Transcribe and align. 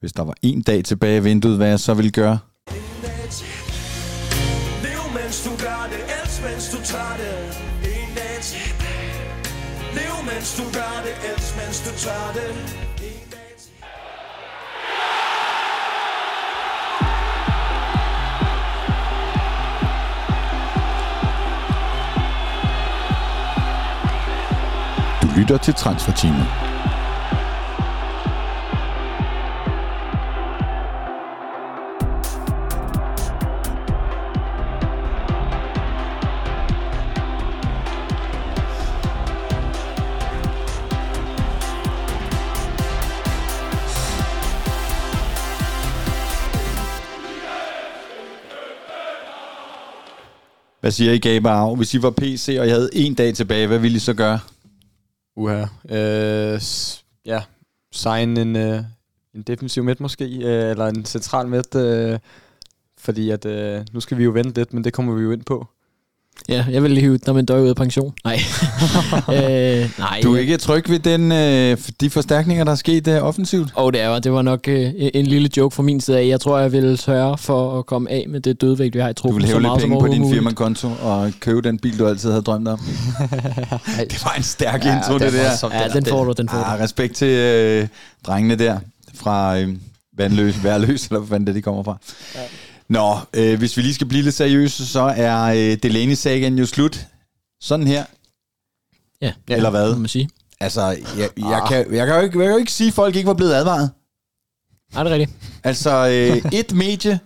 hvis 0.00 0.12
der 0.12 0.22
var 0.22 0.34
en 0.42 0.62
dag 0.62 0.84
tilbage 0.84 1.16
i 1.16 1.22
vinduet, 1.22 1.56
hvad 1.56 1.68
jeg 1.68 1.80
så 1.80 1.94
ville 1.94 2.10
gøre. 2.10 2.38
Lev 4.82 5.02
mens 5.14 5.44
du 5.44 5.50
gør 5.64 5.88
det, 5.92 6.00
elsk 6.22 6.42
mens 6.44 6.70
du 6.72 6.76
tør 6.84 7.16
det 7.22 7.34
En 7.84 8.14
dag 8.16 8.36
Lev 9.94 10.14
mens 10.34 10.56
du 10.56 10.64
gør 10.78 10.94
det, 11.04 11.14
elsk 11.32 11.56
mens 11.56 11.78
du 11.86 11.90
tør 12.04 12.32
det 12.34 12.80
lytter 25.36 25.58
til 25.58 25.74
Transferteamet. 25.74 26.69
Hvad 50.90 50.94
siger 50.94 51.12
I, 51.12 51.18
Gaber 51.18 51.50
af? 51.50 51.76
Hvis 51.76 51.94
I 51.94 52.02
var 52.02 52.10
PC, 52.10 52.56
og 52.60 52.66
jeg 52.66 52.74
havde 52.74 52.90
en 52.92 53.14
dag 53.14 53.34
tilbage, 53.34 53.66
hvad 53.66 53.78
ville 53.78 53.96
I 53.96 53.98
så 53.98 54.14
gøre? 54.14 54.38
Uha. 55.36 55.64
Øh, 55.88 56.60
ja, 57.26 57.42
sign 57.92 58.36
en, 58.36 58.56
øh, 58.56 58.82
en 59.34 59.42
defensiv 59.42 59.84
midt 59.84 60.00
måske, 60.00 60.24
øh, 60.24 60.70
eller 60.70 60.86
en 60.86 61.04
central 61.04 61.48
midt, 61.48 61.74
øh, 61.74 62.18
fordi 62.98 63.30
at, 63.30 63.46
øh, 63.46 63.84
nu 63.92 64.00
skal 64.00 64.18
vi 64.18 64.24
jo 64.24 64.30
vente 64.30 64.60
lidt, 64.60 64.72
men 64.72 64.84
det 64.84 64.92
kommer 64.92 65.14
vi 65.14 65.22
jo 65.22 65.30
ind 65.30 65.42
på. 65.44 65.66
Ja, 66.48 66.64
jeg 66.70 66.82
vil 66.82 66.90
lige 66.90 67.00
hive 67.00 67.18
når 67.26 67.32
man 67.32 67.44
dør 67.46 67.60
ud 67.60 67.68
af 67.68 67.76
pension. 67.76 68.14
Nej. 68.24 68.34
øh, 69.36 69.90
nej. 69.98 70.20
Du 70.22 70.34
er 70.34 70.38
ikke 70.38 70.56
tryg 70.56 70.90
ved 70.90 70.98
den, 70.98 71.32
øh, 71.32 71.76
de 72.00 72.10
forstærkninger, 72.10 72.64
der 72.64 72.72
er 72.72 72.76
sket 72.76 73.08
øh, 73.08 73.22
offensivt? 73.22 73.72
Og 73.74 73.92
det 73.92 74.00
er 74.00 74.18
det 74.18 74.32
var 74.32 74.42
nok 74.42 74.68
øh, 74.68 74.92
en 75.14 75.26
lille 75.26 75.50
joke 75.56 75.74
fra 75.74 75.82
min 75.82 76.00
side 76.00 76.18
af. 76.18 76.26
Jeg 76.26 76.40
tror, 76.40 76.58
jeg 76.58 76.72
vil 76.72 76.98
sørge 76.98 77.38
for 77.38 77.78
at 77.78 77.86
komme 77.86 78.10
af 78.10 78.24
med 78.28 78.40
det 78.40 78.60
dødvægt, 78.60 78.94
vi 78.94 79.00
har 79.00 79.08
i 79.08 79.12
Du 79.12 79.22
truppen. 79.22 79.42
vil 79.42 79.48
så 79.48 79.58
hæve 79.58 79.62
lidt 79.62 79.80
penge 79.80 80.00
på 80.00 80.06
din 80.06 80.30
firmakonto 80.32 80.88
og 81.02 81.32
købe 81.40 81.62
den 81.62 81.78
bil, 81.78 81.98
du 81.98 82.06
altid 82.06 82.30
havde 82.30 82.42
drømt 82.42 82.68
om. 82.68 82.78
det 84.10 84.24
var 84.24 84.34
en 84.36 84.42
stærk 84.42 84.84
ja, 84.84 84.96
intro, 84.96 85.14
det, 85.14 85.20
det 85.20 85.32
der. 85.32 85.68
Ja, 85.72 85.88
den 85.88 86.06
får 86.06 86.24
du, 86.24 86.32
den 86.32 86.48
får 86.48 86.58
du. 86.58 86.64
Ah, 86.64 86.80
respekt 86.80 87.16
til 87.16 87.28
øh, 87.28 87.88
drengene 88.26 88.54
der 88.54 88.78
fra 89.14 89.58
øh, 89.58 89.68
Vandløs, 90.16 90.64
Værløs, 90.64 91.06
eller 91.06 91.18
hvor 91.18 91.28
fanden 91.28 91.46
det 91.46 91.54
de 91.54 91.62
kommer 91.62 91.82
fra. 91.82 91.98
Ja. 92.34 92.40
Nå, 92.90 93.18
øh, 93.34 93.58
hvis 93.58 93.76
vi 93.76 93.82
lige 93.82 93.94
skal 93.94 94.06
blive 94.06 94.22
lidt 94.22 94.34
seriøse, 94.34 94.86
så 94.86 95.00
er 95.16 95.42
øh, 95.42 95.78
Delaney-sagen 95.82 96.58
jo 96.58 96.66
slut. 96.66 97.06
Sådan 97.60 97.86
her. 97.86 98.04
Ja, 99.20 99.32
Eller 99.48 99.70
hvad? 99.70 99.92
må 99.92 99.98
man 99.98 100.08
sige. 100.08 100.28
Altså, 100.60 100.82
jeg, 101.18 101.30
jeg, 101.36 101.64
kan, 101.68 101.94
jeg, 101.94 102.06
kan 102.06 102.16
jo 102.16 102.22
ikke, 102.22 102.38
jeg 102.38 102.46
kan 102.46 102.52
jo 102.52 102.56
ikke 102.56 102.72
sige, 102.72 102.88
at 102.88 102.94
folk 102.94 103.16
ikke 103.16 103.26
var 103.26 103.34
blevet 103.34 103.54
advaret. 103.54 103.90
Er 104.94 105.04
det 105.04 105.12
rigtigt? 105.12 105.30
Altså, 105.64 105.90
øh, 105.90 106.52
et 106.60 106.72
medie 106.74 107.20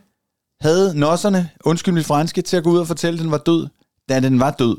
havde 0.61 0.98
nosserne, 0.98 1.51
undskyld 1.65 1.95
mit 1.95 2.06
franske, 2.06 2.43
til 2.43 2.56
at 2.56 2.65
gå 2.65 2.71
ud 2.71 2.78
og 2.78 2.87
fortælle, 2.87 3.19
at 3.19 3.23
den 3.23 3.31
var 3.31 3.39
død, 3.39 3.67
da 4.09 4.21
den 4.21 4.41
var 4.41 4.51
død. 4.51 4.77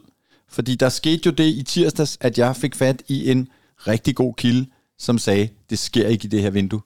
Fordi 0.50 0.76
der 0.76 0.90
skete 0.90 1.22
jo 1.26 1.32
det 1.32 1.46
i 1.46 1.64
tirsdags, 1.64 2.18
at 2.22 2.38
jeg 2.38 2.56
fik 2.56 2.76
fat 2.76 3.04
i 3.08 3.32
en 3.32 3.48
rigtig 3.88 4.16
god 4.16 4.34
kilde, 4.34 4.66
som 5.00 5.18
sagde, 5.18 5.50
det 5.70 5.80
sker 5.80 6.08
ikke 6.08 6.26
i 6.26 6.28
det 6.28 6.42
her 6.42 6.50
vindue. 6.50 6.82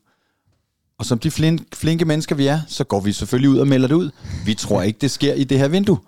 Og 0.99 1.05
som 1.05 1.19
de 1.19 1.31
flinke, 1.31 1.65
flinke 1.73 2.05
mennesker 2.05 2.35
vi 2.35 2.47
er, 2.47 2.59
så 2.67 2.83
går 2.83 2.99
vi 2.99 3.11
selvfølgelig 3.11 3.49
ud 3.49 3.57
og 3.57 3.67
melder 3.67 3.87
det 3.87 3.95
ud. 3.95 4.11
Vi 4.45 4.53
tror 4.53 4.81
ikke, 4.81 4.99
det 5.01 5.11
sker 5.11 5.33
i 5.33 5.43
det 5.43 5.59
her 5.59 5.67
vindue. 5.67 5.99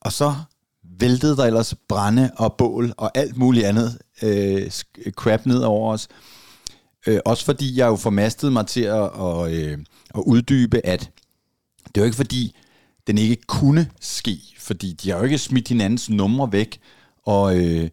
Og 0.00 0.12
så 0.12 0.34
væltede 0.98 1.36
der 1.36 1.44
ellers 1.44 1.74
brænde 1.88 2.30
og 2.36 2.54
bål 2.58 2.92
og 2.96 3.10
alt 3.18 3.36
muligt 3.36 3.66
andet 3.66 3.98
øh, 4.22 4.70
crap 5.10 5.46
ned 5.46 5.58
over 5.58 5.92
os. 5.92 6.08
Øh, 7.06 7.20
også 7.24 7.44
fordi 7.44 7.78
jeg 7.78 7.86
jo 7.86 7.96
formastede 7.96 8.52
mig 8.52 8.66
til 8.66 8.80
at, 8.80 8.94
og, 8.94 9.54
øh, 9.54 9.78
at 10.14 10.22
uddybe, 10.26 10.86
at 10.86 11.10
det 11.94 12.00
var 12.00 12.04
ikke 12.04 12.16
fordi, 12.16 12.56
den 13.06 13.18
ikke 13.18 13.42
kunne 13.46 13.90
ske, 14.00 14.38
fordi 14.58 14.92
de 14.92 15.10
har 15.10 15.18
jo 15.18 15.24
ikke 15.24 15.38
smidt 15.38 15.68
hinandens 15.68 16.10
numre 16.10 16.52
væk 16.52 16.80
og, 17.26 17.58
øh, 17.58 17.88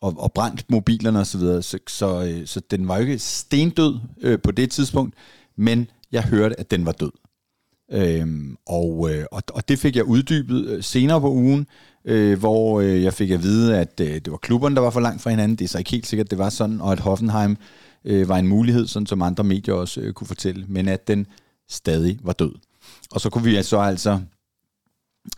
og, 0.00 0.14
og 0.18 0.32
brændt 0.32 0.70
mobilerne 0.70 1.20
osv., 1.20 1.24
så, 1.24 1.38
videre. 1.38 1.62
så, 1.62 1.78
så, 1.88 2.24
øh, 2.24 2.46
så 2.46 2.60
den 2.70 2.88
var 2.88 2.96
jo 2.96 3.02
ikke 3.02 3.18
stendød 3.18 3.98
øh, 4.20 4.38
på 4.42 4.50
det 4.50 4.70
tidspunkt, 4.70 5.14
men 5.56 5.88
jeg 6.12 6.22
hørte, 6.22 6.60
at 6.60 6.70
den 6.70 6.86
var 6.86 6.92
død. 6.92 7.12
Øhm, 7.92 8.56
og, 8.66 9.10
øh, 9.10 9.24
og, 9.32 9.42
og 9.52 9.68
det 9.68 9.78
fik 9.78 9.96
jeg 9.96 10.04
uddybet 10.04 10.66
øh, 10.66 10.82
senere 10.82 11.20
på 11.20 11.30
ugen, 11.30 11.66
øh, 12.04 12.38
hvor 12.38 12.80
øh, 12.80 13.02
jeg 13.02 13.14
fik 13.14 13.30
at 13.30 13.42
vide, 13.42 13.78
at 13.78 14.00
øh, 14.00 14.14
det 14.14 14.30
var 14.30 14.36
klubberne, 14.36 14.76
der 14.76 14.82
var 14.82 14.90
for 14.90 15.00
langt 15.00 15.22
fra 15.22 15.30
hinanden. 15.30 15.56
Det 15.56 15.64
er 15.64 15.68
så 15.68 15.78
ikke 15.78 15.90
helt 15.90 16.06
sikkert, 16.06 16.30
det 16.30 16.38
var 16.38 16.48
sådan, 16.48 16.80
og 16.80 16.92
at 16.92 17.00
Hoffenheim 17.00 17.56
øh, 18.04 18.28
var 18.28 18.38
en 18.38 18.48
mulighed, 18.48 18.86
sådan 18.86 19.06
som 19.06 19.22
andre 19.22 19.44
medier 19.44 19.74
også 19.74 20.00
øh, 20.00 20.12
kunne 20.12 20.26
fortælle, 20.26 20.64
men 20.68 20.88
at 20.88 21.08
den 21.08 21.26
stadig 21.68 22.18
var 22.22 22.32
død. 22.32 22.52
Og 23.10 23.20
så 23.20 23.30
kunne 23.30 23.44
vi 23.44 23.62
så 23.62 23.78
altså 23.78 24.20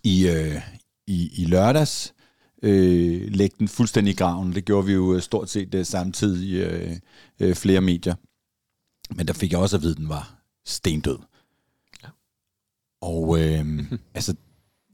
i, 0.04 0.28
øh, 0.28 0.62
i, 1.06 1.30
i 1.42 1.44
lørdags 1.44 2.14
øh, 2.62 3.22
lægge 3.32 3.56
den 3.58 3.68
fuldstændig 3.68 4.12
i 4.12 4.16
graven. 4.16 4.52
Det 4.52 4.64
gjorde 4.64 4.86
vi 4.86 4.92
jo 4.92 5.14
øh, 5.14 5.22
stort 5.22 5.50
set 5.50 5.74
øh, 5.74 5.84
samtidig 5.84 6.54
øh, 6.54 6.96
øh, 7.40 7.54
flere 7.54 7.80
medier. 7.80 8.14
Men 9.14 9.28
der 9.28 9.32
fik 9.32 9.52
jeg 9.52 9.60
også 9.60 9.76
at 9.76 9.82
vide, 9.82 9.92
at 9.92 9.98
den 9.98 10.08
var 10.08 10.37
stendød. 10.68 11.18
Og 13.00 13.40
øh, 13.40 13.66
altså, 14.14 14.34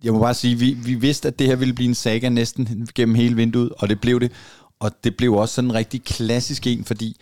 jeg 0.05 0.13
må 0.13 0.19
bare 0.19 0.35
sige, 0.35 0.59
vi, 0.59 0.73
vi 0.73 0.95
vidste, 0.95 1.29
at 1.29 1.39
det 1.39 1.47
her 1.47 1.57
ville 1.57 1.75
blive 1.75 1.89
en 1.89 1.95
saga 1.95 2.29
næsten 2.29 2.89
gennem 2.95 3.15
hele 3.15 3.37
vinduet, 3.37 3.73
og 3.79 3.89
det 3.89 4.01
blev 4.01 4.21
det. 4.21 4.33
Og 4.81 5.05
det 5.05 5.17
blev 5.17 5.33
også 5.33 5.55
sådan 5.55 5.71
en 5.71 5.75
rigtig 5.75 6.03
klassisk 6.03 6.67
en, 6.67 6.85
fordi 6.85 7.17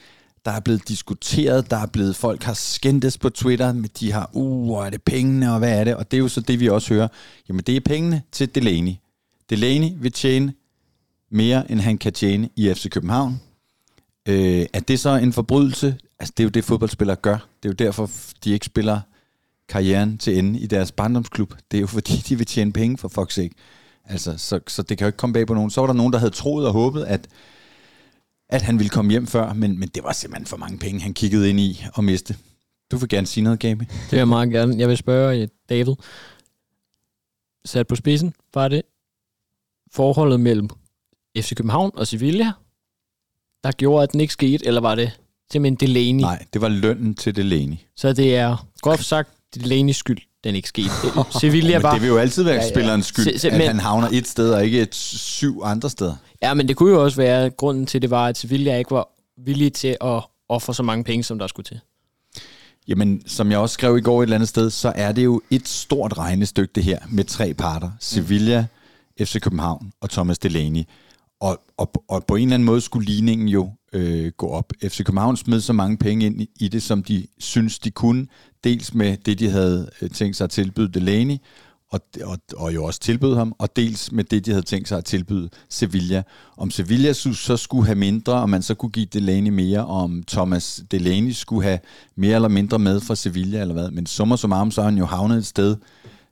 der 0.45 0.51
er 0.51 0.61
blevet 0.61 0.89
diskuteret, 0.89 1.71
der 1.71 1.77
er 1.77 1.87
blevet, 1.87 2.17
folk 2.17 2.43
har 2.43 2.55
skændtes 2.55 3.19
på 3.19 3.31
Twitter, 3.31 3.73
men 3.73 3.91
de 4.01 4.13
har, 4.13 4.31
uh, 4.33 4.65
hvor 4.65 4.85
er 4.85 4.91
det 4.91 5.03
pengene, 5.03 5.53
og 5.53 5.59
hvad 5.59 5.81
er 5.81 5.85
det? 5.85 5.97
Og 5.97 6.11
det 6.11 6.17
er 6.17 6.19
jo 6.19 6.29
så 6.29 6.41
det, 6.41 6.61
vi 6.61 6.69
også 6.69 6.95
hører. 6.95 7.09
Jamen, 7.49 7.63
det 7.67 7.77
er 7.77 7.81
pengene 7.81 8.23
til 8.33 8.55
Delaney. 8.55 8.93
Delaney 9.51 9.91
vil 9.97 10.13
tjene 10.13 10.55
mere, 11.31 11.71
end 11.71 11.81
han 11.81 11.99
kan 11.99 12.13
tjene 12.13 12.49
i 12.57 12.75
FC 12.75 12.91
København. 12.91 13.41
Øh, 14.29 14.67
er 14.73 14.81
det 14.81 15.01
så 15.01 15.17
en 15.17 15.33
forbrydelse? 15.33 15.97
Altså, 16.23 16.35
det 16.37 16.43
er 16.43 16.45
jo 16.45 16.51
det, 16.51 16.65
fodboldspillere 16.65 17.17
gør. 17.17 17.35
Det 17.63 17.69
er 17.69 17.69
jo 17.69 17.87
derfor, 17.87 18.11
de 18.45 18.51
ikke 18.51 18.67
spiller 18.67 19.01
karrieren 19.69 20.19
til 20.19 20.39
ende 20.39 20.59
i 20.59 20.67
deres 20.67 20.93
barndomsklub. 20.93 21.55
Det 21.71 21.77
er 21.77 21.81
jo 21.81 21.87
fordi, 21.87 22.13
de 22.13 22.37
vil 22.37 22.47
tjene 22.47 22.73
penge 22.73 22.99
for 22.99 23.09
fuck's 23.09 23.31
sake. 23.31 23.55
Altså, 24.05 24.39
så, 24.39 24.61
så 24.67 24.83
det 24.83 24.99
kan 24.99 25.05
jo 25.05 25.07
ikke 25.07 25.17
komme 25.17 25.33
bag 25.33 25.47
på 25.47 25.55
nogen. 25.55 25.71
Så 25.71 25.81
var 25.81 25.87
der 25.87 25.95
nogen, 25.95 26.13
der 26.13 26.19
havde 26.19 26.31
troet 26.31 26.67
og 26.67 26.73
håbet, 26.73 27.05
at, 27.05 27.29
at 28.49 28.63
han 28.63 28.79
ville 28.79 28.91
komme 28.91 29.11
hjem 29.11 29.27
før, 29.27 29.53
men, 29.53 29.79
men 29.79 29.89
det 29.89 30.05
var 30.05 30.13
simpelthen 30.13 30.47
for 30.47 30.57
mange 30.57 30.79
penge, 30.79 31.01
han 31.01 31.15
kiggede 31.15 31.51
ind 31.51 31.61
i 31.61 31.85
og 31.95 32.05
miste. 32.05 32.37
Du 32.91 32.97
vil 32.97 33.09
gerne 33.09 33.27
sige 33.27 33.45
noget, 33.45 33.61
Gabi? 33.61 33.85
Det 33.85 34.11
vil 34.11 34.17
jeg 34.17 34.29
meget 34.29 34.51
gerne. 34.51 34.79
Jeg 34.79 34.89
vil 34.89 34.97
spørge 34.97 35.43
øh, 35.43 35.49
David. 35.69 35.95
Sat 37.65 37.87
på 37.87 37.97
spidsen, 37.97 38.35
var 38.55 38.69
det 38.69 38.83
forholdet 39.93 40.41
mellem 40.41 40.69
FC 41.37 41.55
København 41.55 41.91
og 41.95 42.07
Sevilla, 42.07 42.53
der 43.65 43.73
gjorde, 43.73 44.03
at 44.03 44.13
den 44.13 44.21
ikke 44.21 44.33
skete, 44.33 44.67
eller 44.67 44.81
var 44.81 44.95
det 44.95 45.22
simpelthen 45.53 45.89
Delaney? 45.89 46.21
Nej, 46.21 46.45
det 46.53 46.61
var 46.61 46.69
lønnen 46.69 47.15
til 47.15 47.37
Delaney. 47.37 47.77
Så 47.97 48.13
det 48.13 48.37
er 48.37 48.67
groft 48.83 49.05
sagt 49.05 49.31
Delaney's 49.57 49.93
skyld, 49.93 50.19
den 50.45 50.55
ikke 50.55 50.69
skete. 50.69 50.89
Sevilla 51.41 51.77
men 51.79 51.83
var... 51.83 51.93
det 51.93 52.03
vil 52.03 52.09
jo 52.09 52.19
altid 52.19 52.43
være 52.43 52.55
Ja, 52.55 52.63
ja, 52.63 52.69
spillerens 52.71 53.07
skyld, 53.07 53.25
Se- 53.25 53.39
se- 53.39 53.51
at 53.51 53.59
men- 53.59 53.67
han 53.67 53.81
havner 53.81 54.09
et 54.13 54.29
sted 54.29 54.53
og 54.55 54.65
ikke 54.65 54.81
et 54.83 54.95
syv 54.95 55.61
andre 55.65 55.91
steder. 55.91 56.15
Ja, 56.43 56.55
men 56.55 56.69
det 56.69 56.77
kunne 56.77 56.91
jo 56.91 57.05
også 57.05 57.17
være, 57.17 57.45
at 57.45 57.57
grunden 57.57 57.87
til 57.87 58.03
det 58.03 58.11
var, 58.11 58.27
at 58.27 58.39
Sevilla 58.39 58.77
ikke 58.79 58.91
var 58.91 59.09
villige 59.45 59.71
til 59.71 59.97
at 60.01 60.23
ofre 60.49 60.75
så 60.75 60.83
mange 60.83 61.05
penge, 61.05 61.25
som 61.25 61.39
der 61.39 61.47
skulle 61.47 61.65
til. 61.65 61.81
Jamen, 62.89 63.23
som 63.27 63.51
jeg 63.51 63.59
også 63.59 63.75
skrev 63.75 63.99
i 63.99 64.01
går 64.01 64.23
et 64.23 64.27
eller 64.27 64.35
andet 64.37 64.49
sted, 64.49 64.71
så 64.71 64.93
er 64.97 65.13
det 65.13 65.25
jo 65.25 65.41
et 65.51 65.69
stort 65.69 66.19
regnestykke 66.19 66.73
det 66.75 66.85
her 66.85 66.99
med 67.11 67.25
tre 67.25 67.55
parter. 67.55 67.91
Sevilla, 68.01 68.67
FC 69.21 69.41
København 69.41 69.93
og 70.01 70.11
Thomas 70.11 70.39
Delaney. 70.39 70.83
Og, 71.41 71.59
og, 71.77 71.93
og 72.09 72.25
på 72.27 72.37
en 72.37 72.43
eller 72.43 72.55
anden 72.55 72.67
måde 72.67 72.81
skulle 72.81 73.07
ligningen 73.07 73.49
jo 73.49 73.71
øh, 73.93 74.33
gå 74.37 74.49
op. 74.49 74.73
FC 74.89 75.05
København 75.05 75.37
smed 75.37 75.61
så 75.61 75.73
mange 75.73 75.97
penge 75.97 76.27
ind 76.27 76.41
i- 76.61 76.69
det, 76.69 76.83
som 76.83 77.03
de 77.03 77.27
synes, 77.39 77.79
de 77.79 77.91
kunne. 77.91 78.27
Dels 78.65 78.95
med 78.95 79.17
det, 79.17 79.39
de 79.39 79.51
havde 79.51 79.91
øh, 80.03 80.11
tænkt 80.11 80.37
sig 80.37 80.45
at 80.45 80.51
tilbyde 80.51 80.89
Delaney, 80.89 81.37
og, 81.91 82.01
og, 82.25 82.39
og 82.57 82.75
jo 82.75 82.85
også 82.85 83.01
tilbød 83.01 83.37
ham, 83.37 83.55
og 83.59 83.77
dels 83.77 84.13
med 84.13 84.25
det, 84.25 84.47
de 84.47 84.51
havde 84.51 84.63
tænkt 84.63 84.89
sig 84.89 84.99
at 84.99 85.05
tilbyde 85.05 85.49
Sevilla. 85.69 86.23
Om 86.57 86.71
Sevilla 86.71 87.13
så, 87.13 87.33
så 87.35 87.57
skulle 87.57 87.87
have 87.87 87.99
mindre, 87.99 88.33
og 88.33 88.51
man 88.51 88.63
så 88.63 88.75
kunne 88.75 88.91
give 88.93 89.07
Delaney 89.07 89.51
mere, 89.51 89.87
og 89.87 89.97
om 90.03 90.23
Thomas 90.29 90.83
Delaney 90.91 91.31
skulle 91.33 91.63
have 91.69 91.79
mere 92.17 92.35
eller 92.35 92.49
mindre 92.49 92.79
med 92.79 93.01
fra 93.01 93.15
Sevilla, 93.15 93.61
eller 93.61 93.75
hvad. 93.75 93.91
Men 93.91 94.07
summer 94.07 94.37
summarum, 94.37 94.71
så 94.71 94.83
har 94.83 94.89
han 94.91 94.99
jo 94.99 95.05
havnet 95.07 95.39
et 95.39 95.47
sted, 95.47 95.77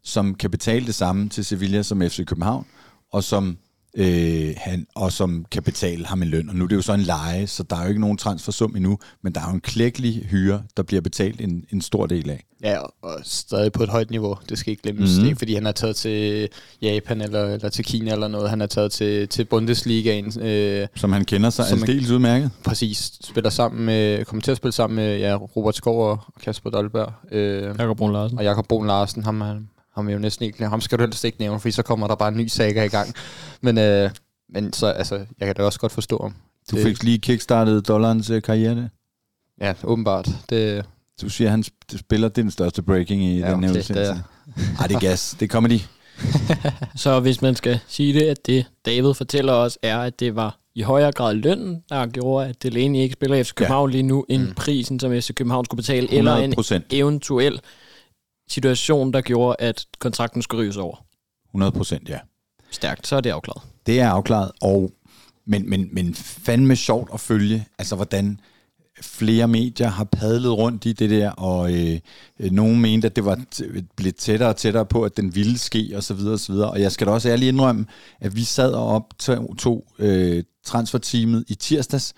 som 0.04 0.34
kan 0.34 0.50
betale 0.50 0.86
det 0.86 0.94
samme 0.94 1.28
til 1.28 1.44
Sevilla 1.44 1.82
som 1.82 2.00
FC 2.00 2.24
København, 2.26 2.66
og 3.12 3.24
som 3.24 3.58
øh, 3.94 4.54
han, 4.56 4.86
og 4.94 5.12
som 5.12 5.44
kan 5.50 5.62
betale 5.62 6.06
ham 6.06 6.22
en 6.22 6.28
løn. 6.28 6.48
Og 6.48 6.54
nu 6.56 6.64
er 6.64 6.68
det 6.68 6.76
jo 6.76 6.82
så 6.82 6.92
en 6.94 7.00
leje, 7.00 7.46
så 7.46 7.62
der 7.62 7.76
er 7.76 7.82
jo 7.82 7.88
ikke 7.88 8.00
nogen 8.00 8.16
transfersum 8.16 8.76
endnu, 8.76 8.98
men 9.22 9.32
der 9.34 9.40
er 9.40 9.44
jo 9.48 9.54
en 9.54 9.60
klækkelig 9.60 10.26
hyre, 10.30 10.62
der 10.76 10.82
bliver 10.82 11.00
betalt 11.00 11.40
en, 11.40 11.64
en 11.72 11.80
stor 11.80 12.06
del 12.06 12.30
af. 12.30 12.44
Ja, 12.64 12.78
og 13.02 13.14
stadig 13.22 13.72
på 13.72 13.82
et 13.82 13.88
højt 13.88 14.10
niveau. 14.10 14.36
Det 14.48 14.58
skal 14.58 14.70
ikke 14.70 14.82
glemmes. 14.82 15.10
Mhm. 15.10 15.16
Mm. 15.16 15.20
Det 15.20 15.24
er 15.24 15.28
ikke, 15.28 15.38
fordi 15.38 15.54
han 15.54 15.66
er 15.66 15.72
taget 15.72 15.96
til 15.96 16.48
Japan 16.82 17.20
eller, 17.20 17.44
eller 17.44 17.68
til 17.68 17.84
Kina 17.84 18.12
eller 18.12 18.28
noget. 18.28 18.50
Han 18.50 18.60
er 18.60 18.66
taget 18.66 18.92
til, 18.92 19.28
til 19.28 19.44
Bundesligaen. 19.44 20.40
Øh, 20.42 20.86
Som 20.96 21.12
han 21.12 21.24
kender 21.24 21.50
sig 21.50 21.64
aldeles 21.70 22.10
udmærket. 22.10 22.50
præcis. 22.64 23.12
Spiller 23.24 23.50
sammen 23.50 23.86
med, 23.86 24.24
kommer 24.24 24.42
til 24.42 24.50
at 24.50 24.56
spille 24.56 24.72
sammen 24.72 24.96
med 24.96 25.18
ja, 25.18 25.36
Robert 25.36 25.76
Skov 25.76 26.10
og 26.10 26.18
Kasper 26.42 26.70
Dolberg. 26.70 27.12
Øh, 27.32 27.62
Jakob 27.78 27.96
Brun 27.96 28.12
Larsen. 28.12 28.38
og 28.38 28.44
Jakob 28.44 28.68
Brun 28.68 28.86
Larsen, 28.86 29.24
ham, 29.24 29.40
er- 29.40 29.54
ham 30.00 30.08
er 30.08 30.12
jo 30.12 30.18
næsten 30.18 30.44
ikke 30.46 30.66
Ham 30.68 30.80
skal 30.80 30.98
du 30.98 31.02
helst 31.04 31.24
ikke 31.24 31.40
nævne, 31.40 31.60
for 31.60 31.70
så 31.70 31.82
kommer 31.82 32.06
der 32.06 32.14
bare 32.14 32.28
en 32.28 32.36
ny 32.36 32.46
saga 32.46 32.84
i 32.84 32.88
gang. 32.88 33.14
Men, 33.60 33.78
øh, 33.78 34.10
men 34.48 34.72
så, 34.72 34.86
altså, 34.86 35.14
jeg 35.14 35.46
kan 35.46 35.54
da 35.56 35.62
også 35.62 35.80
godt 35.80 35.92
forstå 35.92 36.18
ham. 36.22 36.34
Du 36.70 36.76
Det- 36.76 36.84
fik 36.84 37.02
lige 37.04 37.18
kickstartet 37.18 37.88
dollarens 37.88 38.30
øh, 38.30 38.42
karriere. 38.42 38.88
Ja, 39.60 39.74
åbenbart. 39.84 40.28
Det, 40.50 40.84
Du 41.22 41.28
siger, 41.28 41.48
at 41.48 41.50
han 41.50 41.64
sp- 41.66 41.98
spiller 41.98 42.28
det 42.28 42.38
er 42.38 42.42
den 42.42 42.50
største 42.50 42.82
breaking 42.82 43.22
i 43.24 43.38
Ja, 43.38 43.50
den 43.50 43.64
her 43.64 43.70
det- 43.72 43.78
udsendelse. 43.78 44.12
det 44.12 44.24
Ej, 44.80 44.86
det 44.86 44.96
er 44.96 45.00
gas. 45.00 45.36
Det 45.40 45.50
kommer 45.50 45.68
de. 45.68 45.80
Så 46.96 47.20
hvis 47.20 47.42
man 47.42 47.56
skal 47.56 47.80
sige 47.88 48.14
det, 48.14 48.22
at 48.22 48.46
det 48.46 48.66
David 48.86 49.14
fortæller 49.14 49.52
os, 49.52 49.78
er, 49.82 49.98
at 49.98 50.20
det 50.20 50.36
var 50.36 50.58
i 50.74 50.82
højere 50.82 51.12
grad 51.12 51.34
lønnen, 51.34 51.82
der 51.88 52.06
gjorde, 52.06 52.48
at 52.48 52.62
Delaney 52.62 52.98
ikke 53.00 53.12
spiller 53.12 53.36
i 53.36 53.44
FC 53.44 53.54
København 53.54 53.90
ja. 53.90 53.92
lige 53.92 54.02
nu, 54.02 54.24
end 54.28 54.42
Mm. 54.42 54.54
prisen, 54.54 55.00
som 55.00 55.12
FC 55.20 55.34
København 55.34 55.64
skulle 55.64 55.76
betale, 55.78 56.00
eller 56.12 56.30
100 56.32 56.44
en 56.44 56.52
procent. 56.54 56.84
eventuel 56.90 57.60
situation, 58.50 59.12
der 59.12 59.20
gjorde, 59.20 59.56
at 59.58 59.86
kontrakten 59.98 60.42
skulle 60.42 60.62
rives 60.62 60.76
over. 60.76 60.96
100 61.50 61.72
procent, 61.72 62.08
ja. 62.08 62.18
Stærkt, 62.70 63.06
så 63.06 63.16
er 63.16 63.20
det 63.20 63.30
afklaret. 63.30 63.62
Det 63.86 64.00
er 64.00 64.08
afklaret, 64.08 64.50
og, 64.62 64.92
men, 65.46 65.70
men, 65.70 65.88
men 65.92 66.14
fandme 66.14 66.76
sjovt 66.76 67.10
at 67.14 67.20
følge, 67.20 67.66
altså 67.78 67.96
hvordan 67.96 68.40
flere 69.02 69.48
medier 69.48 69.88
har 69.88 70.04
padlet 70.04 70.52
rundt 70.58 70.86
i 70.86 70.92
det 70.92 71.10
der, 71.10 71.30
og 71.30 71.72
øh, 71.72 71.98
øh, 72.40 72.50
nogen 72.50 72.80
mente, 72.80 73.06
at 73.06 73.16
det 73.16 73.24
var 73.24 73.40
t- 73.54 73.82
blevet 73.96 74.16
tættere 74.16 74.48
og 74.48 74.56
tættere 74.56 74.86
på, 74.86 75.02
at 75.02 75.16
den 75.16 75.34
ville 75.34 75.58
ske, 75.58 75.92
og 75.96 76.02
så 76.02 76.14
videre, 76.14 76.32
og 76.32 76.40
så 76.40 76.52
videre. 76.52 76.70
Og 76.70 76.80
jeg 76.80 76.92
skal 76.92 77.06
da 77.06 77.12
også 77.12 77.28
ærligt 77.28 77.48
indrømme, 77.48 77.86
at 78.20 78.36
vi 78.36 78.44
sad 78.44 78.72
og 78.72 78.86
optog 78.86 79.54
to, 79.58 79.86
øh, 79.98 80.44
transferteamet 80.64 81.44
i 81.48 81.54
tirsdags, 81.54 82.14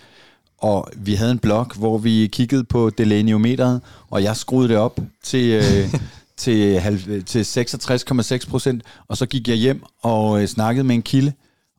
og 0.58 0.88
vi 0.96 1.14
havde 1.14 1.32
en 1.32 1.38
blog, 1.38 1.66
hvor 1.76 1.98
vi 1.98 2.28
kiggede 2.32 2.64
på 2.64 2.90
Delaney-meteret, 2.90 3.80
og 4.10 4.22
jeg 4.22 4.36
skruede 4.36 4.68
det 4.68 4.76
op 4.76 5.00
til, 5.22 5.48
øh, 5.50 5.94
til, 6.36 6.80
halv- 6.80 7.24
til 7.24 7.42
66,6 7.42 8.48
procent, 8.50 8.82
og 9.08 9.16
så 9.16 9.26
gik 9.26 9.48
jeg 9.48 9.56
hjem 9.56 9.82
og 10.02 10.42
øh, 10.42 10.48
snakkede 10.48 10.84
med 10.84 10.94
en 10.94 11.02
kilde, 11.02 11.32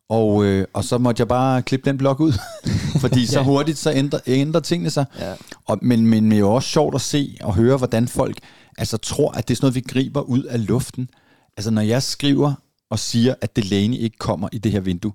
og, 0.08 0.44
øh, 0.44 0.66
og 0.72 0.84
så 0.84 0.98
måtte 0.98 1.20
jeg 1.20 1.28
bare 1.28 1.62
klippe 1.62 1.90
den 1.90 1.98
blok 1.98 2.20
ud, 2.20 2.32
fordi 3.00 3.26
så 3.26 3.38
Ja. 3.38 3.44
hurtigt 3.44 3.78
så 3.78 3.92
ændrer, 3.92 4.20
ændrer 4.26 4.60
tingene 4.60 4.90
sig. 4.90 5.04
ja. 5.20 5.34
Og, 5.66 5.78
men, 5.82 6.06
men 6.06 6.24
det 6.30 6.36
er 6.36 6.40
jo 6.40 6.54
også 6.54 6.68
sjovt 6.68 6.94
at 6.94 7.00
se 7.00 7.36
og 7.40 7.54
høre, 7.54 7.76
hvordan 7.76 8.08
folk 8.08 8.38
altså, 8.78 8.96
tror, 8.96 9.30
at 9.32 9.48
det 9.48 9.54
er 9.54 9.56
sådan 9.56 9.64
noget, 9.64 9.74
vi 9.74 9.80
griber 9.80 10.20
ud 10.20 10.42
af 10.42 10.66
luften. 10.66 11.08
Altså 11.56 11.70
når 11.70 11.82
jeg 11.82 12.02
skriver 12.02 12.52
og 12.90 12.98
siger, 12.98 13.34
at 13.40 13.56
Delaney 13.56 13.96
ikke 13.96 14.18
kommer 14.18 14.48
i 14.52 14.58
det 14.58 14.72
her 14.72 14.80
vindue, 14.80 15.12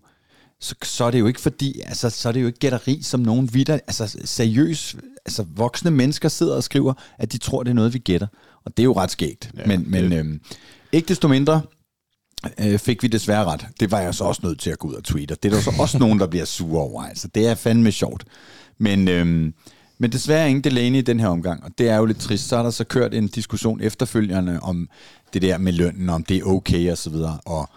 så, 0.61 0.75
så 0.83 1.03
er 1.03 1.11
det 1.11 1.19
jo 1.19 1.27
ikke 1.27 1.41
fordi, 1.41 1.81
altså, 1.85 2.09
så 2.09 2.29
er 2.29 2.33
det 2.33 2.41
jo 2.41 2.47
ikke 2.47 2.59
gætteri, 2.59 3.01
som 3.01 3.19
nogen 3.19 3.53
vitter. 3.53 3.73
Altså 3.73 4.17
seriøs, 4.25 4.95
altså 5.29 5.45
voksne 5.55 5.91
mennesker 5.91 6.29
sidder 6.29 6.55
og 6.55 6.63
skriver, 6.63 6.93
at 7.17 7.31
de 7.31 7.37
tror, 7.37 7.63
det 7.63 7.69
er 7.69 7.75
noget, 7.75 7.93
vi 7.93 7.99
gætter. 7.99 8.27
Og 8.65 8.77
det 8.77 8.83
er 8.83 8.85
jo 8.85 8.93
ret 8.93 9.11
skægt. 9.11 9.51
Ja, 9.57 9.65
men 9.65 9.91
men 9.91 10.13
øhm, 10.13 10.41
ikke 10.91 11.07
desto 11.07 11.27
mindre 11.27 11.61
øh, 12.59 12.79
fik 12.79 13.03
vi 13.03 13.07
desværre 13.07 13.45
ret. 13.45 13.67
Det 13.79 13.91
var 13.91 13.99
jeg 13.99 14.15
så 14.15 14.23
også 14.23 14.41
nødt 14.43 14.59
til 14.59 14.69
at 14.69 14.79
gå 14.79 14.87
ud 14.87 14.93
og 14.93 15.03
tweete. 15.03 15.31
og 15.31 15.43
Det 15.43 15.51
er 15.51 15.55
der 15.55 15.61
så 15.61 15.73
også 15.79 15.97
nogen, 16.05 16.19
der 16.19 16.27
bliver 16.27 16.45
sure 16.45 16.81
over. 16.81 17.03
Altså, 17.03 17.27
det 17.35 17.47
er 17.47 17.55
fandme 17.55 17.91
sjovt. 17.91 18.25
Men, 18.77 19.07
øhm, 19.07 19.53
men 19.97 20.11
desværre 20.11 20.49
ingen 20.49 20.63
Delaney 20.63 20.97
i 20.99 21.01
den 21.01 21.19
her 21.19 21.27
omgang, 21.27 21.63
og 21.63 21.71
det 21.77 21.89
er 21.89 21.97
jo 21.97 22.05
lidt 22.05 22.19
trist. 22.19 22.47
Så 22.47 22.55
har 22.55 22.63
der 22.63 22.69
så 22.69 22.83
kørt 22.83 23.13
en 23.13 23.27
diskussion 23.27 23.81
efterfølgende 23.81 24.59
om 24.59 24.89
det 25.33 25.41
der 25.41 25.57
med 25.57 25.73
lønnen, 25.73 26.09
om 26.09 26.23
det 26.23 26.37
er 26.37 26.43
okay 26.43 26.91
og 26.91 26.97
så 26.97 27.09
videre. 27.09 27.39
Og 27.45 27.69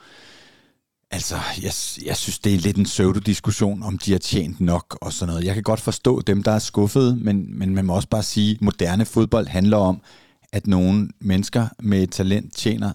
altså, 1.13 1.37
jeg, 1.37 1.73
jeg 2.07 2.17
synes, 2.17 2.39
det 2.39 2.55
er 2.55 2.59
lidt 2.59 2.77
en 2.77 2.85
pseudo-diskussion, 2.85 3.83
om 3.83 3.99
de 3.99 4.13
har 4.13 4.19
tjent 4.19 4.61
nok 4.61 4.99
og 5.01 5.13
sådan 5.13 5.33
noget. 5.33 5.45
Jeg 5.45 5.55
kan 5.55 5.63
godt 5.63 5.81
forstå 5.81 6.21
dem, 6.21 6.43
der 6.43 6.53
er 6.53 6.59
skuffede, 6.59 7.17
men, 7.17 7.59
men 7.59 7.75
man 7.75 7.85
må 7.85 7.95
også 7.95 8.09
bare 8.09 8.23
sige, 8.23 8.55
at 8.55 8.63
moderne 8.63 9.05
fodbold 9.05 9.47
handler 9.47 9.77
om, 9.77 10.03
at 10.53 10.67
nogle 10.67 11.09
mennesker 11.21 11.69
med 11.79 12.07
talent 12.07 12.57
tjener 12.57 12.93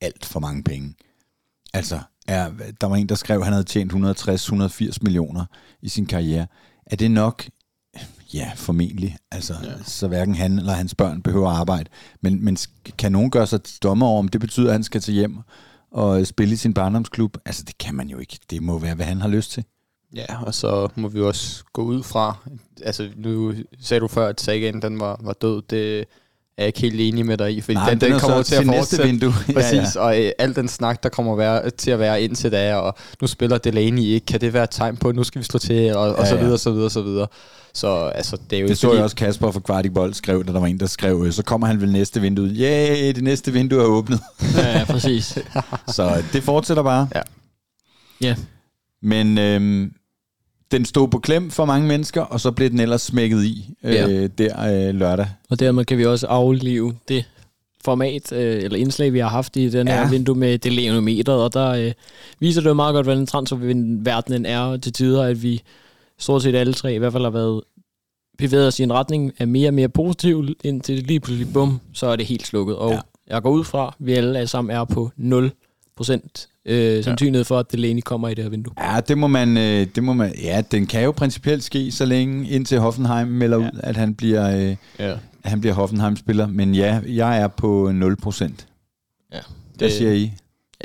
alt 0.00 0.24
for 0.24 0.40
mange 0.40 0.62
penge. 0.62 0.94
Altså, 1.74 2.00
er, 2.28 2.50
der 2.80 2.86
var 2.86 2.96
en, 2.96 3.08
der 3.08 3.14
skrev, 3.14 3.38
at 3.38 3.44
han 3.44 3.52
havde 3.52 3.64
tjent 3.64 3.92
160-180 3.92 4.96
millioner 5.02 5.44
i 5.82 5.88
sin 5.88 6.06
karriere. 6.06 6.46
Er 6.86 6.96
det 6.96 7.10
nok? 7.10 7.44
Ja, 8.34 8.52
formentlig. 8.56 9.16
Altså, 9.30 9.54
ja. 9.64 9.82
Så 9.84 10.08
hverken 10.08 10.34
han 10.34 10.58
eller 10.58 10.72
hans 10.72 10.94
børn 10.94 11.22
behøver 11.22 11.50
arbejde. 11.50 11.90
Men, 12.20 12.44
men 12.44 12.56
kan 12.98 13.12
nogen 13.12 13.30
gøre 13.30 13.46
sig 13.46 13.60
dommer 13.82 14.06
over, 14.06 14.18
om 14.18 14.28
det 14.28 14.40
betyder, 14.40 14.66
at 14.66 14.72
han 14.72 14.84
skal 14.84 15.00
til 15.00 15.14
hjem 15.14 15.38
og 15.90 16.20
øh, 16.20 16.26
spille 16.26 16.52
i 16.52 16.56
sin 16.56 16.74
barndomsklub? 16.74 17.36
Altså, 17.44 17.62
det 17.62 17.78
kan 17.78 17.94
man 17.94 18.08
jo 18.08 18.18
ikke. 18.18 18.38
Det 18.50 18.62
må 18.62 18.78
være, 18.78 18.94
hvad 18.94 19.06
han 19.06 19.20
har 19.20 19.28
lyst 19.28 19.50
til. 19.50 19.64
Ja, 20.14 20.44
og 20.46 20.54
så 20.54 20.88
må 20.96 21.08
vi 21.08 21.20
også 21.20 21.64
gå 21.72 21.82
ud 21.82 22.02
fra, 22.02 22.36
altså 22.82 23.10
nu 23.16 23.54
sagde 23.80 24.00
du 24.00 24.08
før, 24.08 24.28
at 24.28 24.40
sagaen 24.40 24.82
den 24.82 25.00
var, 25.00 25.20
var 25.22 25.32
død, 25.32 25.62
det 25.62 26.04
er 26.60 26.64
jeg 26.64 26.66
ikke 26.66 26.80
helt 26.80 27.00
enig 27.00 27.26
med 27.26 27.36
dig 27.38 27.52
i, 27.56 27.60
fordi 27.60 27.74
Nej, 27.74 27.90
den, 27.90 28.00
den, 28.00 28.12
er 28.12 28.18
kommer 28.18 28.42
så 28.42 28.48
til 28.48 28.54
at 28.56 28.66
næste 28.66 28.78
fortsætte. 28.78 29.04
vindue. 29.06 29.32
Præcis, 29.54 29.96
og 29.96 30.20
øh, 30.24 30.32
al 30.38 30.54
den 30.56 30.68
snak, 30.68 31.02
der 31.02 31.08
kommer 31.08 31.36
være, 31.36 31.70
til 31.70 31.90
at 31.90 31.98
være 31.98 32.22
indtil 32.22 32.52
da, 32.52 32.74
og 32.76 32.94
nu 33.20 33.26
spiller 33.26 33.58
Delaney 33.58 34.02
ikke, 34.02 34.26
kan 34.26 34.40
det 34.40 34.52
være 34.52 34.64
et 34.64 34.70
tegn 34.70 34.96
på, 34.96 35.08
at 35.08 35.16
nu 35.16 35.24
skal 35.24 35.38
vi 35.38 35.44
slå 35.44 35.58
til, 35.58 35.94
og, 35.96 36.14
og 36.14 36.18
Ja, 36.24 36.28
så 36.28 36.34
ja. 36.36 36.42
videre, 36.42 36.58
så 36.58 36.70
videre, 36.72 36.90
så 36.90 37.02
videre. 37.02 37.26
Så 37.74 37.96
altså, 38.14 38.36
det 38.50 38.56
er 38.56 38.60
jo 38.62 38.68
Det 38.68 38.78
så 38.78 38.86
fordi- 38.86 38.96
jeg 38.96 39.04
også 39.04 39.16
Kasper 39.16 39.50
fra 39.50 39.60
Kvartibold 39.60 40.14
skrev, 40.14 40.44
da 40.44 40.52
der 40.52 40.60
var 40.60 40.66
en, 40.66 40.80
der 40.80 40.86
skrev, 40.86 41.22
øh, 41.26 41.32
så 41.32 41.42
kommer 41.42 41.66
han 41.66 41.80
vel 41.80 41.92
næste 41.92 42.20
vindue. 42.20 42.46
Yeah, 42.48 43.14
det 43.14 43.24
næste 43.24 43.52
vindue 43.52 43.80
er 43.80 43.86
åbnet. 43.86 44.20
Ja, 44.56 44.78
ja 44.78 44.84
præcis. 44.84 45.38
Så 45.96 46.22
det 46.32 46.42
fortsætter 46.42 46.82
bare. 46.82 47.08
Ja. 47.14 47.20
Ja. 48.20 48.34
Men 49.02 49.38
øhm, 49.38 49.92
den 50.72 50.84
stod 50.84 51.08
på 51.08 51.18
klem 51.18 51.50
for 51.50 51.64
mange 51.64 51.88
mennesker, 51.88 52.22
og 52.22 52.40
så 52.40 52.50
blev 52.50 52.70
den 52.70 52.80
ellers 52.80 53.02
smækket 53.02 53.44
i 53.44 53.74
øh, 53.84 53.92
Ja. 53.94 54.26
der 54.26 54.88
øh, 54.88 54.94
lørdag. 54.94 55.26
Og 55.50 55.60
dermed 55.60 55.84
kan 55.84 55.98
vi 55.98 56.06
også 56.06 56.26
aflive 56.26 56.94
det 57.08 57.24
format, 57.84 58.32
øh, 58.32 58.62
eller 58.64 58.78
indslag, 58.78 59.12
vi 59.12 59.18
har 59.18 59.28
haft 59.28 59.56
i 59.56 59.68
den 59.68 59.88
her 59.88 60.00
Ja. 60.00 60.10
vindue 60.10 60.34
med 60.34 60.58
Delaney-meteret, 60.58 61.42
og 61.42 61.54
der 61.54 61.68
øh, 61.68 61.92
viser 62.40 62.60
det 62.60 62.68
jo 62.68 62.74
meget 62.74 62.94
godt, 62.94 63.06
hvordan 63.06 63.26
transferverdenen 63.26 64.46
er 64.46 64.76
til 64.76 64.92
tider, 64.92 65.22
at 65.22 65.42
vi 65.42 65.62
stort 66.18 66.42
set 66.42 66.54
alle 66.54 66.72
tre 66.72 66.94
i 66.94 66.98
hvert 66.98 67.12
fald 67.12 67.22
har 67.24 67.30
været 67.30 67.60
bevæget 68.38 68.66
os 68.66 68.80
i 68.80 68.82
en 68.82 68.92
retning 68.92 69.32
af 69.38 69.48
mere 69.48 69.68
og 69.68 69.74
mere 69.74 69.88
positiv, 69.88 70.48
indtil 70.64 70.96
det 70.96 71.06
lige 71.06 71.20
pludselig, 71.20 71.52
bum, 71.52 71.80
så 71.92 72.06
er 72.06 72.16
det 72.16 72.26
helt 72.26 72.46
slukket. 72.46 72.76
Og 72.76 72.90
ja. 72.92 73.00
jeg 73.26 73.42
går 73.42 73.50
ud 73.50 73.64
fra, 73.64 73.86
at 74.00 74.06
vi 74.06 74.12
alle 74.12 74.46
sammen 74.46 74.76
er 74.76 74.84
på 74.84 75.10
0% 75.18 76.46
øh, 76.64 77.04
sandsynlighed 77.04 77.44
for, 77.44 77.58
at 77.58 77.72
Delaney 77.72 78.00
kommer 78.00 78.28
i 78.28 78.34
det 78.34 78.44
her 78.44 78.50
vindue. 78.50 78.74
Ja, 78.94 79.00
det 79.00 79.18
må 79.18 79.26
man, 79.26 79.56
øh, 79.56 79.86
det 79.94 80.02
må 80.04 80.12
man, 80.12 80.34
ja, 80.42 80.62
den 80.70 80.86
kan 80.86 81.04
jo 81.04 81.10
principielt 81.12 81.64
ske, 81.64 81.90
så 81.92 82.04
længe 82.04 82.48
indtil 82.50 82.78
Hoffenheim 82.78 83.28
melder 83.28 83.58
ja. 83.60 83.66
Ud, 83.66 83.80
at 83.82 83.96
han 83.96 84.14
bliver, 84.14 84.56
øh, 84.56 84.76
Ja, 84.98 85.10
at 85.44 85.50
han 85.50 85.60
bliver 85.60 85.74
Hoffenheim-spiller. 85.74 86.46
Men 86.46 86.74
ja, 86.74 87.00
jeg 87.06 87.38
er 87.40 87.48
på 87.48 87.90
0%. 87.90 88.66
Ja. 89.32 89.38
Hvad 89.78 89.90
siger 89.90 90.12
I? 90.12 90.32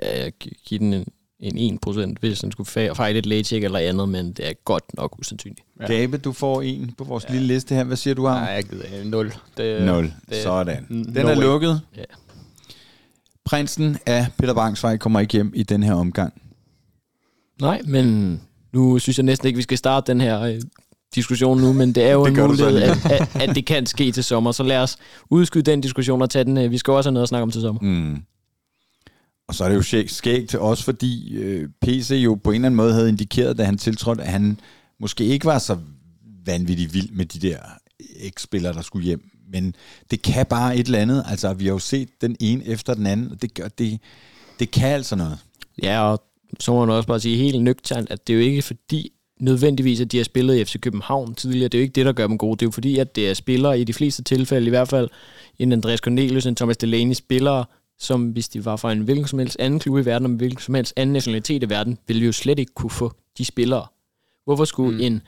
Ja, 0.03 0.23
jeg 0.23 0.31
gi- 0.39 0.57
giver 0.65 0.79
den 0.79 0.93
en, 1.39 1.57
en 1.57 1.79
1%, 1.87 2.13
hvis 2.19 2.39
den 2.39 2.51
skulle 2.51 2.69
fe- 2.89 2.93
fejle 2.93 3.19
et 3.19 3.25
lægecheck 3.25 3.63
eller 3.63 3.79
andet, 3.79 4.09
men 4.09 4.31
det 4.33 4.47
er 4.49 4.53
godt 4.65 4.83
nok 4.93 5.19
usandsynligt. 5.19 5.61
Ja. 5.81 5.87
Gabe, 5.87 6.17
du 6.17 6.31
får 6.31 6.61
en 6.61 6.91
på 6.97 7.03
vores 7.03 7.25
ja. 7.29 7.33
Lille 7.33 7.47
liste 7.47 7.75
her. 7.75 7.83
Hvad 7.83 7.97
siger 7.97 8.13
du, 8.13 8.21
nej, 8.23 8.31
Arne? 8.31 8.47
jeg 8.47 8.63
gider 8.63 8.83
ikke. 8.97 9.09
Nul. 9.09 9.33
Det, 9.57 9.81
0. 9.85 10.13
det- 10.29 10.37
Sådan. 10.43 10.85
Den 10.89 11.05
no 11.13 11.21
er 11.21 11.25
way. 11.35 11.41
lukket. 11.43 11.81
Ja. 11.97 12.03
Prinsen 13.45 13.97
af 14.05 14.27
Peter 14.37 14.53
Bangsvej 14.53 14.97
kommer 14.97 15.19
ikke 15.19 15.31
hjem 15.31 15.51
i 15.55 15.63
den 15.63 15.83
her 15.83 15.93
omgang. 15.93 16.33
Nej, 17.61 17.81
men 17.85 18.41
nu 18.73 18.99
synes 18.99 19.17
jeg 19.17 19.23
næsten 19.23 19.47
ikke, 19.47 19.57
vi 19.57 19.63
skal 19.63 19.77
starte 19.77 20.11
den 20.11 20.21
her 20.21 20.41
øh, 20.41 20.61
diskussion 21.15 21.61
nu, 21.61 21.73
men 21.73 21.95
det 21.95 22.03
er 22.03 22.11
jo 22.11 22.25
Det 22.25 22.37
en 22.37 22.47
mulighed, 22.47 22.77
at, 22.77 23.05
at, 23.11 23.41
at 23.49 23.55
det 23.55 23.65
kan 23.65 23.85
ske 23.85 24.11
til 24.11 24.23
sommer. 24.23 24.51
Så 24.51 24.63
lad 24.63 24.77
os 24.77 24.97
udskyde 25.29 25.63
den 25.63 25.81
diskussion 25.81 26.21
og 26.21 26.29
tage 26.29 26.45
den. 26.45 26.57
øh, 26.57 26.71
Vi 26.71 26.77
skal 26.77 26.91
også 26.93 27.09
have 27.09 27.13
noget 27.13 27.23
at 27.23 27.29
snakke 27.29 27.43
om 27.43 27.51
til 27.51 27.61
sommer. 27.61 27.81
Mm. 27.81 28.17
Og 29.47 29.55
så 29.55 29.63
er 29.63 29.69
det 29.69 29.75
jo 29.95 30.07
skægt, 30.07 30.55
også, 30.55 30.83
fordi 30.83 31.35
øh, 31.35 31.69
PC 31.81 32.11
jo 32.23 32.35
på 32.43 32.49
en 32.51 32.55
eller 32.55 32.65
anden 32.65 32.75
måde 32.77 32.93
havde 32.93 33.09
indikeret, 33.09 33.57
da 33.57 33.63
han 33.63 33.77
tiltrådte, 33.77 34.23
at 34.23 34.31
han 34.31 34.59
måske 34.99 35.23
ikke 35.23 35.45
var 35.45 35.59
så 35.59 35.77
vanvittigt 36.45 36.93
vild 36.93 37.09
med 37.11 37.25
de 37.25 37.39
der 37.47 37.57
eks-spillere, 38.19 38.73
der 38.73 38.81
skulle 38.81 39.05
hjem. 39.05 39.21
Men 39.51 39.75
det 40.11 40.21
kan 40.21 40.45
bare 40.45 40.77
et 40.77 40.85
eller 40.85 40.99
andet. 40.99 41.23
Altså, 41.27 41.53
vi 41.53 41.65
har 41.65 41.71
jo 41.71 41.79
set 41.79 42.09
den 42.21 42.35
ene 42.39 42.67
efter 42.67 42.93
den 42.93 43.05
anden, 43.05 43.31
og 43.31 43.41
det, 43.41 43.53
gør, 43.53 43.67
det, 43.67 43.99
det 44.59 44.71
kan 44.71 44.87
altså 44.87 45.15
noget. 45.15 45.37
Ja, 45.83 46.11
og 46.11 46.23
så 46.59 46.71
må 46.73 46.85
man 46.85 46.95
også 46.95 47.07
bare 47.07 47.19
sige 47.19 47.37
helt 47.37 47.63
nøgternt, 47.63 48.11
at 48.11 48.27
det 48.27 48.33
er 48.33 48.37
jo 48.37 48.43
ikke 48.43 48.61
fordi 48.61 49.11
nødvendigvis, 49.39 50.01
at 50.01 50.11
de 50.11 50.17
har 50.17 50.23
spillet 50.23 50.55
i 50.55 50.65
FC 50.65 50.79
København 50.79 51.35
tidligere. 51.35 51.67
Det 51.67 51.77
er 51.77 51.79
jo 51.79 51.83
ikke 51.83 51.93
det, 51.93 52.05
der 52.05 52.13
gør 52.13 52.27
dem 52.27 52.37
gode. 52.37 52.57
Det 52.57 52.61
er 52.61 52.67
jo 52.67 52.71
fordi, 52.71 52.97
at 52.99 53.15
det 53.15 53.29
er 53.29 53.33
spillere 53.33 53.79
i 53.79 53.83
de 53.83 53.93
fleste 53.93 54.23
tilfælde, 54.23 54.67
i 54.67 54.69
hvert 54.69 54.87
fald 54.87 55.09
en 55.59 55.71
Andreas 55.71 55.99
Cornelius, 55.99 56.45
en 56.45 56.55
Thomas 56.55 56.77
Delaney, 56.77 57.13
spillere 57.13 57.65
som 57.97 58.29
hvis 58.29 58.49
de 58.49 58.65
var 58.65 58.75
fra 58.75 58.91
en 58.91 59.01
hvilken 59.01 59.27
som 59.27 59.39
helst 59.39 59.57
anden 59.59 59.79
klub 59.79 59.97
i 59.97 60.05
verden, 60.05 60.25
og 60.25 60.31
en 60.31 60.37
hvilken 60.37 60.61
som 60.61 60.75
helst 60.75 60.93
anden 60.95 61.13
nationalitet 61.13 61.63
i 61.63 61.69
verden, 61.69 61.97
ville 62.07 62.19
vi 62.19 62.25
jo 62.25 62.31
slet 62.31 62.59
ikke 62.59 62.73
kunne 62.73 62.89
få 62.89 63.11
de 63.37 63.45
spillere. 63.45 63.85
Hvorfor 64.45 64.65
skulle 64.65 64.97
mm. 64.97 65.03
en, 65.03 65.21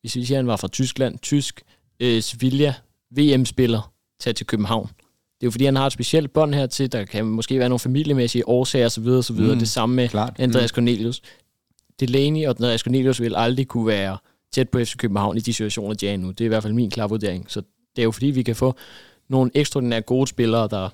hvis 0.00 0.16
vi 0.16 0.24
siger, 0.24 0.38
han 0.38 0.46
var 0.46 0.56
fra 0.56 0.68
Tyskland, 0.68 1.18
tysk 1.18 1.62
øh, 2.00 2.22
Sevilla 2.22 2.74
VM-spiller, 3.16 3.92
tage 4.20 4.34
til 4.34 4.46
København? 4.46 4.86
Det 4.86 5.42
er 5.42 5.46
jo 5.46 5.50
fordi, 5.50 5.64
han 5.64 5.76
har 5.76 5.86
et 5.86 5.92
specielt 5.92 6.32
bånd 6.32 6.54
hertil, 6.54 6.92
der 6.92 7.04
kan 7.04 7.24
måske 7.26 7.58
være 7.58 7.68
nogle 7.68 7.78
familiemæssige 7.78 8.48
årsager 8.48 8.86
osv. 8.86 9.06
osv. 9.08 9.36
Mm, 9.36 9.42
Mm, 9.50 9.58
det 9.58 9.68
samme 9.68 9.96
med 9.96 10.08
klart. 10.08 10.34
Andreas 10.38 10.70
Cornelius. 10.70 11.22
Delaney 12.00 12.44
og 12.46 12.50
Andreas 12.50 12.80
Cornelius 12.80 13.20
vil 13.20 13.34
aldrig 13.36 13.68
kunne 13.68 13.86
være 13.86 14.18
tæt 14.52 14.68
på 14.68 14.78
FC 14.78 14.96
København 14.96 15.36
i 15.36 15.40
de 15.40 15.52
situationer, 15.52 15.94
de 15.94 16.08
er 16.08 16.16
nu. 16.16 16.28
Det 16.30 16.40
er 16.40 16.44
i 16.44 16.48
hvert 16.48 16.62
fald 16.62 16.72
min 16.72 16.90
klare 16.90 17.08
vurdering. 17.08 17.44
Så 17.48 17.60
det 17.96 18.02
er 18.02 18.04
jo 18.04 18.10
fordi, 18.10 18.26
vi 18.26 18.42
kan 18.42 18.56
få 18.56 18.74
nogle 19.28 19.50
ekstraordinært 19.54 20.06
gode 20.06 20.26
spillere, 20.26 20.68
der 20.68 20.88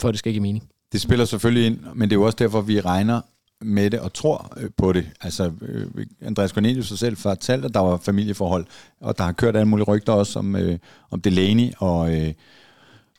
for 0.00 0.10
det 0.10 0.18
skal 0.18 0.32
give 0.32 0.42
mening. 0.42 0.68
Det 0.92 1.00
spiller 1.00 1.24
selvfølgelig 1.24 1.66
ind, 1.66 1.78
men 1.94 2.10
det 2.10 2.16
er 2.16 2.20
jo 2.20 2.22
også 2.26 2.36
derfor, 2.38 2.60
vi 2.60 2.80
regner 2.80 3.20
med 3.64 3.90
det 3.90 4.00
og 4.00 4.12
tror 4.12 4.52
øh, 4.56 4.70
på 4.76 4.92
det. 4.92 5.06
Altså, 5.20 5.52
øh, 5.62 5.86
Andreas 6.22 6.50
Cornelius 6.50 6.88
sig 6.88 6.98
selv 6.98 7.16
fortalte, 7.16 7.66
at 7.66 7.74
der 7.74 7.80
var 7.80 7.96
familieforhold, 7.96 8.66
og 9.00 9.18
der 9.18 9.24
har 9.24 9.32
kørt 9.32 9.56
alle 9.56 9.68
mulige 9.68 9.86
rygter 9.86 10.12
også 10.12 10.38
om, 10.38 10.56
øh, 10.56 10.78
om 11.10 11.20
Delaney 11.20 11.72
og, 11.78 12.14
øh, 12.14 12.32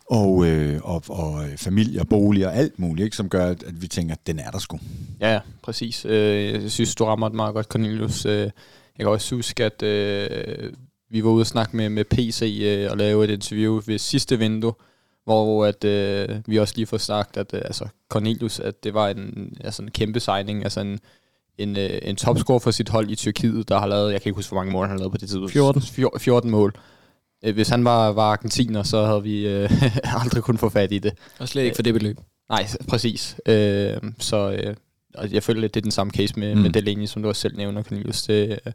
og, 0.09 0.45
øh, 0.47 0.79
og, 0.83 1.03
og 1.09 1.45
øh, 1.45 1.57
familie 1.57 1.99
og 2.01 2.07
bolig 2.07 2.47
og 2.47 2.55
alt 2.55 2.79
muligt, 2.79 3.05
ikke, 3.05 3.17
som 3.17 3.29
gør, 3.29 3.45
at, 3.45 3.63
at 3.63 3.81
vi 3.81 3.87
tænker, 3.87 4.15
at 4.15 4.27
den 4.27 4.39
er 4.39 4.51
der 4.51 4.59
sgu. 4.59 4.79
Ja, 5.19 5.33
ja, 5.33 5.39
præcis. 5.61 6.05
Øh, 6.05 6.63
jeg 6.63 6.71
synes, 6.71 6.95
du 6.95 7.05
rammer 7.05 7.29
det 7.29 7.35
meget 7.35 7.53
godt, 7.53 7.65
Cornelius. 7.65 8.25
Øh, 8.25 8.39
jeg 8.39 8.51
kan 8.99 9.07
også 9.07 9.35
huske, 9.35 9.63
at 9.63 9.83
øh, 9.83 10.73
vi 11.09 11.23
var 11.23 11.29
ude 11.29 11.41
og 11.41 11.47
snakke 11.47 11.77
med, 11.77 11.89
med 11.89 12.05
PC 12.05 12.61
øh, 12.63 12.91
og 12.91 12.97
lave 12.97 13.23
et 13.23 13.29
interview 13.29 13.81
ved 13.85 13.97
sidste 13.97 14.39
vindue, 14.39 14.73
hvor 15.25 15.65
at, 15.65 15.83
øh, 15.83 16.29
vi 16.47 16.59
også 16.59 16.73
lige 16.77 16.85
får 16.85 16.97
sagt, 16.97 17.37
at 17.37 17.53
øh, 17.53 17.61
altså, 17.65 17.87
Cornelius, 18.09 18.59
at 18.59 18.83
det 18.83 18.93
var 18.93 19.07
en, 19.09 19.53
altså 19.63 19.81
en 19.83 19.91
kæmpe 19.91 20.19
signing, 20.19 20.63
altså 20.63 20.79
en, 20.79 20.99
en, 21.57 21.77
øh, 21.77 21.99
en 22.01 22.15
topscorer 22.15 22.59
for 22.59 22.71
sit 22.71 22.89
hold 22.89 23.09
i 23.09 23.15
Tyrkiet, 23.15 23.69
der 23.69 23.79
har 23.79 23.87
lavet, 23.87 24.11
jeg 24.13 24.21
kan 24.21 24.29
ikke 24.29 24.35
huske, 24.37 24.49
hvor 24.51 24.59
mange 24.61 24.71
mål 24.73 24.85
han 24.87 24.91
har 24.91 24.97
lavet 24.99 25.11
på 25.11 25.17
det 25.17 25.29
tidspunkt. 25.29 25.51
14. 25.51 25.81
Fjor- 25.81 26.17
14 26.19 26.51
mål. 26.51 26.73
Øh, 27.45 27.53
Hvis 27.53 27.69
han 27.69 27.85
var, 27.85 28.11
var 28.11 28.31
argentiner, 28.31 28.83
så 28.83 29.05
havde 29.05 29.23
vi 29.23 29.47
øh, 29.47 29.71
aldrig 30.23 30.43
kunnet 30.43 30.59
få 30.59 30.69
fat 30.69 30.91
i 30.91 30.99
det. 30.99 31.13
Og 31.39 31.47
slet 31.49 31.63
ikke 31.63 31.75
for 31.75 31.83
det 31.83 31.93
beløb. 31.93 32.17
Nej, 32.49 32.67
præcis. 32.87 33.37
Øh, 33.45 33.97
så 34.19 34.51
øh, 34.51 34.75
og 35.15 35.31
jeg 35.33 35.43
føler 35.43 35.61
lidt, 35.61 35.73
det 35.73 35.79
er 35.79 35.83
den 35.83 35.91
samme 35.91 36.11
case 36.11 36.39
med, 36.39 36.51
Mm. 36.53 36.57
mm. 36.57 36.61
med 36.63 36.71
Delaney, 36.71 37.05
som 37.05 37.21
du 37.21 37.27
også 37.29 37.41
selv 37.41 37.57
nævner, 37.57 37.83
Cornelius. 37.83 38.23
Det, 38.23 38.59
øh, 38.65 38.71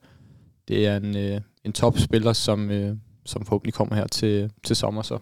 det 0.69 0.87
er 0.87 0.97
en, 0.97 1.17
øh, 1.17 1.41
en 1.65 1.73
topspiller, 1.73 2.33
som, 2.33 2.71
øh, 2.71 2.97
som 3.27 3.45
forhåbentlig 3.45 3.75
kommer 3.75 3.95
her 3.95 4.07
til, 4.07 4.51
til 4.65 4.77
sommer. 4.77 5.03
Så. 5.03 5.19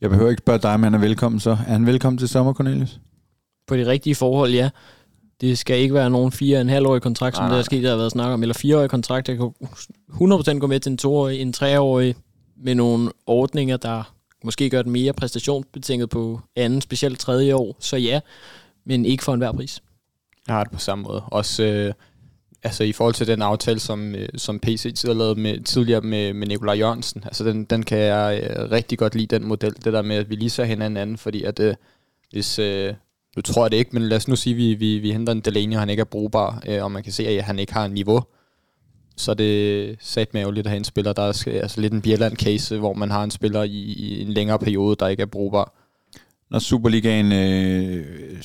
Jeg 0.00 0.10
behøver 0.10 0.30
ikke 0.30 0.40
spørge 0.40 0.58
dig, 0.58 0.74
om 0.74 0.82
han 0.82 0.94
er 0.94 0.98
velkommen 0.98 1.40
så. 1.40 1.50
Er 1.50 1.54
han 1.54 1.86
velkommen 1.86 2.18
til 2.18 2.28
sommer, 2.28 2.52
Cornelius? 2.52 3.00
På 3.66 3.76
de 3.76 3.86
rigtige 3.86 4.14
forhold, 4.14 4.52
ja. 4.52 4.70
Det 5.40 5.58
skal 5.58 5.78
ikke 5.78 5.94
være 5.94 6.10
nogen 6.10 6.32
fire 6.32 6.56
og 6.56 6.60
en 6.60 6.68
halvårig 6.68 7.02
kontrakt, 7.02 7.36
som 7.36 7.42
Nej, 7.42 7.52
der 7.52 7.58
er 7.58 7.62
sket, 7.62 7.82
der 7.82 7.90
har 7.90 7.96
været 7.96 8.12
snak 8.12 8.32
om, 8.32 8.42
eller 8.42 8.54
fireårig 8.54 8.90
kontrakt. 8.90 9.28
Jeg 9.28 9.36
kan 9.36 9.52
100% 10.10 10.58
gå 10.58 10.66
med 10.66 10.80
til 10.80 10.90
en 10.90 10.98
toårig, 10.98 11.40
en 11.40 11.52
treårig, 11.52 12.14
med 12.56 12.74
nogle 12.74 13.10
ordninger, 13.26 13.76
der 13.76 14.14
måske 14.44 14.70
gør 14.70 14.82
det 14.82 14.92
mere 14.92 15.12
præstationsbetinget 15.12 16.10
på 16.10 16.40
anden, 16.56 16.80
specielt 16.80 17.20
tredje 17.20 17.54
år. 17.54 17.76
Så 17.80 17.96
ja, 17.96 18.20
men 18.86 19.04
ikke 19.04 19.24
for 19.24 19.32
enhver 19.32 19.52
pris. 19.52 19.82
Jeg 20.46 20.54
har 20.56 20.64
det 20.64 20.72
på 20.72 20.78
samme 20.78 21.02
måde. 21.02 21.22
Også 21.26 21.64
øh, 21.64 21.92
altså 22.66 22.84
i 22.84 22.92
forhold 22.92 23.14
til 23.14 23.26
den 23.26 23.42
aftale, 23.42 23.80
som, 23.80 24.14
øh, 24.14 24.28
som 24.36 24.60
PC 24.60 24.82
tidligere 24.82 25.18
lavede 25.18 25.40
med, 25.40 25.60
tidligere 25.60 26.00
med, 26.00 26.32
med 26.32 26.46
Nikolaj 26.46 26.74
Jørgensen. 26.74 27.22
Altså 27.24 27.44
den, 27.44 27.64
den 27.64 27.82
kan 27.82 27.98
jeg 27.98 28.40
øh, 28.42 28.70
rigtig 28.70 28.98
godt 28.98 29.14
lide, 29.14 29.26
den 29.26 29.48
model. 29.48 29.74
Det 29.84 29.92
der 29.92 30.02
med, 30.02 30.16
at 30.16 30.30
vi 30.30 30.34
lige 30.34 30.50
ser 30.50 30.64
hinanden 30.64 30.96
anden, 30.96 31.18
fordi 31.18 31.42
at 31.42 31.60
øh, 31.60 31.74
hvis... 32.30 32.58
Øh, 32.58 32.94
nu 33.36 33.42
tror 33.42 33.64
jeg 33.64 33.70
det 33.70 33.76
ikke, 33.76 33.90
men 33.92 34.02
lad 34.02 34.16
os 34.16 34.28
nu 34.28 34.36
sige, 34.36 34.52
at 34.52 34.58
vi, 34.58 34.74
vi, 34.74 34.98
vi 34.98 35.12
henter 35.12 35.32
en 35.32 35.40
Delaney, 35.40 35.74
og 35.74 35.80
han 35.80 35.90
ikke 35.90 36.00
er 36.00 36.04
brugbar, 36.04 36.62
øh, 36.68 36.84
og 36.84 36.92
man 36.92 37.02
kan 37.02 37.12
se, 37.12 37.28
at 37.28 37.44
han 37.44 37.58
ikke 37.58 37.72
har 37.72 37.84
en 37.84 37.92
niveau, 37.92 38.22
så 39.16 39.30
er 39.30 39.34
det 39.34 39.96
sat 40.00 40.34
med 40.34 40.40
ærgerligt 40.40 40.66
at 40.66 40.70
have 40.70 40.76
en 40.76 40.84
spiller, 40.84 41.12
der 41.12 41.22
er 41.22 41.60
altså 41.62 41.80
lidt 41.80 41.92
en 41.92 42.02
Bjelland-case, 42.02 42.76
hvor 42.76 42.94
man 42.94 43.10
har 43.10 43.24
en 43.24 43.30
spiller 43.30 43.62
i, 43.62 43.78
i 43.78 44.22
en 44.22 44.28
længere 44.28 44.58
periode, 44.58 44.96
der 45.00 45.08
ikke 45.08 45.22
er 45.22 45.26
brugbar. 45.26 45.74
Når 46.50 46.58
Superligaen 46.58 47.32
øh, 47.32 48.42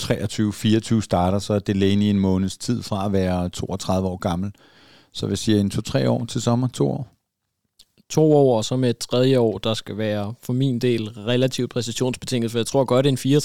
23-24 0.00 1.00
starter, 1.00 1.38
så 1.38 1.54
er 1.54 1.58
Delaney 1.58 2.06
en 2.06 2.20
måneds 2.20 2.56
tid 2.56 2.82
fra 2.82 3.06
at 3.06 3.12
være 3.12 3.48
32 3.48 4.08
år 4.08 4.16
gammel. 4.16 4.52
Så 5.12 5.26
hvis 5.26 5.48
jeg 5.48 5.58
en 5.58 5.70
2-3 5.74 6.08
år 6.08 6.24
til 6.24 6.42
sommer, 6.42 6.68
to 6.68 6.90
år. 6.90 7.08
To 8.10 8.32
år, 8.32 8.56
og 8.56 8.64
så 8.64 8.76
med 8.76 8.90
et 8.90 8.98
tredje 8.98 9.38
år, 9.38 9.58
der 9.58 9.74
skal 9.74 9.98
være 9.98 10.34
for 10.42 10.52
min 10.52 10.78
del 10.78 11.08
relativt 11.10 11.70
præstationsbetinget, 11.70 12.50
for 12.50 12.58
jeg 12.58 12.66
tror 12.66 12.84
godt, 12.84 13.06
at 13.06 13.26
en 13.26 13.36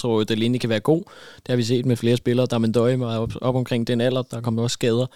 34-35-årig 0.00 0.28
Delaney 0.28 0.58
kan 0.58 0.70
være 0.70 0.80
god. 0.80 1.02
Det 1.36 1.48
har 1.48 1.56
vi 1.56 1.62
set 1.62 1.86
med 1.86 1.96
flere 1.96 2.16
spillere, 2.16 2.46
der 2.46 2.58
er 2.58 2.66
døje 2.66 2.96
med 2.96 3.06
op, 3.06 3.32
op 3.40 3.54
omkring 3.54 3.86
den 3.86 4.00
alder, 4.00 4.22
der 4.22 4.40
kommer 4.40 4.62
også 4.62 4.74
skader. 4.74 5.06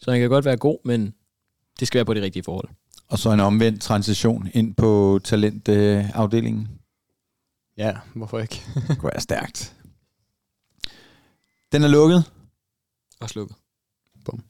Så 0.00 0.10
han 0.10 0.20
kan 0.20 0.28
godt 0.28 0.44
være 0.44 0.56
god, 0.56 0.78
men 0.84 1.14
det 1.80 1.88
skal 1.88 1.98
være 1.98 2.04
på 2.04 2.14
de 2.14 2.22
rigtige 2.22 2.42
forhold. 2.42 2.68
Og 3.08 3.18
så 3.18 3.30
en 3.30 3.40
omvendt 3.40 3.82
transition 3.82 4.48
ind 4.54 4.74
på 4.74 5.20
talentafdelingen. 5.24 6.68
Ja, 7.78 7.92
hvorfor 8.14 8.38
ikke? 8.38 8.62
Det 8.88 8.98
går 8.98 9.10
jeg 9.14 9.22
stærkt. 9.22 9.75
Den 11.76 11.84
er 11.84 11.88
lukket. 11.88 12.24
Og 13.20 13.30
slukket. 13.30 13.56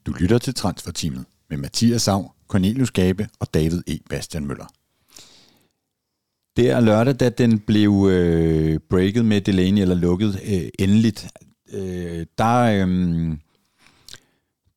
Du 0.07 0.13
lytter 0.13 0.39
til 0.39 0.55
Transferteamet 0.55 1.25
med 1.51 1.57
Mathias 1.57 2.03
Sav, 2.03 2.33
Cornelius 2.49 2.91
Gabe 2.91 3.29
og 3.41 3.55
David 3.55 3.83
E. 3.87 3.99
Bastian 4.11 4.47
Møller. 4.47 4.67
Det 6.57 6.71
er 6.71 6.81
lørdag, 6.81 7.15
da 7.15 7.29
den 7.29 7.59
blev 7.59 8.09
øh, 8.11 8.81
breaket 8.91 9.25
med 9.25 9.41
Delaney, 9.41 9.83
eller 9.83 9.95
lukket 9.95 10.41
øh, 10.47 10.69
endeligt. 10.79 11.29
Øh, 11.73 12.27
der, 12.39 12.87
øh, 12.87 13.37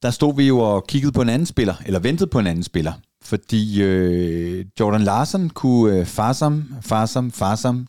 der 0.01 0.12
stod 0.12 0.36
vi 0.36 0.48
jo 0.48 0.60
og 0.60 0.88
kiggede 0.88 1.12
på 1.12 1.22
en 1.22 1.29
anden 1.29 1.46
spiller, 1.46 1.75
eller 1.86 2.00
ventede 2.00 2.29
på 2.29 2.39
en 2.39 2.48
anden 2.48 2.63
spiller. 2.63 2.94
Fordi 3.22 3.82
øh, 3.82 4.65
Jordan 4.79 5.01
Larsen 5.01 5.50
kunne 5.50 5.98
øh, 5.98 6.06
farsam, 6.06 6.75
farsam, 6.82 7.32
farsam 7.32 7.88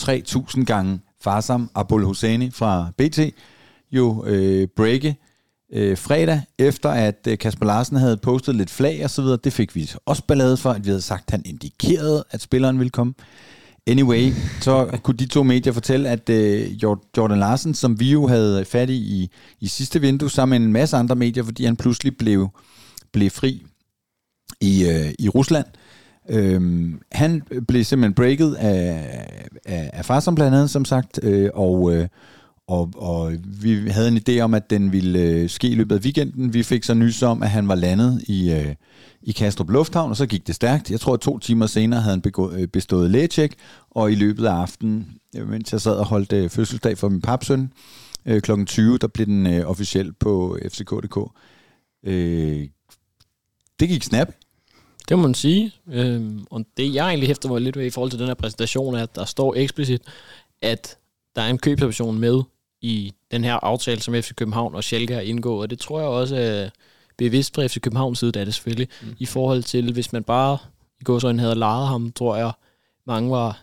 3.000 0.00 0.64
gange 0.64 1.00
farsam 1.20 1.70
Abul 1.74 2.04
Hosseini 2.04 2.50
fra 2.50 2.90
BT 2.98 3.18
jo 3.92 4.24
øh, 4.26 4.68
breake 4.76 5.16
øh, 5.72 5.96
fredag, 5.96 6.42
efter 6.58 6.90
at 6.90 7.26
øh, 7.28 7.38
Kasper 7.38 7.66
Larsen 7.66 7.96
havde 7.96 8.16
postet 8.16 8.54
lidt 8.54 8.70
flag 8.70 9.04
og 9.04 9.10
så 9.10 9.22
videre. 9.22 9.38
Det 9.44 9.52
fik 9.52 9.74
vi 9.74 9.90
også 10.06 10.22
ballade 10.28 10.56
for, 10.56 10.70
at 10.70 10.84
vi 10.84 10.88
havde 10.88 11.02
sagt, 11.02 11.24
at 11.26 11.30
han 11.30 11.42
indikerede, 11.44 12.24
at 12.30 12.40
spilleren 12.40 12.78
ville 12.78 12.90
komme. 12.90 13.14
Anyway, 13.86 14.32
så 14.60 14.98
kunne 15.02 15.16
de 15.16 15.26
to 15.26 15.42
medier 15.42 15.72
fortælle, 15.72 16.08
at 16.08 16.28
øh, 16.28 16.82
Jordan 17.16 17.38
Larsen, 17.38 17.74
som 17.74 18.00
vi 18.00 18.12
jo 18.12 18.26
havde 18.26 18.64
fat 18.64 18.90
i, 18.90 18.94
i 18.96 19.30
i 19.60 19.66
sidste 19.66 20.00
vindue, 20.00 20.30
sammen 20.30 20.60
med 20.60 20.66
en 20.66 20.72
masse 20.72 20.96
andre 20.96 21.16
medier, 21.16 21.44
fordi 21.44 21.64
han 21.64 21.76
pludselig 21.76 22.16
blev, 22.16 22.48
blev 23.12 23.30
fri 23.30 23.62
i, 24.60 24.88
øh, 24.88 25.12
i 25.18 25.28
Rusland. 25.28 25.66
Øhm, 26.28 27.00
han 27.12 27.42
blev 27.68 27.84
simpelthen 27.84 28.14
breaket 28.14 28.54
af, 28.54 29.26
af, 29.66 29.90
af 29.92 30.04
Farsom 30.04 30.34
blandt 30.34 30.54
andet, 30.54 30.70
som 30.70 30.84
sagt, 30.84 31.20
øh, 31.22 31.50
og, 31.54 31.94
øh, 31.94 32.08
og, 32.68 32.92
og 32.96 33.32
vi 33.44 33.88
havde 33.88 34.08
en 34.08 34.20
idé 34.28 34.40
om, 34.40 34.54
at 34.54 34.70
den 34.70 34.92
ville 34.92 35.20
øh, 35.20 35.48
ske 35.48 35.68
i 35.68 35.74
løbet 35.74 35.94
af 35.94 36.00
weekenden. 36.00 36.54
Vi 36.54 36.62
fik 36.62 36.84
så 36.84 36.94
nys 36.94 37.22
om, 37.22 37.42
at 37.42 37.50
han 37.50 37.68
var 37.68 37.74
landet 37.74 38.22
i, 38.26 38.52
øh, 38.52 38.74
i 39.22 39.32
Kastrup 39.32 39.70
Lufthavn, 39.70 40.10
og 40.10 40.16
så 40.16 40.26
gik 40.26 40.46
det 40.46 40.54
stærkt. 40.54 40.90
Jeg 40.90 41.00
tror, 41.00 41.14
at 41.14 41.20
to 41.20 41.38
timer 41.38 41.66
senere 41.66 42.00
havde 42.00 42.12
han 42.12 42.20
begå, 42.20 42.52
øh, 42.52 42.68
bestået 42.68 43.10
lægecheck, 43.10 43.54
og 43.90 44.12
i 44.12 44.14
løbet 44.14 44.46
af 44.46 44.52
aftenen, 44.52 45.18
øh, 45.36 45.48
mens 45.48 45.72
jeg 45.72 45.80
sad 45.80 45.96
og 45.96 46.06
holdt 46.06 46.32
øh, 46.32 46.50
fødselsdag 46.50 46.98
for 46.98 47.08
min 47.08 47.20
papsøn, 47.20 47.72
øh, 48.26 48.40
kl. 48.40 48.64
20, 48.64 48.98
der 48.98 49.06
blev 49.06 49.26
den 49.26 49.46
øh, 49.46 49.70
officiel 49.70 50.12
på 50.12 50.58
fck.dk. 50.68 51.18
Øh, 52.04 52.68
det 53.80 53.88
gik 53.88 54.02
snap. 54.02 54.28
Det 55.08 55.18
må 55.18 55.22
man 55.22 55.34
sige. 55.34 55.72
Øh, 55.92 56.22
og 56.50 56.64
det, 56.76 56.94
jeg 56.94 57.08
egentlig 57.08 57.28
hæfter 57.28 57.48
mig 57.48 57.60
lidt 57.60 57.76
ved 57.76 57.86
i 57.86 57.90
forhold 57.90 58.10
til 58.10 58.20
den 58.20 58.26
her 58.26 58.34
præsentation, 58.34 58.94
er, 58.94 59.02
at 59.02 59.14
der 59.14 59.24
står 59.24 59.54
eksplicit, 59.56 60.02
at 60.62 60.98
der 61.36 61.42
er 61.42 61.50
en 61.50 61.58
købsoption 61.58 62.18
med 62.18 62.42
i 62.80 63.12
den 63.30 63.44
her 63.44 63.54
aftale, 63.54 64.00
som 64.00 64.14
FC 64.14 64.34
København 64.34 64.74
og 64.74 64.84
Schalke 64.84 65.14
har 65.14 65.20
indgået. 65.20 65.60
Og 65.62 65.70
det 65.70 65.78
tror 65.78 66.00
jeg 66.00 66.08
også 66.08 66.36
er 66.36 66.68
bevidst 67.18 67.54
fra 67.54 67.66
FC 67.66 67.80
Københavns 67.80 68.18
side, 68.18 68.32
det 68.32 68.40
er 68.40 68.44
det 68.44 68.54
selvfølgelig. 68.54 68.88
Mm. 69.02 69.16
I 69.18 69.26
forhold 69.26 69.62
til, 69.62 69.92
hvis 69.92 70.12
man 70.12 70.24
bare 70.24 70.58
i 71.00 71.04
gåsøjne 71.04 71.40
havde 71.40 71.54
lejet 71.54 71.88
ham, 71.88 72.12
tror 72.12 72.36
jeg, 72.36 72.52
mange 73.06 73.30
var 73.30 73.62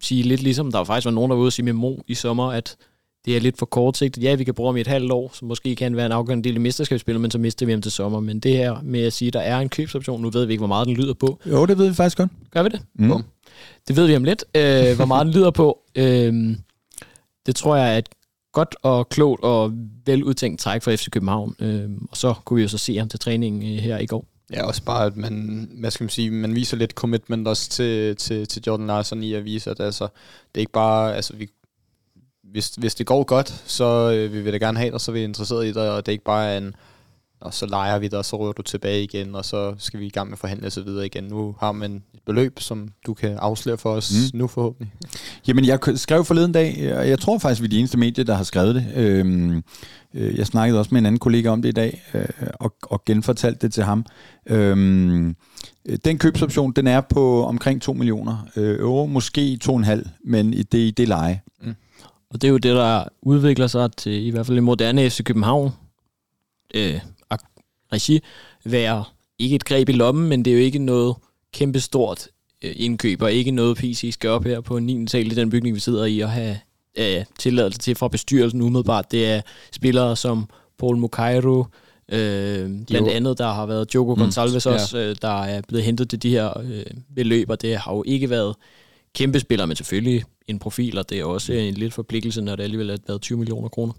sige 0.00 0.22
lidt 0.22 0.42
ligesom, 0.42 0.70
der 0.70 0.78
var 0.78 0.84
faktisk 0.84 1.04
var 1.04 1.10
nogen, 1.10 1.30
der 1.30 1.36
var 1.36 1.40
ude 1.40 1.48
og 1.48 1.52
sige 1.52 1.64
med 1.64 1.72
Mo 1.72 1.96
i 2.06 2.14
sommer, 2.14 2.52
at 2.52 2.76
det 3.24 3.36
er 3.36 3.40
lidt 3.40 3.58
for 3.58 3.66
kortsigtet. 3.66 4.22
Ja, 4.22 4.34
vi 4.34 4.44
kan 4.44 4.54
bruge 4.54 4.68
ham 4.68 4.76
i 4.76 4.80
et 4.80 4.86
halvt 4.86 5.12
år, 5.12 5.30
så 5.34 5.44
måske 5.44 5.76
kan 5.76 5.96
være 5.96 6.06
en 6.06 6.12
afgørende 6.12 6.48
del 6.48 6.56
i 6.56 6.58
mesterskabsspillet, 6.58 7.20
men 7.20 7.30
så 7.30 7.38
mister 7.38 7.66
vi 7.66 7.72
ham 7.72 7.82
til 7.82 7.92
sommer. 7.92 8.20
Men 8.20 8.40
det 8.40 8.56
her 8.56 8.76
med 8.82 9.00
at 9.00 9.12
sige, 9.12 9.26
at 9.26 9.32
der 9.32 9.40
er 9.40 9.58
en 9.58 9.68
købsoption, 9.68 10.22
nu 10.22 10.30
ved 10.30 10.44
vi 10.46 10.52
ikke, 10.52 10.60
hvor 10.60 10.68
meget 10.68 10.86
den 10.86 10.96
lyder 10.96 11.14
på. 11.14 11.38
Jo, 11.46 11.66
det 11.66 11.78
ved 11.78 11.88
vi 11.88 11.94
faktisk 11.94 12.16
godt. 12.16 12.30
Gør 12.50 12.62
vi 12.62 12.68
det? 12.68 12.82
Mm. 12.94 13.08
Bum. 13.08 13.24
Det 13.88 13.96
ved 13.96 14.06
vi 14.06 14.16
om 14.16 14.24
lidt, 14.24 14.44
øh, 14.54 14.96
hvor 14.96 15.04
meget 15.04 15.26
den 15.26 15.34
lyder 15.34 15.50
på. 15.50 15.78
Øh, 15.94 16.56
det 17.46 17.56
tror 17.56 17.76
jeg 17.76 17.94
er 17.94 17.98
et 17.98 18.08
godt 18.54 18.76
og 18.82 19.08
klogt 19.08 19.42
og 19.42 19.72
veludtænkt 20.06 20.60
træk 20.60 20.82
for 20.82 20.96
FC 20.96 21.10
København. 21.10 21.56
Øh, 21.58 21.90
og 22.10 22.16
så 22.16 22.34
kunne 22.44 22.56
vi 22.56 22.62
jo 22.62 22.68
så 22.68 22.78
se 22.78 22.96
ham 22.96 23.08
til 23.08 23.20
træningen 23.20 23.62
øh, 23.62 23.82
her 23.82 23.98
i 23.98 24.06
går. 24.06 24.26
Ja, 24.52 24.66
også 24.66 24.82
bare, 24.82 25.06
at 25.06 25.16
man, 25.16 25.68
hvad 25.80 25.90
skal 25.90 26.04
man 26.04 26.10
sige, 26.10 26.30
man 26.30 26.54
viser 26.54 26.76
lidt 26.76 26.92
commitment 26.92 27.48
også 27.48 27.70
til, 27.70 28.16
til, 28.16 28.48
til 28.48 28.62
Jordan 28.66 28.86
Larson 28.86 29.22
i 29.22 29.32
at 29.32 29.44
vise, 29.44 29.70
at 29.70 29.80
altså, 29.80 30.04
det 30.54 30.54
er 30.54 30.60
ikke 30.60 30.72
bare, 30.72 31.16
altså 31.16 31.36
vi, 31.36 31.48
hvis, 32.42 32.68
hvis 32.68 32.94
det 32.94 33.06
går 33.06 33.24
godt, 33.24 33.62
så 33.66 34.12
øh, 34.12 34.32
vil 34.32 34.44
vi 34.44 34.50
da 34.50 34.56
gerne 34.56 34.78
have 34.78 34.90
dig, 34.90 35.00
så 35.00 35.10
er 35.10 35.12
vi 35.12 35.24
interesseret 35.24 35.66
i 35.66 35.72
dig, 35.72 35.90
og 35.90 36.06
det 36.06 36.12
er 36.12 36.12
ikke 36.12 36.24
bare 36.24 36.56
en, 36.56 36.74
og 37.40 37.54
så 37.54 37.66
leger 37.66 37.98
vi 37.98 38.08
dig, 38.08 38.18
og 38.18 38.24
så 38.24 38.36
rører 38.36 38.52
du 38.52 38.62
tilbage 38.62 39.02
igen, 39.02 39.34
og 39.34 39.44
så 39.44 39.74
skal 39.78 40.00
vi 40.00 40.06
i 40.06 40.10
gang 40.10 40.28
med 40.28 40.38
forhandle 40.38 40.66
og 40.66 40.72
så 40.72 40.82
videre 40.82 41.06
igen. 41.06 41.24
Nu 41.24 41.56
har 41.60 41.72
man 41.72 42.02
et 42.14 42.20
beløb, 42.26 42.60
som 42.60 42.88
du 43.06 43.14
kan 43.14 43.36
afsløre 43.36 43.78
for 43.78 43.90
os 43.90 44.12
mm. 44.12 44.38
nu 44.38 44.46
forhåbentlig. 44.46 44.92
Jamen, 45.48 45.64
jeg 45.64 45.78
skrev 45.94 46.24
forleden 46.24 46.52
dag, 46.52 46.96
og 46.96 47.08
jeg 47.08 47.18
tror 47.18 47.38
faktisk, 47.38 47.60
vi 47.60 47.66
er 47.66 47.70
de 47.70 47.78
eneste 47.78 47.98
medier, 47.98 48.24
der 48.24 48.34
har 48.34 48.44
skrevet 48.44 48.74
det. 48.74 48.86
Øhm, 48.96 49.62
øh, 50.14 50.38
jeg 50.38 50.46
snakkede 50.46 50.78
også 50.78 50.88
med 50.92 51.00
en 51.00 51.06
anden 51.06 51.18
kollega 51.18 51.48
om 51.48 51.62
det 51.62 51.68
i 51.68 51.72
dag, 51.72 52.02
øh, 52.14 52.26
og, 52.54 52.74
og 52.82 53.04
genfortalte 53.04 53.66
det 53.66 53.72
til 53.74 53.82
ham. 53.82 54.06
Øhm, 54.46 55.28
øh, 55.86 55.98
den 56.04 56.18
købsoption, 56.18 56.72
den 56.72 56.86
er 56.86 57.00
på 57.00 57.44
omkring 57.44 57.82
2 57.82 57.92
millioner 57.92 58.46
øh, 58.56 58.78
euro, 58.78 59.06
måske 59.06 59.58
2,5, 59.64 60.08
men 60.24 60.54
i 60.54 60.62
det, 60.62 60.78
i 60.78 60.90
det 60.90 61.08
leje. 61.08 61.40
Og 62.34 62.42
det 62.42 62.48
er 62.48 62.52
jo 62.52 62.58
det, 62.58 62.74
der 62.74 63.04
udvikler 63.22 63.66
sig 63.66 63.92
til 63.92 64.26
i 64.26 64.30
hvert 64.30 64.46
fald 64.46 64.58
i 64.58 64.60
moderne 64.60 65.10
FC 65.10 65.24
København 65.24 65.70
øh, 66.74 67.00
regi, 67.94 68.20
være 68.64 69.04
ikke 69.38 69.56
et 69.56 69.64
greb 69.64 69.88
i 69.88 69.92
lommen, 69.92 70.28
men 70.28 70.44
det 70.44 70.50
er 70.50 70.54
jo 70.54 70.60
ikke 70.62 70.78
noget 70.78 71.14
kæmpestort 71.52 72.28
øh, 72.62 72.72
indkøb, 72.76 73.22
og 73.22 73.32
ikke 73.32 73.50
noget 73.50 73.76
PC 73.76 74.10
skal 74.12 74.30
op 74.30 74.44
her 74.44 74.60
på 74.60 74.78
9. 74.78 75.06
sal 75.06 75.32
i 75.32 75.34
den 75.34 75.50
bygning, 75.50 75.74
vi 75.74 75.80
sidder 75.80 76.04
i, 76.04 76.20
og 76.20 76.30
have 76.30 76.58
øh, 76.98 77.24
tilladelse 77.38 77.78
til 77.78 77.94
fra 77.94 78.08
bestyrelsen 78.08 78.62
umiddelbart. 78.62 79.12
Det 79.12 79.26
er 79.26 79.40
spillere 79.72 80.16
som 80.16 80.48
Paul 80.78 80.96
Mukairo, 80.96 81.64
øh, 82.08 82.70
blandt 82.86 83.08
andet 83.08 83.38
der 83.38 83.52
har 83.52 83.66
været 83.66 83.92
Diogo 83.92 84.14
Mm, 84.14 84.22
Gonçalves 84.22 84.68
ja. 84.68 84.74
også, 84.74 84.98
øh, 84.98 85.16
der 85.22 85.42
er 85.42 85.60
blevet 85.68 85.84
hentet 85.84 86.10
til 86.10 86.22
de 86.22 86.30
her 86.30 86.60
øh, 86.60 86.84
beløb, 87.14 87.50
og 87.50 87.62
det 87.62 87.76
har 87.76 87.94
jo 87.94 88.02
ikke 88.06 88.30
været 88.30 88.54
kæmpe 89.14 89.40
spillere, 89.40 89.66
men 89.66 89.76
selvfølgelig 89.76 90.24
en 90.48 90.58
profil, 90.58 90.98
og 90.98 91.10
det 91.10 91.20
er 91.20 91.24
også 91.24 91.52
en 91.52 91.74
lidt 91.74 91.94
forpligtelse, 91.94 92.42
når 92.42 92.56
det 92.56 92.62
alligevel 92.62 92.90
har 92.90 92.98
været 93.06 93.20
20 93.20 93.38
millioner 93.38 93.68
kroner. 93.68 93.92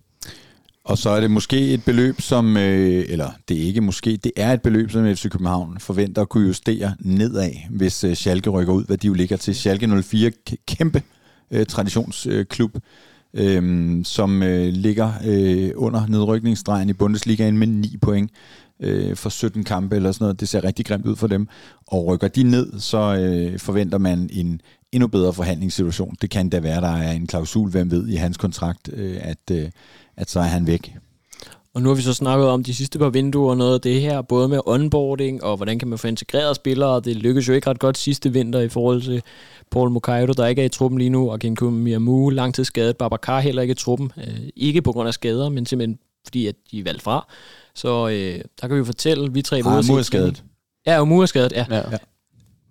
Og 0.86 0.98
så 0.98 1.10
er 1.10 1.22
det 1.22 1.32
måske 1.32 1.74
et 1.74 1.84
beløb, 1.84 2.22
som, 2.22 2.58
øh, 2.58 3.06
eller 3.10 3.30
det 3.50 3.58
er 3.58 3.62
ikke 3.62 3.82
måske, 3.82 4.18
det 4.18 4.32
er 4.36 4.54
et 4.54 4.62
beløb, 4.62 4.92
som 4.92 5.16
FC 5.16 5.30
København 5.30 5.80
forventer 5.80 6.22
at 6.22 6.30
kunne 6.30 6.48
justere 6.48 6.96
nedad, 7.00 7.52
hvis 7.70 8.04
øh, 8.04 8.14
Schalke 8.14 8.50
rykker 8.50 8.74
ud, 8.74 8.86
hvad 8.86 8.98
de 8.98 9.08
jo 9.08 9.14
ligger 9.14 9.38
til. 9.38 9.56
Schalke 9.56 10.04
04, 10.04 10.32
kæmpe 10.68 11.02
øh, 11.52 11.66
traditionsklub, 11.66 12.76
øh, 13.34 13.56
øhm, 13.56 14.04
som 14.04 14.44
øh, 14.44 14.68
ligger 14.74 15.12
øh, 15.26 15.72
under 15.76 16.08
nedrykningsstregen 16.08 16.90
i 16.90 16.94
Bundesligaen 16.94 17.58
med 17.58 17.68
9 17.68 17.98
point 18.02 18.32
øh, 18.80 19.16
for 19.16 19.30
17 19.30 19.64
kampe 19.64 19.96
eller 19.96 20.12
sådan 20.12 20.24
noget. 20.24 20.40
Det 20.40 20.50
ser 20.50 20.64
rigtig 20.64 20.86
grimt 20.86 21.06
ud 21.06 21.16
for 21.16 21.28
dem. 21.28 21.48
Og 21.88 22.06
rykker 22.06 22.28
de 22.28 22.44
ned, 22.44 22.80
så 22.80 22.98
øh, 22.98 23.60
forventer 23.60 23.98
man 23.98 24.30
en 24.34 24.62
endnu 24.92 25.08
bedre 25.08 25.34
forhandlingssituation. 25.34 26.16
Det 26.22 26.30
kan 26.30 26.50
da 26.50 26.60
være, 26.60 26.82
der 26.82 26.88
er 26.98 27.12
en 27.12 27.28
klausul, 27.28 27.70
hvem 27.70 27.92
ved, 27.92 28.08
i 28.08 28.16
hans 28.16 28.38
kontrakt, 28.38 28.90
øh, 28.94 29.18
at, 29.22 29.52
øh, 29.52 29.70
at 30.18 30.30
så 30.30 30.40
er 30.40 30.44
han 30.44 30.68
væk. 30.68 30.96
Og 31.74 31.82
nu 31.82 31.90
har 31.90 31.96
vi 31.96 32.02
så 32.02 32.14
snakket 32.14 32.48
om 32.48 32.64
de 32.64 32.74
sidste 32.74 33.00
par 33.00 33.10
vinduer 33.10 33.50
og 33.50 33.58
noget 33.58 33.74
af 33.74 33.82
det 33.82 34.02
her, 34.02 34.22
både 34.22 34.48
med 34.48 34.60
onboarding 34.66 35.44
og 35.44 35.56
hvordan 35.58 35.80
kan 35.80 35.88
man 35.88 35.98
få 35.98 36.08
integreret 36.08 36.56
spillere. 36.56 37.00
Det 37.00 37.16
lykkedes 37.16 37.48
jo 37.48 37.54
ikke 37.54 37.70
ret 37.70 37.80
godt 37.80 37.98
sidste 37.98 38.34
vinter 38.34 38.60
i 38.60 38.70
forhold 38.70 39.02
til 39.02 39.22
Paul 39.72 39.90
Mukairo, 39.90 40.34
der 40.34 40.48
ikke 40.48 40.62
er 40.62 40.66
i 40.66 40.70
truppen 40.70 40.98
lige 40.98 41.10
nu, 41.10 41.32
og 41.32 41.40
Genko 41.40 41.70
Miamu 41.70 42.30
langtidsskadet, 42.30 42.98
Babacar 42.98 43.40
heller 43.40 43.62
ikke 43.62 43.72
i 43.72 43.76
truppen. 43.76 44.12
Øh, 44.18 44.40
ikke 44.56 44.82
på 44.82 44.92
grund 44.92 45.08
af 45.08 45.14
skader, 45.14 45.50
men 45.50 45.66
simpelthen 45.66 46.00
fordi, 46.26 46.48
at 46.48 46.56
de 46.72 46.80
er 46.80 46.84
valgt 46.84 47.02
fra. 47.02 47.28
Så 47.76 48.08
øh, 48.08 48.42
der 48.62 48.68
kan 48.68 48.78
vi 48.78 48.86
fortælle, 48.86 49.34
vi 49.34 49.42
tre 49.42 49.58
Ah, 49.66 49.86
mod 49.88 50.00
er 50.00 50.02
skadet. 50.02 50.44
Ja, 50.86 51.00
og 51.00 51.08
Mu 51.08 51.22
er 51.22 51.26
skadet, 51.26 51.52
ja. 51.52 51.66
Ja. 51.70 51.76
Ja. 51.76 51.98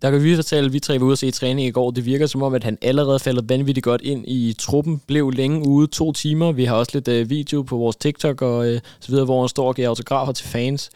Der 0.05 0.11
kan 0.11 0.23
vi 0.23 0.37
fortælle, 0.37 0.67
at 0.67 0.73
vi 0.73 0.81
tre 0.81 1.01
var 1.01 1.07
ude 1.07 1.13
at 1.13 1.19
se 1.19 1.31
træning 1.31 1.69
i 1.69 1.71
går. 1.71 1.91
Det 1.91 2.05
virker 2.05 2.27
som 2.27 2.43
om, 2.43 2.55
at 2.55 2.65
han 2.65 2.79
allerede 2.83 3.19
faldet 3.19 3.49
vanvittigt 3.49 3.85
godt 3.85 4.01
ind 4.01 4.25
i 4.29 4.55
truppen. 4.59 5.03
Blev 5.07 5.31
længe 5.31 5.69
ude, 5.69 5.87
to 5.87 6.13
timer. 6.13 6.53
Vi 6.53 6.65
har 6.65 6.77
også 6.77 6.91
lidt 6.95 7.09
øh, 7.09 7.31
video 7.31 7.63
på 7.63 7.77
vores 7.77 7.97
TikTok 7.97 8.43
og 8.43 8.69
øh, 8.69 8.81
så 9.01 9.09
videre, 9.09 9.25
hvor 9.25 9.41
han 9.41 9.49
står 9.49 9.69
og 9.69 9.75
giver 9.75 9.89
autografer 9.89 10.33
til 10.33 10.47
fans. 10.47 10.91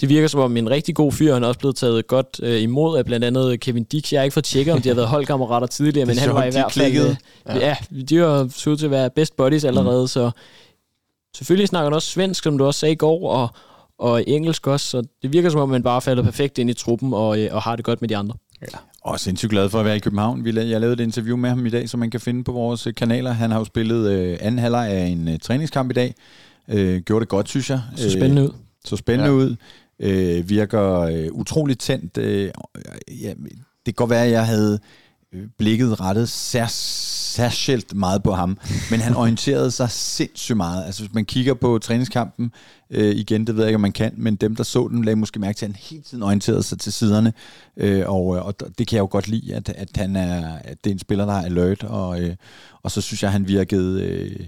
Det 0.00 0.08
virker 0.08 0.28
som 0.28 0.40
om 0.40 0.56
en 0.56 0.70
rigtig 0.70 0.94
god 0.94 1.12
fyr. 1.12 1.32
Han 1.32 1.42
er 1.42 1.48
også 1.48 1.58
blevet 1.58 1.76
taget 1.76 2.06
godt 2.06 2.40
øh, 2.42 2.62
imod 2.62 2.98
af 2.98 3.04
blandt 3.04 3.24
andet 3.24 3.60
Kevin 3.60 3.84
Dix. 3.84 4.12
Jeg 4.12 4.20
har 4.20 4.24
ikke 4.24 4.34
fået 4.34 4.44
tjekket, 4.44 4.74
om 4.74 4.82
de 4.82 4.88
har 4.88 4.96
været 4.96 5.08
holdkammerater 5.08 5.66
tidligere, 5.66 6.06
men 6.10 6.18
han 6.18 6.34
var 6.34 6.44
i 6.44 6.50
hvert 6.50 6.72
fald... 6.72 6.96
Øh, 6.96 7.16
ja. 7.60 7.76
de 8.08 8.16
har 8.16 8.48
så 8.50 8.70
ud 8.70 8.76
til 8.76 8.84
at 8.84 8.90
være 8.90 9.10
best 9.10 9.36
buddies 9.36 9.64
allerede, 9.64 10.02
mm. 10.02 10.08
så 10.08 10.30
selvfølgelig 11.36 11.68
snakker 11.68 11.84
han 11.84 11.94
også 11.94 12.08
svensk, 12.08 12.42
som 12.42 12.58
du 12.58 12.64
også 12.64 12.80
sagde 12.80 12.92
i 12.92 12.96
går, 12.96 13.30
og, 13.30 13.48
og 13.98 14.24
engelsk 14.26 14.66
også, 14.66 14.86
så 14.86 15.02
det 15.22 15.32
virker 15.32 15.50
som 15.50 15.60
om, 15.60 15.68
man 15.68 15.82
bare 15.82 16.00
falder 16.02 16.22
perfekt 16.22 16.58
ind 16.58 16.70
i 16.70 16.74
truppen 16.74 17.14
og, 17.14 17.40
øh, 17.40 17.48
og 17.52 17.62
har 17.62 17.76
det 17.76 17.84
godt 17.84 18.00
med 18.00 18.08
de 18.08 18.16
andre. 18.16 18.34
Og 19.00 19.20
sindssygt 19.20 19.50
glad 19.50 19.68
for 19.68 19.78
at 19.78 19.84
være 19.84 19.96
i 19.96 19.98
København. 19.98 20.44
Vi 20.44 20.50
la- 20.50 20.60
Jeg 20.60 20.80
lavede 20.80 20.92
et 20.92 21.00
interview 21.00 21.36
med 21.36 21.48
ham 21.48 21.66
i 21.66 21.70
dag, 21.70 21.88
som 21.88 22.00
man 22.00 22.10
kan 22.10 22.20
finde 22.20 22.44
på 22.44 22.52
vores 22.52 22.86
øh, 22.86 22.94
kanaler. 22.94 23.32
Han 23.32 23.50
har 23.50 23.58
jo 23.58 23.64
spillet 23.64 24.10
øh, 24.12 24.36
anden 24.40 24.58
halvleg 24.58 24.88
af 24.90 25.06
en 25.06 25.28
øh, 25.28 25.38
træningskamp 25.38 25.90
i 25.90 25.94
dag. 25.94 26.14
Øh, 26.68 27.00
gjorde 27.02 27.20
det 27.20 27.28
godt, 27.28 27.48
synes 27.48 27.70
jeg. 27.70 27.80
Så 27.96 28.10
spændende 28.10 28.42
ud. 28.44 28.50
Så 28.84 28.96
spændende 28.96 29.30
ja. 29.30 29.36
ud. 29.36 29.56
Øh, 30.00 30.48
virker 30.48 31.00
øh, 31.00 31.28
utroligt 31.32 31.80
tændt. 31.80 32.18
Øh, 32.18 32.50
ja, 33.22 33.28
det 33.38 33.84
kan 33.86 33.94
godt 33.94 34.10
være, 34.10 34.24
at 34.24 34.30
jeg 34.30 34.46
havde 34.46 34.78
blikket 35.58 36.00
rettet 36.00 36.28
sær, 36.28 36.66
særskilt 37.34 37.94
meget 37.94 38.22
på 38.22 38.32
ham, 38.32 38.58
men 38.90 39.00
han 39.00 39.14
orienterede 39.22 39.70
sig 39.70 39.90
sindssygt 39.90 40.56
meget. 40.56 40.84
Altså 40.84 41.02
hvis 41.02 41.14
man 41.14 41.24
kigger 41.24 41.54
på 41.54 41.78
træningskampen, 41.78 42.52
øh, 42.90 43.14
igen, 43.16 43.46
det 43.46 43.56
ved 43.56 43.62
jeg 43.62 43.68
ikke, 43.68 43.74
om 43.74 43.80
man 43.80 43.92
kan, 43.92 44.12
men 44.16 44.36
dem, 44.36 44.56
der 44.56 44.62
så 44.62 44.88
den, 44.88 45.04
lagde 45.04 45.16
måske 45.16 45.40
mærke 45.40 45.56
til, 45.56 45.66
at 45.66 45.72
han 45.72 45.80
hele 45.80 46.02
tiden 46.02 46.22
orienterede 46.22 46.62
sig 46.62 46.78
til 46.78 46.92
siderne, 46.92 47.32
øh, 47.76 48.02
og, 48.06 48.36
øh, 48.36 48.46
og 48.46 48.54
det 48.78 48.86
kan 48.86 48.96
jeg 48.96 49.02
jo 49.02 49.08
godt 49.10 49.28
lide, 49.28 49.54
at, 49.54 49.68
at, 49.68 49.88
han 49.96 50.16
er, 50.16 50.58
at 50.64 50.84
det 50.84 50.90
er 50.90 50.94
en 50.94 50.98
spiller, 50.98 51.26
der 51.26 51.32
er 51.32 51.44
alert, 51.44 51.84
og, 51.84 52.22
øh, 52.22 52.36
og 52.82 52.90
så 52.90 53.00
synes 53.00 53.22
jeg, 53.22 53.32
han 53.32 53.48
virkede... 53.48 54.02
Øh, 54.02 54.46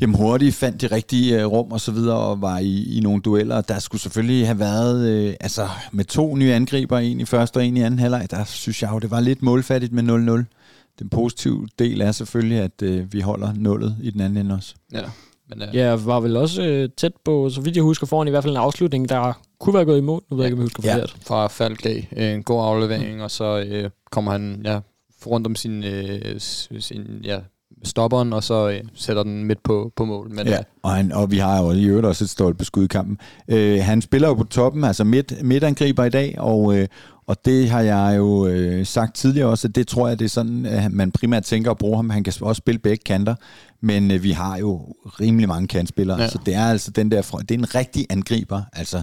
Jamen 0.00 0.16
hurtigt 0.16 0.54
fandt 0.54 0.80
de 0.80 0.86
rigtige 0.86 1.40
øh, 1.40 1.46
rum 1.46 1.72
og 1.72 1.80
så 1.80 1.92
videre, 1.92 2.16
og 2.18 2.42
var 2.42 2.58
i, 2.58 2.96
i 2.96 3.00
nogle 3.00 3.22
dueller. 3.22 3.60
Der 3.60 3.78
skulle 3.78 4.02
selvfølgelig 4.02 4.46
have 4.46 4.58
været, 4.58 5.08
øh, 5.08 5.34
altså 5.40 5.68
med 5.92 6.04
to 6.04 6.36
nye 6.36 6.52
angriber, 6.52 6.98
en 6.98 7.20
i 7.20 7.24
første 7.24 7.56
og 7.56 7.64
en 7.66 7.76
i 7.76 7.80
anden 7.80 8.00
halvleg, 8.00 8.26
der 8.30 8.44
synes 8.44 8.82
jeg 8.82 8.90
jo, 8.92 8.98
det 8.98 9.10
var 9.10 9.20
lidt 9.20 9.42
målfattigt 9.42 9.92
med 9.92 10.02
0-0. 10.48 10.98
Den 10.98 11.08
positive 11.08 11.68
del 11.78 12.00
er 12.00 12.12
selvfølgelig, 12.12 12.58
at 12.58 12.82
øh, 12.82 13.12
vi 13.12 13.20
holder 13.20 13.52
nullet 13.56 13.96
i 14.02 14.10
den 14.10 14.20
anden 14.20 14.36
ende 14.46 14.54
også. 14.54 14.74
Ja. 14.92 15.02
Men, 15.48 15.62
øh, 15.62 15.68
Ja, 15.74 15.94
var 15.94 16.20
vel 16.20 16.36
også 16.36 16.62
øh, 16.62 16.88
tæt 16.96 17.12
på, 17.24 17.50
så 17.50 17.60
vidt 17.60 17.76
jeg 17.76 17.82
husker, 17.82 18.06
foran 18.06 18.28
i 18.28 18.30
hvert 18.30 18.42
fald 18.42 18.54
en 18.54 18.60
afslutning, 18.60 19.08
der 19.08 19.32
kunne 19.60 19.74
være 19.74 19.84
gået 19.84 19.98
imod. 19.98 20.20
Nu 20.30 20.36
ved 20.36 20.44
jeg 20.44 20.48
ikke, 20.48 20.54
om 20.54 20.60
jeg 20.60 20.64
husker 20.64 20.82
Ja. 20.84 20.94
forkert. 20.94 21.16
fra 21.26 21.46
Falk 21.46 21.86
en 22.16 22.42
god 22.42 22.64
aflevering, 22.64 23.22
og 23.22 23.30
så 23.30 23.64
øh, 23.68 23.90
kommer 24.10 24.32
han 24.32 24.62
ja, 24.64 24.80
rundt 25.26 25.46
om 25.46 25.54
sin, 25.56 25.84
øh, 25.84 26.40
sin 26.80 27.06
ja, 27.24 27.38
stopperen, 27.84 28.32
og 28.32 28.44
så 28.44 28.68
øh, 28.68 28.80
sætter 28.94 29.22
den 29.22 29.44
midt 29.44 29.62
på, 29.62 29.92
på 29.96 30.04
mål. 30.04 30.30
Men 30.30 30.46
Ja, 30.46 30.58
og, 30.82 30.90
han, 30.90 31.12
og 31.12 31.30
vi 31.30 31.38
har 31.38 31.62
jo 31.62 31.70
i 31.70 31.84
øvrigt 31.84 32.06
også 32.06 32.24
et 32.24 32.30
stolpe 32.30 32.64
skud 32.64 32.84
i 32.84 32.86
kampen. 32.86 33.18
Øh, 33.48 33.80
han 33.82 34.02
spiller 34.02 34.28
jo 34.28 34.34
på 34.34 34.44
toppen, 34.44 34.84
altså 34.84 35.04
midt, 35.04 35.32
midtangriber 35.42 36.04
i 36.04 36.10
dag, 36.10 36.34
og, 36.38 36.76
øh, 36.78 36.88
og 37.26 37.44
det 37.44 37.70
har 37.70 37.80
jeg 37.80 38.14
jo 38.18 38.46
øh, 38.46 38.86
sagt 38.86 39.14
tidligere 39.16 39.48
også, 39.48 39.68
at 39.68 39.74
det 39.74 39.88
tror 39.88 40.08
jeg, 40.08 40.18
det 40.18 40.24
er 40.24 40.28
sådan, 40.28 40.66
at 40.66 40.92
man 40.92 41.10
primært 41.10 41.44
tænker 41.44 41.70
at 41.70 41.78
bruge 41.78 41.96
ham. 41.96 42.10
Han 42.10 42.24
kan 42.24 42.32
også 42.40 42.58
spille 42.58 42.78
begge 42.78 43.02
kanter, 43.06 43.34
men 43.80 44.10
øh, 44.10 44.22
vi 44.22 44.30
har 44.30 44.56
jo 44.58 44.80
rimelig 45.20 45.48
mange 45.48 45.68
kantspillere, 45.68 46.20
Ja. 46.22 46.28
så 46.28 46.38
det 46.46 46.54
er 46.54 46.64
altså 46.64 46.90
den 46.90 47.10
der, 47.10 47.22
det 47.22 47.50
er 47.50 47.58
en 47.58 47.74
rigtig 47.74 48.06
angriber, 48.10 48.62
altså 48.72 49.02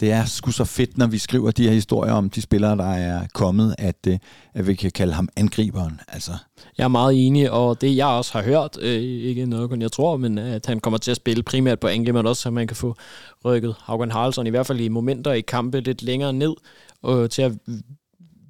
det 0.00 0.12
er 0.12 0.24
sgu 0.24 0.50
så 0.50 0.64
fedt, 0.64 0.98
når 0.98 1.06
vi 1.06 1.18
skriver 1.18 1.50
de 1.50 1.62
her 1.64 1.72
historier 1.72 2.12
om 2.12 2.30
de 2.30 2.42
spillere, 2.42 2.76
der 2.76 2.90
er 2.92 3.26
kommet, 3.34 3.74
at, 3.78 4.06
øh, 4.08 4.18
at 4.54 4.66
vi 4.66 4.74
kan 4.74 4.90
kalde 4.90 5.12
ham 5.12 5.28
angriberen. 5.36 6.00
Altså, 6.08 6.32
Jeg 6.78 6.84
er 6.84 6.88
meget 6.88 7.26
enig, 7.26 7.50
og 7.50 7.80
det 7.80 7.96
jeg 7.96 8.06
også 8.06 8.32
har 8.32 8.42
hørt, 8.42 8.78
øh, 8.80 9.02
ikke 9.02 9.46
noget 9.46 9.70
kun 9.70 9.82
jeg 9.82 9.92
tror, 9.92 10.16
men 10.16 10.38
at 10.38 10.66
han 10.66 10.80
kommer 10.80 10.98
til 10.98 11.10
at 11.10 11.16
spille 11.16 11.42
primært 11.42 11.80
på 11.80 11.86
angreb, 11.86 12.14
men 12.14 12.26
også 12.26 12.42
så 12.42 12.50
man 12.50 12.66
kan 12.66 12.76
få 12.76 12.96
rykket 13.44 13.74
Haugen 13.80 14.10
Haraldsson 14.10 14.46
i 14.46 14.50
hvert 14.50 14.66
fald 14.66 14.80
i 14.80 14.88
momenter 14.88 15.32
i 15.32 15.40
kampe 15.40 15.80
lidt 15.80 16.02
længere 16.02 16.32
ned, 16.32 16.54
og 17.02 17.30
til 17.30 17.42
at 17.42 17.52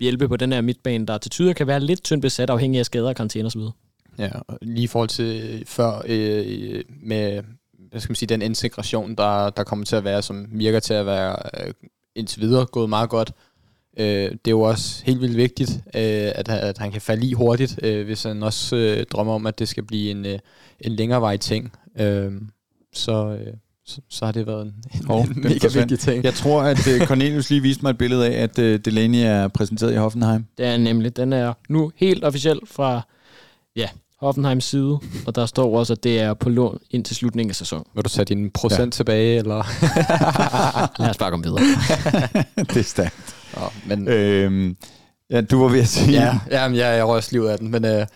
hjælpe 0.00 0.28
på 0.28 0.36
den 0.36 0.52
her 0.52 0.60
midtbane, 0.60 1.06
der 1.06 1.18
til 1.18 1.30
tider 1.30 1.52
kan 1.52 1.66
være 1.66 1.80
lidt 1.80 2.02
tyndt 2.04 2.22
besat, 2.22 2.50
afhængig 2.50 2.78
af 2.78 2.86
skader, 2.86 3.12
karantæne 3.12 3.46
osv. 3.46 3.60
Ja, 4.18 4.30
og 4.48 4.58
lige 4.62 4.84
i 4.84 4.86
forhold 4.86 5.08
til 5.08 5.62
før 5.66 6.02
øh, 6.06 6.82
med 7.02 7.42
hvad 7.90 8.00
skal 8.00 8.10
man 8.10 8.16
sige, 8.16 8.28
den 8.28 8.42
integration, 8.42 9.14
der, 9.14 9.50
der 9.50 9.64
kommer 9.64 9.84
til 9.84 9.96
at 9.96 10.04
være, 10.04 10.22
som 10.22 10.46
virker 10.50 10.80
til 10.80 10.94
at 10.94 11.06
være 11.06 11.36
øh, 11.66 11.74
indtil 12.14 12.40
videre 12.40 12.66
gået 12.66 12.88
meget 12.88 13.10
godt. 13.10 13.32
Øh, 13.98 14.04
det 14.04 14.46
er 14.46 14.50
jo 14.50 14.60
også 14.60 15.04
helt 15.04 15.20
vildt 15.20 15.36
vigtigt, 15.36 15.70
øh, 15.70 16.32
at, 16.34 16.48
at 16.48 16.78
han 16.78 16.92
kan 16.92 17.00
falde 17.00 17.26
i 17.26 17.32
hurtigt, 17.32 17.80
øh, 17.82 18.04
hvis 18.04 18.22
han 18.22 18.42
også 18.42 18.76
øh, 18.76 19.04
drømmer 19.12 19.32
om, 19.34 19.46
at 19.46 19.58
det 19.58 19.68
skal 19.68 19.82
blive 19.82 20.10
en, 20.10 20.26
øh, 20.26 20.38
en 20.80 20.92
længere 20.92 21.20
vej 21.20 21.36
ting. 21.36 21.72
Øh, 22.00 22.32
så, 22.92 23.38
øh, 23.40 23.54
så, 23.86 24.00
så 24.08 24.24
har 24.24 24.32
det 24.32 24.46
været 24.46 24.62
en, 24.62 24.74
en, 24.94 25.06
Hov, 25.06 25.20
en 25.22 25.42
mega 25.42 25.68
vigtig 25.74 25.98
ting. 25.98 26.24
jeg 26.24 26.34
tror, 26.34 26.62
at 26.62 26.88
øh, 26.88 27.06
Cornelius 27.06 27.50
lige 27.50 27.62
viste 27.62 27.82
mig 27.82 27.90
et 27.90 27.98
billede 27.98 28.28
af, 28.28 28.42
at 28.42 28.58
øh, 28.58 28.80
Delaney 28.84 29.18
er 29.18 29.48
præsenteret 29.48 29.92
i 29.92 29.96
Hoffenheim. 29.96 30.46
Det 30.58 30.66
er 30.66 30.76
nemlig, 30.76 31.16
den 31.16 31.32
er 31.32 31.52
nu 31.68 31.92
helt 31.96 32.24
officiel 32.24 32.60
fra 32.64 33.00
ja, 33.76 33.88
Hoffenheims 34.20 34.64
side, 34.64 35.00
og 35.26 35.34
der 35.34 35.46
står 35.46 35.78
også, 35.78 35.92
at 35.92 36.04
det 36.04 36.20
er 36.20 36.34
på 36.34 36.48
lån 36.48 36.78
indtil 36.90 37.16
slutningen 37.16 37.50
af 37.50 37.56
sæsonen. 37.56 37.84
Vil 37.94 38.04
du 38.04 38.08
tage 38.08 38.24
din 38.24 38.50
procent 38.50 38.94
ja. 38.94 38.96
tilbage, 38.96 39.38
eller? 39.38 39.56
Lad 41.02 41.10
os 41.10 41.16
bare 41.18 41.30
komme 41.30 41.44
videre. 41.44 41.60
det 42.74 42.76
er 42.76 42.82
stærkt. 42.82 43.36
Nå, 43.56 43.60
men, 43.86 44.08
Øhm, 44.08 44.76
ja, 45.30 45.40
du 45.40 45.62
var 45.62 45.68
ved 45.68 45.80
at 45.80 45.88
sige... 45.88 46.12
ja, 46.12 46.38
ja, 46.50 46.68
men 46.68 46.76
jeg, 46.78 46.96
jeg 46.96 47.06
rører 47.06 47.16
også 47.16 47.28
livet 47.32 47.48
af 47.48 47.58
den, 47.58 47.70
men 47.70 47.84
øh, 47.84 48.06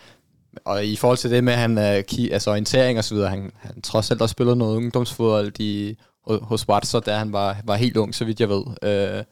og 0.64 0.84
i 0.86 0.96
forhold 0.96 1.18
til 1.18 1.30
det 1.30 1.44
med, 1.44 1.52
at 1.52 1.58
han 1.58 1.78
øh, 1.78 2.02
altså 2.32 2.50
orientering 2.50 2.98
og 2.98 3.04
så 3.04 3.14
videre, 3.14 3.30
han, 3.30 3.50
han 3.60 3.80
trods 3.82 4.10
alt 4.10 4.22
også 4.22 4.32
spillet 4.32 4.56
noget 4.58 4.76
ungdomsfodbold 4.76 5.60
i, 5.60 5.96
ho- 6.30 6.44
hos 6.44 6.68
Watson, 6.68 7.02
da 7.06 7.16
han 7.16 7.32
var, 7.32 7.56
var 7.64 7.76
helt 7.76 7.96
ung, 7.96 8.14
så 8.14 8.24
vidt 8.24 8.40
jeg 8.40 8.48
ved. 8.48 8.62
Øh, 8.82 9.24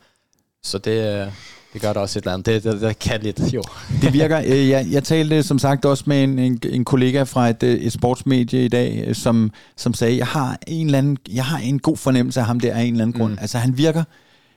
så 0.63 0.79
det, 0.79 1.21
øh, 1.27 1.33
det 1.73 1.81
gør 1.83 1.93
der 1.93 2.01
også 2.01 2.19
et 2.19 2.23
eller 2.23 2.33
andet. 2.35 2.47
Det, 2.47 2.65
det, 2.65 2.81
det 2.81 2.99
kan 2.99 3.21
lidt, 3.23 3.55
jo. 3.55 3.63
Det 4.03 4.13
virker, 4.13 4.43
øh, 4.47 4.69
jeg, 4.69 4.87
jeg 4.91 5.05
talte 5.05 5.43
som 5.43 5.59
sagt 5.59 5.85
også 5.85 6.05
med 6.07 6.25
en, 6.25 6.39
en, 6.39 6.59
en 6.71 6.85
kollega 6.85 7.23
fra 7.23 7.49
et, 7.49 7.63
øh, 7.63 7.75
et 7.75 7.93
sportsmedie 7.93 8.65
i 8.65 8.69
dag, 8.69 9.05
øh, 9.07 9.15
som, 9.15 9.51
som 9.77 9.95
sagde, 9.95 10.17
jeg 10.17 10.27
har 10.27 10.59
en 10.67 10.87
eller 10.87 10.99
anden, 10.99 11.17
jeg 11.33 11.45
har 11.45 11.59
en 11.59 11.79
god 11.79 11.97
fornemmelse 11.97 12.41
af 12.41 12.47
ham 12.47 12.61
der 12.61 12.75
af 12.75 12.83
en 12.83 12.93
eller 12.95 13.05
anden 13.05 13.21
grund. 13.21 13.33
Mm. 13.33 13.39
Altså 13.41 13.59
han 13.59 13.79
virker, 13.79 14.05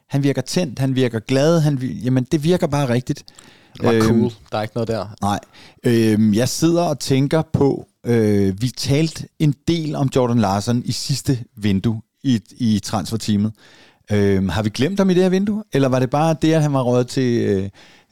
han 0.10 0.24
virker 0.24 0.42
tændt, 0.42 0.80
han 0.80 0.96
virker 0.96 1.20
glad, 1.20 1.60
han, 1.60 1.78
jamen 1.78 2.24
det 2.32 2.44
virker 2.44 2.68
bare 2.68 2.90
rigtigt. 2.90 3.24
Det 3.74 3.84
var 3.86 3.92
Øhm, 3.92 4.02
cool. 4.02 4.32
Der 4.52 4.58
er 4.58 4.62
ikke 4.62 4.76
noget 4.76 4.88
der. 4.88 5.06
Nej, 5.22 5.40
øhm, 5.84 6.34
jeg 6.34 6.50
sidder 6.50 6.82
og 6.84 7.00
tænker 7.00 7.42
på, 7.54 7.88
øh, 8.06 8.62
vi 8.62 8.68
talte 8.78 9.28
en 9.40 9.56
del 9.68 9.96
om 9.96 10.10
Jordan 10.16 10.40
Larson 10.40 10.82
i 10.86 10.92
sidste 10.92 11.40
vindue 11.58 12.02
i, 12.24 12.42
i 12.58 12.80
transferteamet. 12.84 13.52
Øhm, 14.12 14.50
har 14.50 14.64
vi 14.64 14.70
glemt 14.70 15.00
ham 15.00 15.10
i 15.10 15.14
det 15.14 15.24
her 15.24 15.30
vindue? 15.30 15.64
Eller 15.74 15.88
var 15.88 16.00
det 16.00 16.10
bare 16.10 16.36
det, 16.42 16.54
at 16.54 16.62
han 16.62 16.74
var 16.74 16.82
råd 16.82 17.04
til 17.04 17.42
øh, 17.42 17.70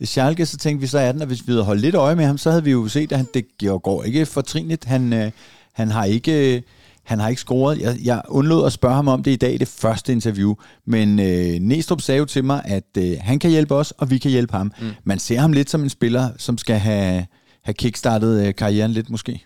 Schalke, 0.08 0.46
så 0.46 0.58
tænkte 0.58 0.82
vi 0.82 0.88
så 0.88 1.00
er 1.00 1.12
den, 1.12 1.22
at 1.22 1.28
hvis 1.28 1.48
vi 1.48 1.52
havde 1.52 1.64
holdt 1.64 1.82
lidt 1.82 1.96
øje 1.96 2.16
med 2.16 2.26
ham, 2.26 2.38
så 2.38 2.50
havde 2.50 2.64
vi 2.64 2.72
jo 2.72 2.88
set, 2.88 3.12
at 3.12 3.18
han, 3.18 3.28
det 3.34 3.46
går- 3.84 4.04
ikke 4.04 4.26
fortrinligt. 4.26 4.86
Han, 4.86 5.14
øh, 5.14 5.32
han 5.74 5.92
har 5.92 6.04
ikke... 6.06 6.56
Øh, 6.56 6.62
han 7.04 7.20
har 7.20 7.30
ikke 7.30 7.40
scoret. 7.42 7.80
Jeg, 7.82 7.98
jeg 8.04 8.22
undlod 8.30 8.66
at 8.66 8.74
spørge 8.74 8.96
ham 8.96 9.08
om 9.08 9.24
det 9.24 9.32
i 9.32 9.36
dag 9.36 9.60
det 9.60 9.68
første 9.68 10.12
interview, 10.12 10.54
men 10.88 11.20
øh, 11.20 11.60
Næstrup 11.62 12.02
sagde 12.02 12.20
jo 12.20 12.26
til 12.26 12.44
mig, 12.44 12.62
at 12.66 12.84
øh, 12.98 13.18
han 13.22 13.40
kan 13.40 13.50
hjælpe 13.50 13.76
os, 13.76 13.92
og 13.92 14.10
vi 14.10 14.18
kan 14.18 14.32
hjælpe 14.32 14.54
ham. 14.58 14.72
Mm. 14.82 14.88
Man 15.04 15.20
ser 15.20 15.40
ham 15.40 15.54
lidt 15.54 15.70
som 15.70 15.84
en 15.84 15.90
spiller, 15.90 16.30
som 16.38 16.58
skal 16.58 16.76
have, 16.76 17.26
have 17.64 17.74
kickstartet 17.74 18.48
øh, 18.48 18.56
karrieren 18.56 18.92
lidt 18.92 19.10
måske. 19.10 19.46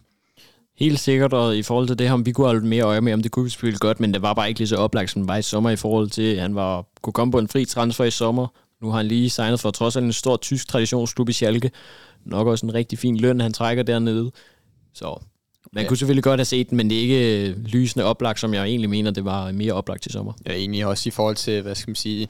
Helt 0.77 0.99
sikkert, 0.99 1.33
og 1.33 1.57
i 1.57 1.63
forhold 1.63 1.87
til 1.87 1.99
det, 1.99 2.11
om 2.11 2.25
vi 2.25 2.31
kunne 2.31 2.47
holde 2.47 2.67
mere 2.67 2.83
øje 2.83 3.01
med, 3.01 3.13
om 3.13 3.21
det 3.21 3.31
kunne 3.31 3.49
spille 3.49 3.77
godt, 3.79 3.99
men 3.99 4.13
det 4.13 4.21
var 4.21 4.33
bare 4.33 4.47
ikke 4.47 4.59
lige 4.59 4.67
så 4.67 4.75
oplagt, 4.75 5.11
som 5.11 5.21
det 5.21 5.27
var 5.27 5.37
i 5.37 5.41
sommer, 5.41 5.69
i 5.69 5.75
forhold 5.75 6.09
til, 6.09 6.21
at 6.35 6.41
han 6.41 6.55
var, 6.55 6.85
kunne 7.01 7.13
komme 7.13 7.31
på 7.31 7.39
en 7.39 7.47
fri 7.47 7.65
transfer 7.65 8.05
i 8.05 8.11
sommer. 8.11 8.47
Nu 8.81 8.89
har 8.89 8.97
han 8.97 9.05
lige 9.05 9.29
signet 9.29 9.59
for 9.59 9.71
trods 9.71 9.95
alt 9.95 10.05
en 10.05 10.13
stor 10.13 10.37
tysk 10.37 10.67
traditionsklub 10.67 11.29
i 11.29 11.33
Schalke. 11.33 11.71
Nok 12.25 12.47
også 12.47 12.65
en 12.65 12.73
rigtig 12.73 12.99
fin 12.99 13.17
løn, 13.17 13.41
han 13.41 13.53
trækker 13.53 13.83
dernede. 13.83 14.31
Så 14.93 15.19
man 15.73 15.83
Ja. 15.83 15.87
kunne 15.87 15.97
selvfølgelig 15.97 16.23
godt 16.23 16.39
have 16.39 16.45
set 16.45 16.69
den, 16.69 16.77
men 16.77 16.89
det 16.89 16.97
er 16.97 17.01
ikke 17.01 17.55
lysende 17.65 18.05
oplagt, 18.05 18.39
som 18.39 18.53
jeg 18.53 18.63
egentlig 18.65 18.89
mener, 18.89 19.11
det 19.11 19.25
var 19.25 19.51
mere 19.51 19.73
oplagt 19.73 20.03
til 20.03 20.11
sommer. 20.11 20.33
Jeg 20.45 20.53
er 20.53 20.57
enig 20.57 20.85
også 20.85 21.09
i 21.09 21.11
forhold 21.11 21.35
til, 21.35 21.61
hvad 21.61 21.75
skal 21.75 21.89
man 21.89 21.95
sige, 21.95 22.27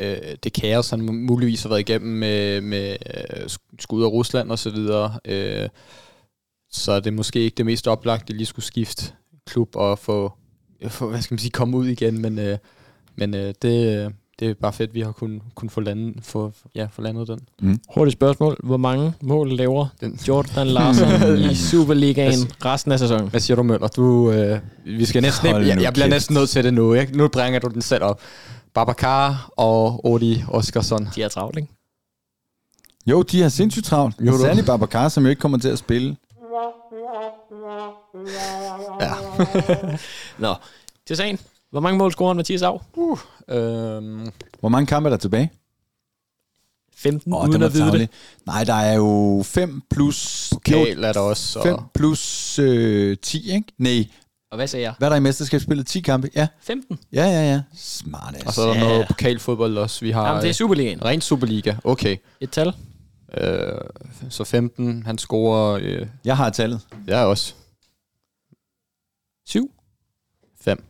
øh, 0.00 0.16
det 0.44 0.52
kaos, 0.52 0.90
han 0.90 1.00
mu- 1.08 1.12
muligvis 1.12 1.62
har 1.62 1.68
været 1.68 1.80
igennem 1.80 2.12
med, 2.18 2.60
med 2.60 2.90
øh, 2.90 3.44
sk- 3.44 3.76
skud 3.80 4.02
af 4.02 4.06
Rusland 4.08 4.50
og 4.50 4.58
så 4.58 4.70
videre. 4.70 5.18
Øh, 5.24 5.68
så 6.70 6.92
er 6.92 7.00
det 7.00 7.12
måske 7.12 7.40
ikke 7.40 7.54
det 7.54 7.66
mest 7.66 7.88
oplagte, 7.88 8.32
lige 8.32 8.46
skulle 8.46 8.66
skifte 8.66 9.12
klub 9.46 9.76
og 9.76 9.98
få, 9.98 10.32
få 10.88 11.08
hvad 11.08 11.22
skal 11.22 11.34
man 11.34 11.38
sige, 11.38 11.50
komme 11.50 11.76
ud 11.76 11.86
igen, 11.86 12.22
men, 12.22 12.38
øh, 12.38 12.58
men 13.16 13.34
øh, 13.34 13.54
det, 13.62 14.12
det 14.40 14.48
er 14.50 14.54
bare 14.54 14.72
fedt, 14.72 14.90
at 14.90 14.94
vi 14.94 15.00
har 15.00 15.12
kunnet 15.12 15.42
kun 15.54 15.70
få, 15.70 15.80
landet, 15.80 16.24
få, 16.24 16.52
ja, 16.74 16.86
få 16.92 17.02
landet 17.02 17.28
den. 17.60 17.80
Hurtigt 17.94 18.12
spørgsmål. 18.12 18.56
Hvor 18.64 18.76
mange 18.76 19.12
mål 19.22 19.56
laver 19.56 19.86
den. 20.00 20.18
Jordan 20.28 20.66
Larsen 20.66 21.38
i 21.50 21.54
Superligaen 21.54 22.26
Altså- 22.28 22.48
resten 22.64 22.92
af 22.92 22.98
sæsonen? 22.98 23.28
Hvad 23.28 23.40
siger 23.40 23.56
du, 23.56 23.62
Møller? 23.62 23.88
Du, 23.88 24.30
øh, 24.32 24.60
vi 24.84 25.04
skal 25.04 25.22
næsten, 25.22 25.50
Hold 25.50 25.66
jeg, 25.66 25.82
jeg 25.82 25.92
bliver 25.92 26.08
næsten 26.08 26.34
nødt 26.34 26.50
til 26.50 26.64
det 26.64 26.74
nu. 26.74 26.94
Ikke? 26.94 27.16
Nu 27.16 27.28
bringer 27.28 27.60
du 27.60 27.68
den 27.68 27.82
selv 27.82 28.04
op. 28.04 28.20
Babacar 28.74 29.50
og 29.56 30.06
Odi 30.06 30.42
Oskarsson. 30.48 31.08
De 31.14 31.22
er 31.22 31.28
travlt, 31.28 31.56
ikke? 31.56 31.68
Jo, 33.06 33.22
de 33.22 33.42
har 33.42 33.48
sindssygt 33.48 33.86
travlt. 33.86 34.14
Jo. 34.20 34.38
Særligt 34.38 34.66
Babacar, 34.66 35.08
som 35.08 35.24
jo 35.24 35.30
ikke 35.30 35.40
kommer 35.40 35.58
til 35.58 35.68
at 35.68 35.78
spille. 35.78 36.16
Ja. 39.00 39.14
Nå, 40.48 40.54
til 41.06 41.16
sagen. 41.16 41.38
Hvor 41.70 41.80
mange 41.80 41.98
mål 41.98 42.12
scorer 42.12 42.28
han 42.28 42.36
Mathias 42.36 42.62
Av? 42.62 42.82
øhm, 43.48 44.30
Hvor 44.60 44.68
mange 44.68 44.86
kampe 44.86 45.06
er 45.06 45.10
der 45.10 45.16
tilbage? 45.16 45.52
15, 46.96 47.32
Åh, 47.32 47.48
uden 47.48 47.62
at 47.62 47.74
vide 47.74 47.92
det. 47.92 48.08
Nej, 48.46 48.64
der 48.64 48.74
er 48.74 48.94
jo 48.94 49.42
5 49.44 49.82
plus... 49.90 50.48
Pokal 50.52 51.04
er 51.04 51.12
der 51.12 51.20
også. 51.20 51.62
5 51.62 51.74
Og, 51.74 51.84
plus 51.94 52.58
øh, 52.58 53.16
10, 53.22 53.50
ikke? 53.50 53.66
Nej, 53.78 54.04
Og 54.50 54.56
hvad 54.56 54.66
sagde 54.66 54.84
jeg? 54.84 54.94
hvad 54.98 55.08
er 55.08 55.10
der 55.10 55.16
i 55.16 55.20
mesterskabsspillet? 55.20 55.86
10 55.86 56.00
kampe? 56.00 56.30
Ja, 56.34 56.46
15? 56.60 56.98
ja, 57.12 57.24
ja, 57.24 57.50
ja. 57.52 57.60
Smart 57.76 58.34
ass. 58.34 58.44
og 58.46 58.52
så 58.54 58.62
er 58.62 58.66
der 58.66 58.74
Ja. 58.74 58.80
noget 58.88 59.06
pokalfodbold 59.08 59.78
også. 59.78 60.00
Vi 60.04 60.10
har 60.10 60.26
Jamen, 60.28 60.42
det 60.42 60.48
er 60.48 60.54
Superligaen. 60.54 60.98
øh, 60.98 61.04
ren 61.04 61.20
Superliga. 61.20 61.74
Okay. 61.84 62.16
Et 62.40 62.50
tal. 62.50 62.72
Øh, 63.38 63.78
så 64.30 64.44
15. 64.44 65.02
Han 65.06 65.18
scorer... 65.18 65.78
Øh, 65.82 66.06
Jeg 66.24 66.36
har 66.36 66.50
tallet. 66.50 66.80
jeg 67.06 67.20
er 67.20 67.24
også 67.24 67.54
7. 69.46 69.72
5. 70.60 70.84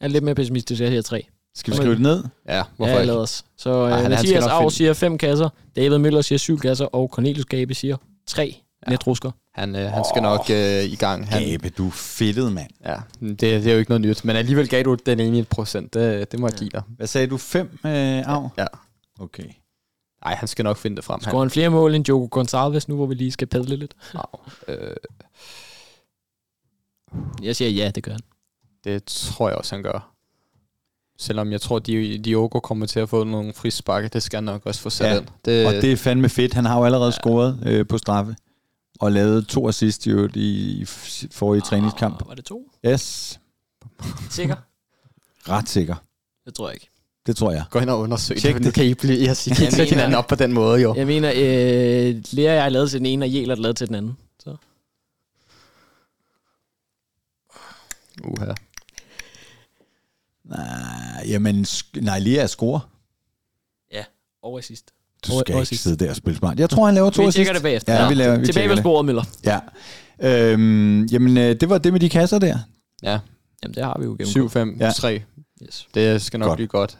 Jeg 0.00 0.06
er 0.06 0.08
lidt 0.10 0.24
mere 0.24 0.34
pessimistisk, 0.34 0.80
jeg 0.80 0.88
siger 0.88 1.02
3. 1.02 1.26
Skal 1.54 1.72
vi 1.72 1.76
skrive 1.76 1.92
det 1.92 2.00
ned? 2.00 2.24
Ja, 2.48 2.62
hvorfor 2.76 2.92
ja, 2.92 2.98
ikke? 3.00 3.06
lad 3.06 3.16
os. 3.16 3.44
Så 3.56 3.70
Ej, 3.70 3.76
øh, 3.76 3.82
han- 3.82 3.92
han 3.92 4.02
skal 4.04 4.34
Mathias 4.34 4.44
finde- 4.60 4.70
siger 4.74 4.92
5 4.94 5.18
kasser, 5.18 5.48
David 5.76 5.98
Møller 5.98 6.20
siger 6.22 6.38
7 6.38 6.58
kasser, 6.58 6.84
og 6.84 7.08
Cornelius 7.12 7.44
Gabe 7.44 7.74
siger 7.74 7.96
3 8.26 8.62
Ja. 8.86 8.90
netrusker. 8.90 9.30
Han, 9.54 9.76
øh, 9.76 9.90
han 9.90 10.04
skal 10.12 10.22
nok 10.22 10.50
øh, 10.50 10.84
i 10.84 10.94
gang. 10.96 11.28
Han, 11.28 11.42
Gabe, 11.42 11.68
du 11.70 11.86
er 11.86 11.90
fedtet, 11.92 12.52
mand. 12.52 12.70
ja, 12.84 12.96
det, 13.20 13.40
det 13.40 13.66
er 13.66 13.72
jo 13.72 13.78
ikke 13.78 13.90
noget 13.90 14.00
nyt. 14.02 14.24
Men 14.24 14.36
alligevel 14.36 14.68
gav 14.68 14.82
du 14.82 14.94
den 14.94 15.20
ene 15.20 15.44
procent. 15.44 15.94
Det, 15.94 16.32
det 16.32 16.40
må 16.40 16.48
jeg 16.48 16.58
give 16.58 16.70
dig. 16.70 16.82
Hvad 16.88 17.06
sagde 17.06 17.26
du? 17.26 17.36
5 17.36 17.66
øh, 17.66 17.90
af? 17.92 18.48
Ja. 18.58 18.66
Okay. 19.20 19.44
Nej, 20.24 20.34
han 20.34 20.48
skal 20.48 20.62
nok 20.62 20.76
finde 20.76 20.96
det 20.96 21.04
frem. 21.04 21.20
Scorer 21.20 21.38
han 21.42 21.50
flere 21.50 21.68
mål 21.70 21.94
end 21.94 22.08
Joko 22.08 22.40
Gonçalves, 22.40 22.84
nu 22.88 22.96
hvor 22.96 23.06
vi 23.06 23.14
lige 23.14 23.32
skal 23.32 23.46
padle 23.46 23.76
lidt? 23.76 23.94
Han, 24.00 24.22
øh, 24.68 24.96
Jeg 27.42 27.56
siger 27.56 27.70
ja, 27.70 27.90
det 27.94 28.02
gør 28.02 28.12
han. 28.12 28.20
det 28.84 29.04
tror 29.04 29.48
jeg 29.48 29.58
også, 29.58 29.74
han 29.74 29.82
gør. 29.84 30.14
Selvom 31.18 31.52
jeg 31.52 31.60
tror, 31.60 31.78
Di- 31.88 32.20
Diogo 32.22 32.60
kommer 32.60 32.86
til 32.86 33.00
at 33.00 33.08
få 33.08 33.24
nogle 33.24 33.52
frisparke, 33.54 34.08
det 34.08 34.22
skal 34.22 34.36
han 34.36 34.44
nok 34.44 34.66
også 34.66 34.80
få 34.80 34.90
sat 34.90 35.10
Ja, 35.14 35.18
ind. 35.18 35.26
Det, 35.44 35.66
Og 35.66 35.72
det 35.72 35.92
er 35.92 35.96
fandme 35.96 36.28
fedt. 36.28 36.54
Han 36.54 36.64
har 36.64 36.78
jo 36.78 36.84
allerede 36.84 37.12
scoret 37.12 37.60
øh, 37.66 37.86
på 37.86 37.98
straffe. 37.98 38.36
Og 39.00 39.12
lavet 39.12 39.46
to 39.48 39.68
assist 39.68 40.06
i, 40.06 40.10
øvrigt 40.10 40.36
i 40.36 40.82
f- 40.82 41.26
forrige 41.32 41.60
træningskamp. 41.60 42.20
Ah, 42.22 42.28
Var 42.28 42.34
det 42.34 42.44
to? 42.44 42.70
Yes. 42.86 43.40
Sikker? 44.30 44.56
Ret 45.48 45.68
sikker. 45.68 45.96
Det 46.46 46.54
tror 46.54 46.68
jeg 46.68 46.74
ikke. 46.74 46.90
Det 47.28 47.36
tror 47.36 47.50
jeg. 47.52 47.64
Gå 47.70 47.78
ind 47.78 47.90
og 47.90 47.98
undersøg 47.98 48.36
Tjek 48.38 48.54
det. 48.54 48.64
det. 48.64 48.74
Kan 48.74 48.84
I 48.84 48.94
blive, 48.94 49.22
jeg 49.24 49.36
siger, 49.36 49.54
Jeg 49.54 49.62
ikke 49.62 49.70
sætte 49.76 49.76
mener- 49.82 49.94
hinanden 49.94 50.14
op 50.18 50.26
på 50.26 50.34
den 50.34 50.52
måde, 50.52 50.80
jo. 50.80 50.94
Jeg 50.94 51.06
mener, 51.06 51.30
øh, 51.34 52.22
Lea 52.32 52.52
jeg 52.54 52.62
har 52.62 52.68
lavet 52.68 52.90
til 52.90 52.98
den 52.98 53.06
ene, 53.06 53.24
og 53.24 53.28
Jæler 53.30 53.54
lavet 53.54 53.76
til 53.76 53.86
den 53.86 53.94
anden. 53.94 54.16
Så. 54.42 54.56
Uha. 58.24 58.52
Nej, 60.44 61.26
jamen, 61.28 61.66
nej, 61.96 62.18
lige 62.18 62.38
er 62.38 62.46
score. 62.46 62.80
Over 64.42 64.60
sidst. 64.60 64.90
Du 65.26 65.38
skal 65.40 65.54
over 65.54 65.62
ikke 65.62 65.76
sidde 65.76 66.04
der 66.04 66.10
og 66.10 66.16
spille 66.16 66.38
smart. 66.38 66.58
Jeg 66.60 66.70
tror, 66.70 66.86
han 66.86 66.94
laver 66.94 67.10
to 67.10 67.22
Vi 67.22 67.26
assist. 67.28 67.36
tjekker 67.36 67.52
det 67.52 67.62
bagefter. 67.62 67.94
Ja, 67.94 68.08
vi 68.08 68.14
laver, 68.14 68.38
vi 68.38 68.46
Tilbage 68.46 68.68
det. 68.68 68.78
sporet, 68.78 69.04
Møller. 69.06 69.24
Ja. 69.44 69.60
Øhm, 70.22 71.04
jamen, 71.04 71.36
øh, 71.38 71.60
det 71.60 71.68
var 71.68 71.78
det 71.78 71.92
med 71.92 72.00
de 72.00 72.08
kasser 72.08 72.38
der. 72.38 72.58
Ja, 73.02 73.18
Jamen, 73.62 73.74
det 73.74 73.84
har 73.84 73.96
vi 73.98 74.04
jo 74.04 74.10
gennem. 74.10 74.26
7, 74.26 74.50
5, 74.50 74.76
Ja. 74.80 74.90
3. 74.90 75.22
Yes. 75.62 75.88
Det 75.94 76.22
skal 76.22 76.40
nok 76.40 76.46
Godt. 76.46 76.56
blive 76.56 76.68
godt. 76.68 76.98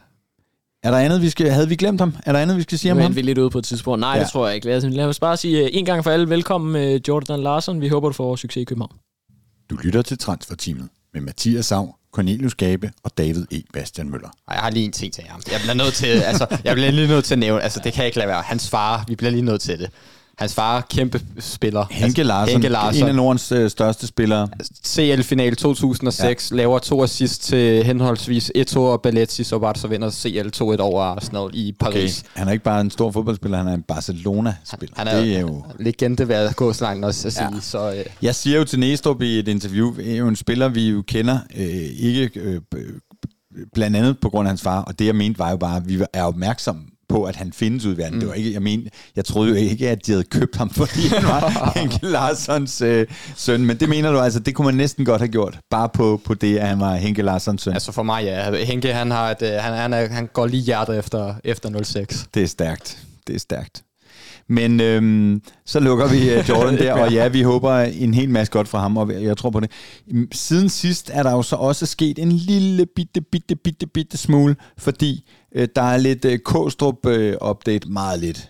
Er 0.83 0.91
der 0.91 0.97
andet, 0.97 1.21
vi 1.21 1.29
skal... 1.29 1.49
Havde 1.51 1.69
vi 1.69 1.75
glemt 1.75 2.01
ham? 2.01 2.13
Er 2.25 2.31
der 2.31 2.39
andet, 2.39 2.57
vi 2.57 2.61
skal 2.61 2.79
sige 2.79 2.91
om 2.91 2.97
er 2.97 3.01
ham? 3.03 3.15
vi 3.15 3.21
lidt 3.21 3.37
ude 3.37 3.49
på 3.49 3.57
et 3.59 3.65
tidspunkt. 3.65 3.99
Nej, 3.99 4.15
Ja. 4.15 4.23
det 4.23 4.31
tror 4.31 4.45
jeg 4.47 4.55
ikke. 4.55 4.67
Lad 4.67 4.77
os, 4.77 4.83
lad 4.83 5.05
os 5.05 5.19
bare 5.19 5.37
sige 5.37 5.63
uh, 5.63 5.69
en 5.71 5.85
gang 5.85 6.03
for 6.03 6.11
alle 6.11 6.29
velkommen, 6.29 6.75
uh, 6.95 6.99
Jordan 7.07 7.39
Larsen. 7.43 7.81
Vi 7.81 7.87
håber, 7.87 8.09
du 8.09 8.13
får 8.13 8.35
succes 8.35 8.61
i 8.61 8.63
København. 8.63 8.95
Du 9.69 9.75
lytter 9.83 10.01
til 10.01 10.17
Transferteamet 10.17 10.89
med 11.13 11.21
Mathias 11.21 11.65
Sav, 11.65 11.95
Cornelius 12.13 12.55
Gabe 12.55 12.91
og 13.03 13.17
David 13.17 13.45
E. 13.51 13.61
Bastian 13.73 14.09
Møller. 14.09 14.27
Ej, 14.47 14.53
jeg 14.55 14.63
har 14.63 14.69
lige 14.69 14.85
en 14.85 14.91
ting 14.91 15.13
til 15.13 15.23
ham. 15.29 15.41
Jeg 15.51 15.59
bliver 15.61 15.73
nødt 15.73 15.93
til, 15.93 16.07
altså, 16.07 16.47
jeg 16.63 16.75
bliver 16.75 16.91
lige 16.91 17.07
nødt 17.07 17.25
til 17.25 17.33
at 17.35 17.39
nævne, 17.39 17.61
altså, 17.61 17.81
det 17.83 17.93
kan 17.93 17.99
jeg 18.01 18.05
ikke 18.07 18.17
lade 18.17 18.27
være. 18.29 18.41
Hans 18.41 18.69
far, 18.69 19.03
vi 19.07 19.15
bliver 19.15 19.31
lige 19.31 19.41
nødt 19.41 19.61
til 19.61 19.79
det. 19.79 19.89
Hans 20.39 20.53
far, 20.53 20.81
kæmpe 20.89 21.21
spiller. 21.39 21.85
Henke 21.91 22.23
Larsen, 22.23 22.41
Altså, 22.41 22.53
Henke 22.53 22.69
Larsen. 22.69 23.03
en 23.03 23.09
af 23.09 23.15
Nordens 23.15 23.51
øh, 23.51 23.69
største 23.69 24.07
spillere. 24.07 24.47
CL-final 24.87 25.55
2006, 25.55 26.51
ja. 26.51 26.55
laver 26.55 26.79
to 26.79 27.03
assist 27.03 27.43
til 27.43 27.83
henholdsvis 27.83 28.51
Eto'o 28.57 28.77
og 28.79 29.01
Balletti, 29.01 29.43
så 29.43 29.59
bare 29.59 29.75
så 29.75 29.87
vinder 29.87 30.11
CL 30.11 30.47
2-1 30.55 30.61
over 30.81 31.03
Arsenal 31.03 31.49
i 31.53 31.75
Paris. 31.79 32.23
Han 32.33 32.47
er 32.47 32.51
ikke 32.51 32.63
bare 32.63 32.81
en 32.81 32.91
stor 32.91 33.11
fodboldspiller, 33.11 33.57
han 33.57 33.67
er 33.67 33.73
en 33.73 33.83
Barcelona-spiller. 33.83 34.95
Han 34.97 35.07
er, 35.07 35.21
det 35.21 35.35
er 35.35 35.39
jo... 35.39 35.63
legende, 35.79 36.27
vil 36.27 36.35
jeg 36.35 36.53
gå 36.55 36.73
så 36.73 36.83
langt 36.83 37.05
også 37.05 37.27
at 37.27 37.33
sige. 37.33 37.43
Ja. 37.53 37.59
Så, 37.61 37.93
øh, 37.93 38.05
Jeg 38.21 38.35
siger 38.35 38.57
jo 38.57 38.63
til 38.63 38.79
Næstrup 38.79 39.21
i 39.21 39.39
et 39.39 39.47
interview, 39.47 39.93
er 40.05 40.15
jo 40.15 40.27
en 40.27 40.35
spiller, 40.35 40.67
vi 40.67 40.89
jo 40.89 41.01
kender, 41.07 41.37
øh, 41.57 41.65
ikke 41.99 42.31
øh, 42.35 42.61
blandt 43.73 43.97
andet 43.97 44.19
på 44.19 44.29
grund 44.29 44.47
af 44.47 44.49
hans 44.49 44.61
far, 44.61 44.81
og 44.81 44.99
det 44.99 45.05
jeg 45.05 45.15
mente 45.15 45.39
var 45.39 45.49
jo 45.51 45.57
bare, 45.57 45.75
at 45.77 45.89
vi 45.89 45.99
er 46.13 46.23
opmærksomme 46.23 46.81
på, 47.09 47.23
at 47.23 47.35
han 47.35 47.53
findes 47.53 47.85
ud 47.85 47.93
i 47.93 47.97
verden. 47.97 48.13
Mm. 48.13 48.19
Det 48.19 48.29
var 48.29 48.35
ikke, 48.35 48.53
jeg 48.53 48.61
men, 48.61 48.87
jeg 49.15 49.25
troede 49.25 49.49
jo 49.49 49.55
ikke, 49.55 49.89
at 49.89 50.05
de 50.05 50.11
havde 50.11 50.23
købt 50.23 50.55
ham, 50.55 50.69
fordi 50.81 51.07
han 51.07 51.23
var 51.23 51.71
Henke 51.79 51.99
Larssons 52.01 52.81
øh, 52.81 53.07
søn. 53.35 53.65
Men 53.65 53.77
det 53.77 53.89
mener 53.89 54.11
du 54.11 54.19
altså, 54.19 54.39
det 54.39 54.55
kunne 54.55 54.65
man 54.65 54.75
næsten 54.75 55.05
godt 55.05 55.21
have 55.21 55.31
gjort, 55.31 55.59
bare 55.69 55.89
på, 55.89 56.21
på 56.25 56.33
det, 56.33 56.57
at 56.57 56.67
han 56.67 56.79
var 56.79 56.95
Henke 56.95 57.21
Larssons 57.21 57.61
søn. 57.61 57.73
Altså 57.73 57.91
for 57.91 58.03
mig, 58.03 58.23
ja. 58.23 58.55
Henke, 58.65 58.93
han, 58.93 59.11
har 59.11 59.31
et, 59.31 59.41
øh, 59.41 59.51
han, 59.51 59.73
han, 59.73 59.93
er, 59.93 60.09
han 60.09 60.29
går 60.33 60.47
lige 60.47 60.63
hjertet 60.63 60.97
efter, 60.97 61.33
efter 61.43 61.83
06. 61.83 62.27
Det 62.33 62.43
er 62.43 62.47
stærkt. 62.47 62.97
Det 63.27 63.35
er 63.35 63.39
stærkt. 63.39 63.83
Men 64.51 64.79
øhm, 64.79 65.41
så 65.65 65.79
lukker 65.79 66.07
vi 66.07 66.39
uh, 66.39 66.49
Jordan 66.49 66.77
der, 66.77 66.93
og 66.93 67.11
ja, 67.11 67.27
vi 67.27 67.41
håber 67.41 67.75
en 67.79 68.13
hel 68.13 68.29
masse 68.29 68.51
godt 68.51 68.67
fra 68.67 68.79
ham, 68.79 68.97
og 68.97 69.23
jeg 69.23 69.37
tror 69.37 69.49
på 69.49 69.59
det. 69.59 69.71
Siden 70.31 70.69
sidst 70.69 71.11
er 71.13 71.23
der 71.23 71.31
jo 71.31 71.41
så 71.41 71.55
også 71.55 71.85
sket 71.85 72.19
en 72.19 72.31
lille 72.31 72.85
bitte, 72.85 73.21
bitte, 73.21 73.55
bitte, 73.55 73.87
bitte 73.87 74.17
smule, 74.17 74.55
fordi 74.77 75.11
øh, 75.13 75.38
der 75.55 75.81
er 75.81 75.97
lidt 75.97 76.25
øh, 76.25 76.39
K-strup-update, 76.49 77.87
øh, 77.87 77.91
meget 77.93 78.19
lidt. 78.19 78.49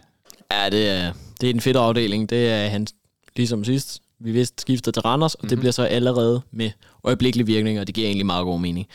Ja, 0.51 0.69
det 0.69 0.89
er, 0.89 1.13
det 1.41 1.49
er 1.49 1.53
en 1.53 1.61
fedt 1.61 1.77
afdeling. 1.77 2.29
Det 2.29 2.49
er 2.49 2.67
han, 2.67 2.87
ligesom 3.35 3.63
sidst, 3.63 4.01
vi 4.19 4.31
vidste 4.31 4.61
skiftet 4.61 4.93
til 4.93 5.01
Randers, 5.01 5.35
og 5.35 5.39
mm-hmm. 5.41 5.49
det 5.49 5.57
Mhm. 5.57 5.61
bliver 5.61 5.71
så 5.71 5.83
allerede 5.83 6.41
med 6.51 6.71
øjeblikkelig 7.03 7.47
virkning, 7.47 7.79
og 7.79 7.87
det 7.87 7.95
giver 7.95 8.07
egentlig 8.07 8.25
meget 8.25 8.45
god 8.45 8.59
mening. 8.59 8.87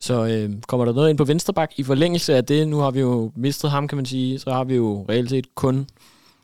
Så 0.00 0.26
øh, 0.26 0.50
kommer 0.66 0.84
der 0.84 0.92
noget 0.92 1.10
ind 1.10 1.18
på 1.18 1.24
Vensterbak 1.24 1.70
i 1.76 1.82
forlængelse 1.82 2.34
af 2.36 2.44
det. 2.44 2.68
Nu 2.68 2.78
har 2.78 2.90
vi 2.90 3.00
jo 3.00 3.32
mistet 3.36 3.70
ham, 3.70 3.88
kan 3.88 3.96
man 3.96 4.06
sige. 4.06 4.38
Så 4.38 4.50
har 4.52 4.64
vi 4.64 4.74
jo 4.74 5.06
reelt 5.08 5.30
set 5.30 5.54
kun 5.54 5.86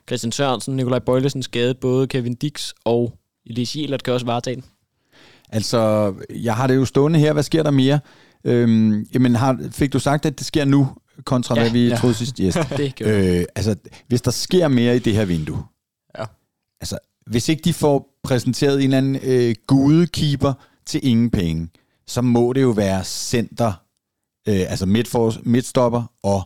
Christian 0.08 0.32
Sørensen, 0.32 0.76
Nikolaj 0.76 0.98
Bøjlesen 0.98 1.42
skadet. 1.42 1.78
Både 1.78 2.06
Kevin 2.06 2.34
Dix 2.34 2.72
og 2.84 3.12
Elias 3.46 3.76
Jelert 3.76 4.02
kan 4.02 4.14
også 4.14 4.26
varetage 4.26 4.54
den. 4.56 4.64
Altså, 5.48 6.14
jeg 6.42 6.56
har 6.56 6.66
det 6.66 6.76
jo 6.76 6.84
stående 6.84 7.18
her. 7.18 7.32
Hvad 7.32 7.42
sker 7.42 7.62
der 7.62 7.70
mere? 7.70 8.00
Øhm, 8.44 9.06
jamen, 9.14 9.34
har, 9.34 9.58
fik 9.70 9.92
du 9.92 9.98
sagt, 9.98 10.26
at 10.26 10.38
det 10.38 10.46
sker 10.46 10.64
nu, 10.64 10.88
kontra 11.24 11.54
ja, 11.54 11.60
hvad 11.62 11.70
vi 11.70 11.88
ja. 11.88 11.96
troede 11.96 12.14
sidst? 12.14 12.38
Yes. 12.38 12.54
Det 12.76 13.00
øh. 13.00 13.44
altså, 13.54 13.74
hvis 14.08 14.22
der 14.22 14.30
sker 14.30 14.68
mere 14.68 14.96
i 14.96 14.98
det 14.98 15.12
her 15.14 15.24
vindue, 15.24 15.62
Ja. 16.18 16.24
altså, 16.80 16.98
hvis 17.26 17.48
ikke 17.48 17.62
de 17.62 17.72
får 17.72 18.18
præsenteret 18.24 18.74
en 18.74 18.82
eller 18.82 18.98
anden 18.98 19.18
øh, 19.22 19.54
gudekeeper 19.66 20.52
til 20.86 21.00
ingen 21.02 21.30
penge, 21.30 21.68
så 22.06 22.22
må 22.22 22.52
det 22.52 22.62
jo 22.62 22.70
være 22.70 23.04
center, 23.04 23.72
øh, 24.48 24.60
altså 24.68 24.86
midtfor, 24.86 25.32
midtstopper 25.42 26.02
og 26.22 26.42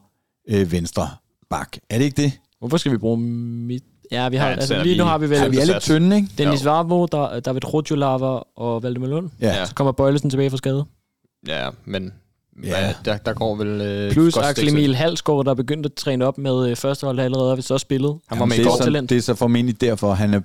øh, 0.48 0.72
venstre 0.72 1.09
bak. 1.50 1.76
Er 1.90 1.98
det 1.98 2.04
ikke 2.04 2.22
det? 2.22 2.33
Hvorfor 2.59 2.76
skal 2.76 2.92
vi 2.92 2.98
bruge 2.98 3.18
mit... 3.18 3.85
Ja, 4.11 4.28
vi 4.28 4.37
har, 4.37 4.46
Ja, 4.46 4.52
altså, 4.52 4.68
så 4.68 4.83
lige 4.83 4.98
nu 4.98 5.04
har 5.04 5.18
vi 5.18 5.30
vel 5.30 5.38
Ja, 5.38 5.48
vi 5.48 5.57
er 5.57 5.64
lidt 5.64 5.80
tynde, 5.83 6.16
ikke? 6.16 6.28
Dennis. 6.38 6.64
Varbo, 6.64 7.07
der, 7.07 7.40
David 7.40 7.64
Rojolava 7.74 8.38
og 8.57 8.83
Valdemar 8.83 9.07
Lund. 9.07 9.30
Ja. 9.40 9.66
Så 9.66 9.74
kommer 9.74 9.92
Bøjlesen 9.92 10.30
tilbage 10.30 10.50
fra 10.50 10.57
skade. 10.57 10.85
Ja, 11.48 11.68
men 11.85 12.12
Ja. 12.62 12.87
ja. 12.87 12.94
der, 13.04 13.16
der 13.16 13.33
går 13.33 13.57
vel... 13.57 13.80
Øh, 13.80 14.12
Plus 14.12 14.37
Axel. 14.37 14.68
Emil 14.68 14.94
Halsgaard, 14.94 15.44
der 15.44 15.50
er 15.50 15.54
begyndt 15.54 15.87
at 15.87 15.92
træne 15.94 16.26
op 16.26 16.38
med 16.38 16.70
øh, 16.70 16.76
førstehold 16.76 17.18
allerede, 17.18 17.50
og 17.50 17.57
vi 17.57 17.62
så 17.62 17.78
spillet. 17.78 18.18
Han 18.28 18.38
var 18.38 18.44
med 18.44 18.57
det, 18.57 18.66
er 18.66 18.70
så, 18.70 19.07
det 19.09 19.16
er 19.16 19.20
så 19.22 19.35
formentlig 19.35 19.80
derfor, 19.80 20.12
han 20.14 20.35
er 20.35 20.40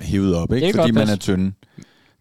hævet 0.00 0.36
op, 0.36 0.52
ikke? 0.52 0.66
Fordi 0.66 0.82
godt 0.82 0.94
man 0.94 1.08
er 1.08 1.16
tynde. 1.16 1.52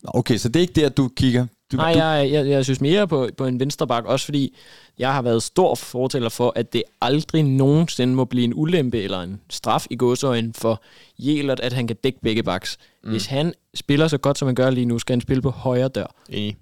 Nå, 0.03 0.11
Okay, 0.13 0.37
så 0.37 0.49
det 0.49 0.55
er 0.55 0.61
ikke 0.61 0.81
der, 0.81 0.89
du 0.89 1.09
kigger. 1.15 1.45
Du, 1.71 1.77
Nej, 1.77 1.93
du, 1.93 1.99
jeg, 1.99 2.31
jeg, 2.31 2.47
jeg 2.47 2.63
synes 2.63 2.81
mere 2.81 3.07
på, 3.07 3.29
på 3.37 3.45
en 3.45 3.59
vensterbak, 3.59 4.05
også 4.05 4.25
fordi 4.25 4.55
jeg 4.99 5.13
har 5.13 5.21
været 5.21 5.43
stor 5.43 5.75
fortæller 5.75 6.29
for, 6.29 6.53
at 6.55 6.73
det 6.73 6.83
aldrig 7.01 7.43
nogensinde 7.43 8.15
må 8.15 8.25
blive 8.25 8.43
en 8.43 8.53
ulempe 8.55 9.01
eller 9.01 9.21
en 9.21 9.39
straf 9.49 9.85
i 9.89 9.95
gåsøjen 9.95 10.53
for 10.53 10.81
Jelert, 11.19 11.59
at 11.59 11.73
han 11.73 11.87
kan 11.87 11.97
dække 12.03 12.19
begge 12.21 12.43
baks. 12.43 12.77
Mm. 13.03 13.09
Hvis 13.09 13.25
han 13.25 13.53
spiller 13.75 14.07
så 14.07 14.17
godt, 14.17 14.37
som 14.37 14.47
han 14.47 14.55
gør 14.55 14.69
lige 14.69 14.85
nu, 14.85 14.99
skal 14.99 15.13
han 15.13 15.21
spille 15.21 15.41
på 15.41 15.49
højre 15.49 15.87
dør. 15.87 16.15
Enig. 16.29 16.57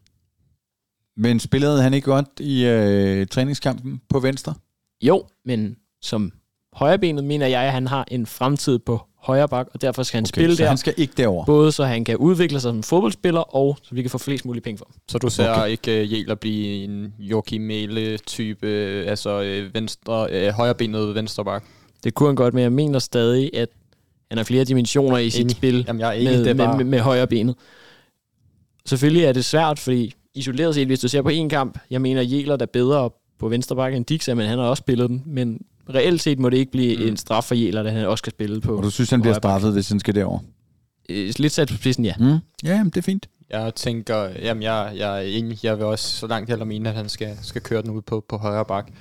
Men 1.18 1.40
spillede 1.40 1.82
han 1.82 1.94
ikke 1.94 2.06
godt 2.06 2.28
i 2.40 2.66
øh, 2.66 3.28
træningskampen 3.28 4.02
på 4.10 4.20
venstre? 4.20 4.54
Jo, 5.02 5.24
men 5.46 5.76
som 6.02 6.32
højrebenet 6.74 7.24
mener 7.24 7.48
jeg, 7.48 7.62
at 7.64 7.72
han 7.72 7.88
har 7.88 8.06
en 8.12 8.26
fremtid 8.26 8.80
på 8.80 9.02
højre 9.18 9.48
bak, 9.48 9.68
og 9.74 9.82
derfor 9.82 10.04
skal 10.04 10.18
han 10.18 10.24
okay, 10.24 10.30
spille 10.30 10.56
så 10.56 10.64
der, 10.64 10.70
han 10.70 10.78
skal 10.78 10.94
ikke 10.98 11.14
derover. 11.18 11.46
både 11.46 11.72
så 11.72 11.84
han 11.86 12.06
kan 12.06 12.18
udvikle 12.18 12.60
sig 12.60 12.70
som 12.70 12.84
fodboldspiller, 12.84 13.56
og 13.56 13.78
så 13.84 13.96
vi 13.96 14.02
kan 14.02 14.12
få 14.12 14.18
flest 14.18 14.46
mulige 14.46 14.64
penge 14.64 14.78
for 14.78 14.86
ham. 14.90 14.96
Så 15.10 15.18
du 15.18 15.30
ser 15.30 15.50
Okay. 15.52 15.70
ikke 15.70 16.02
uh, 16.02 16.14
Jæl 16.14 16.32
at 16.32 16.40
blive 16.40 16.84
en 16.84 17.14
Joachim 17.20 17.62
Mæle-type, 17.62 18.68
øh, 18.68 19.10
altså 19.10 19.42
øh, 19.42 19.74
venstre, 19.74 20.28
øh, 20.32 20.50
højrebenet 20.54 21.16
venstreback? 21.16 21.66
Det 22.04 22.14
kunne 22.14 22.30
han 22.30 22.36
godt, 22.36 22.54
men 22.54 22.64
jeg 22.64 22.72
mener 22.72 23.00
stadig, 23.00 23.50
at 23.58 23.70
han 24.30 24.38
har 24.38 24.46
flere 24.46 24.64
dimensioner 24.64 25.18
i 25.18 25.30
sit 25.30 25.42
Enig. 25.42 25.52
spil. 25.56 25.84
Jamen, 25.88 26.00
jeg 26.00 26.08
er 26.10 26.12
enig, 26.14 26.32
med, 26.32 26.40
det 26.40 26.50
er 26.50 26.54
med, 26.54 26.66
bare... 26.66 26.78
med, 26.78 26.86
med 26.86 27.00
højre 27.00 27.28
benet. 27.28 27.56
Selvfølgelig 28.86 29.24
er 29.24 29.34
det 29.34 29.46
svært, 29.46 29.80
fordi 29.80 30.14
isoleret 30.36 30.76
set, 30.76 30.88
hvis 30.88 31.00
du 31.00 31.08
ser 31.08 31.22
på 31.22 31.30
en 31.30 31.50
kamp, 31.50 31.80
jeg 31.90 32.02
mener, 32.02 32.22
Jelert 32.22 32.62
er 32.62 32.66
bedre 32.66 33.10
på 33.40 33.48
venstre 33.48 33.76
bakke 33.76 33.98
end 33.98 34.06
Dix 34.06 34.28
er, 34.28 34.34
men 34.34 34.48
han 34.48 34.60
har 34.60 34.66
også 34.66 34.82
spillet 34.82 35.10
den. 35.10 35.24
Men 35.26 35.62
reelt 35.90 36.22
set 36.22 36.40
må 36.40 36.50
det 36.50 36.58
ikke 36.58 36.72
blive 36.72 36.98
mm. 36.98 37.08
en 37.08 37.18
straf 37.18 37.44
for 37.44 37.56
Jelert, 37.56 37.86
at 37.86 37.94
han 37.94 38.06
også 38.06 38.22
skal 38.22 38.34
spille 38.34 38.62
på. 38.62 38.78
Og 38.78 38.84
du 38.84 38.90
synes, 38.90 39.10
han 39.10 39.22
bliver 39.22 39.34
straffet, 39.34 39.74
hvis 39.74 39.90
han 39.90 40.00
skal 40.00 40.16
derover? 40.16 40.40
Øh, 41.10 41.34
Lidt 41.38 41.54
sat 41.54 41.68
på 41.68 41.76
spidsen, 41.76 42.06
ja. 42.06 42.14
Mm. 42.20 42.26
Ja, 42.64 42.70
jamen, 42.76 42.90
det 42.90 42.98
er 42.98 43.02
fint. 43.02 43.30
Jeg 43.50 43.76
tænker, 43.76 44.30
jamen 44.42 44.64
jeg, 44.64 44.94
jeg 44.96 45.18
er 45.18 45.22
enig, 45.22 45.64
jeg 45.64 45.78
vil 45.78 45.86
også 45.86 46.18
så 46.18 46.28
langt 46.28 46.50
heller 46.50 46.66
mene, 46.66 46.90
at 46.90 46.96
han 46.96 47.10
skal, 47.10 47.38
skal 47.42 47.62
køre 47.62 47.82
den 47.82 47.90
ud 47.90 48.02
på, 48.02 48.26
på 48.30 48.38
højre 48.38 48.66
bak. 48.66 48.92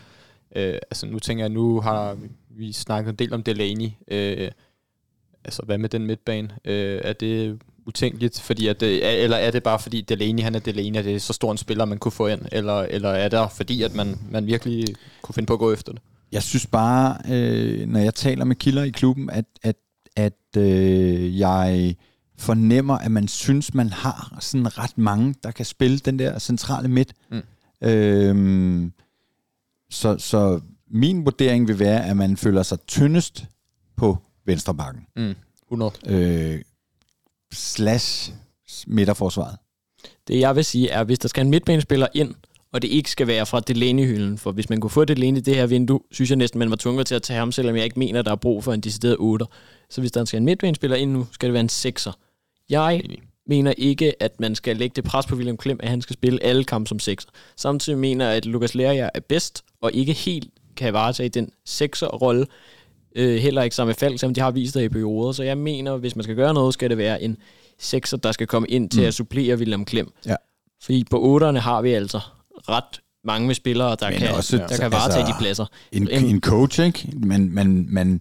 Øh, 0.56 0.74
altså 0.74 1.06
nu 1.06 1.18
tænker 1.18 1.44
jeg, 1.44 1.50
nu 1.50 1.80
har 1.80 2.16
vi 2.50 2.72
snakket 2.72 3.10
en 3.10 3.16
del 3.16 3.32
om 3.32 3.42
Delaney. 3.42 3.88
Øh, 4.08 4.50
altså 5.44 5.62
hvad 5.62 5.78
med 5.78 5.88
den 5.88 6.06
midtbane? 6.06 6.48
Øh, 6.64 7.00
er 7.04 7.12
det 7.12 7.58
utænkeligt, 7.86 8.40
fordi 8.40 8.66
at 8.68 8.80
det, 8.80 9.06
er- 9.06 9.24
eller 9.24 9.36
er 9.36 9.50
det 9.50 9.62
bare 9.62 9.78
fordi 9.78 10.00
Delaney, 10.00 10.42
han 10.42 10.54
er 10.54 10.58
Delaney, 10.58 10.98
at 10.98 11.04
det 11.04 11.14
er 11.14 11.18
så 11.20 11.32
stor 11.32 11.52
en 11.52 11.58
spiller, 11.58 11.84
man 11.84 11.98
kunne 11.98 12.12
få 12.12 12.26
ind? 12.26 12.40
Eller, 12.52 12.80
eller 12.80 13.08
er 13.08 13.28
det 13.28 13.48
fordi, 13.56 13.82
at 13.82 13.94
man, 13.94 14.18
man 14.30 14.46
virkelig 14.46 14.84
kunne 15.22 15.34
finde 15.34 15.46
på 15.46 15.52
at 15.52 15.58
gå 15.58 15.72
efter 15.72 15.92
det? 15.92 16.02
Jeg 16.32 16.42
synes 16.42 16.66
bare, 16.66 17.16
øh, 17.30 17.88
når 17.88 18.00
jeg 18.00 18.14
taler 18.14 18.44
med 18.44 18.56
kilder 18.56 18.82
i 18.82 18.90
klubben, 18.90 19.30
at, 19.30 19.44
at, 19.62 19.76
at 20.16 20.56
øh, 20.56 21.38
jeg 21.38 21.96
fornemmer, 22.38 22.98
at 22.98 23.10
man 23.10 23.28
synes, 23.28 23.74
man 23.74 23.88
har 23.88 24.36
sådan 24.40 24.78
ret 24.78 24.98
mange, 24.98 25.34
der 25.42 25.50
kan 25.50 25.64
spille 25.64 25.98
den 25.98 26.18
der 26.18 26.38
centrale 26.38 26.88
midt. 26.88 27.12
Mm. 27.30 27.42
Øh, 27.88 28.90
så, 29.90 30.18
så 30.18 30.60
min 30.90 31.24
vurdering 31.24 31.68
vil 31.68 31.78
være, 31.78 32.06
at 32.06 32.16
man 32.16 32.36
føler 32.36 32.62
sig 32.62 32.80
tyndest 32.86 33.44
på 33.96 34.18
venstre 34.46 34.74
bakken. 34.74 35.06
Mm, 35.16 35.34
100. 35.66 35.92
Øh, 36.06 36.60
slash 37.52 38.32
midterforsvaret. 38.86 39.56
Det 40.28 40.40
jeg 40.40 40.56
vil 40.56 40.64
sige 40.64 40.88
er, 40.88 41.00
at 41.00 41.06
hvis 41.06 41.18
der 41.18 41.28
skal 41.28 41.44
en 41.44 41.50
midtbanespiller 41.50 42.06
ind, 42.14 42.34
og 42.72 42.82
det 42.82 42.88
ikke 42.88 43.10
skal 43.10 43.26
være 43.26 43.46
fra 43.46 43.60
Delaney-hylden, 43.70 44.38
for 44.38 44.52
hvis 44.52 44.70
man 44.70 44.80
kunne 44.80 44.90
få 44.90 45.04
Delaney 45.04 45.38
i 45.38 45.40
det 45.40 45.54
her 45.54 45.66
vindue, 45.66 46.00
synes 46.10 46.30
jeg 46.30 46.36
næsten, 46.36 46.58
man 46.58 46.70
var 46.70 46.76
tvunget 46.76 47.06
til 47.06 47.14
at 47.14 47.22
tage 47.22 47.38
ham, 47.38 47.52
selvom 47.52 47.76
jeg 47.76 47.84
ikke 47.84 47.98
mener, 47.98 48.22
der 48.22 48.30
er 48.30 48.36
brug 48.36 48.64
for 48.64 48.72
en 48.72 48.80
decideret 48.80 49.16
8. 49.18 49.46
Så 49.90 50.00
hvis 50.00 50.12
der 50.12 50.24
skal 50.24 50.36
en 50.36 50.44
midtbanespiller 50.44 50.96
ind 50.96 51.12
nu, 51.12 51.26
skal 51.32 51.46
det 51.46 51.52
være 51.52 51.60
en 51.60 51.94
6'er. 51.96 52.12
Jeg 52.68 53.02
mener 53.46 53.74
ikke, 53.76 54.22
at 54.22 54.40
man 54.40 54.54
skal 54.54 54.76
lægge 54.76 54.94
det 54.96 55.04
pres 55.04 55.26
på 55.26 55.34
William 55.34 55.56
Klem, 55.56 55.80
at 55.82 55.88
han 55.88 56.02
skal 56.02 56.14
spille 56.14 56.42
alle 56.42 56.64
kampe 56.64 56.88
som 56.88 56.98
6'er. 57.02 57.30
Samtidig 57.56 57.98
mener 57.98 58.26
jeg, 58.26 58.36
at 58.36 58.46
Lukas 58.46 58.74
Lerager 58.74 59.10
er 59.14 59.20
bedst, 59.20 59.64
og 59.80 59.92
ikke 59.92 60.12
helt 60.12 60.48
kan 60.76 60.92
varetage 60.92 61.28
den 61.28 61.50
6'er-rolle, 61.68 62.46
øh, 63.16 63.36
heller 63.40 63.62
ikke 63.62 63.76
sammen 63.76 63.88
med 63.88 63.94
Falk, 63.94 64.20
som 64.20 64.34
de 64.34 64.40
har 64.40 64.50
vist 64.50 64.74
det 64.74 64.82
i 64.82 64.88
perioder. 64.88 65.32
Så 65.32 65.42
jeg 65.42 65.58
mener, 65.58 65.96
hvis 65.96 66.16
man 66.16 66.22
skal 66.22 66.36
gøre 66.36 66.54
noget, 66.54 66.74
skal 66.74 66.90
det 66.90 66.98
være 66.98 67.22
en 67.22 67.36
6'er, 67.82 68.16
der 68.22 68.32
skal 68.32 68.46
komme 68.46 68.68
ind 68.68 68.90
til 68.90 69.00
Mm. 69.00 69.06
at 69.06 69.14
supplere 69.14 69.56
William 69.56 69.84
Klem. 69.84 70.12
Ja. 70.26 70.34
Fordi 70.82 71.04
på 71.10 71.38
8'erne 71.40 71.58
har 71.58 71.82
vi 71.82 71.92
altså 71.92 72.20
ret 72.68 73.00
mange 73.24 73.54
spillere, 73.54 73.96
der 74.00 74.10
Men 74.10 74.18
kan, 74.18 74.28
også, 74.34 74.56
der 74.56 74.76
kan 74.76 74.92
varetage 74.92 75.18
altså, 75.20 75.32
de 75.32 75.38
pladser. 75.42 75.66
en, 75.92 76.08
En- 76.10 76.40
coach, 76.40 76.80
ikke? 76.80 77.08
Man, 77.16 77.48
man, 77.52 77.86
man, 77.88 78.20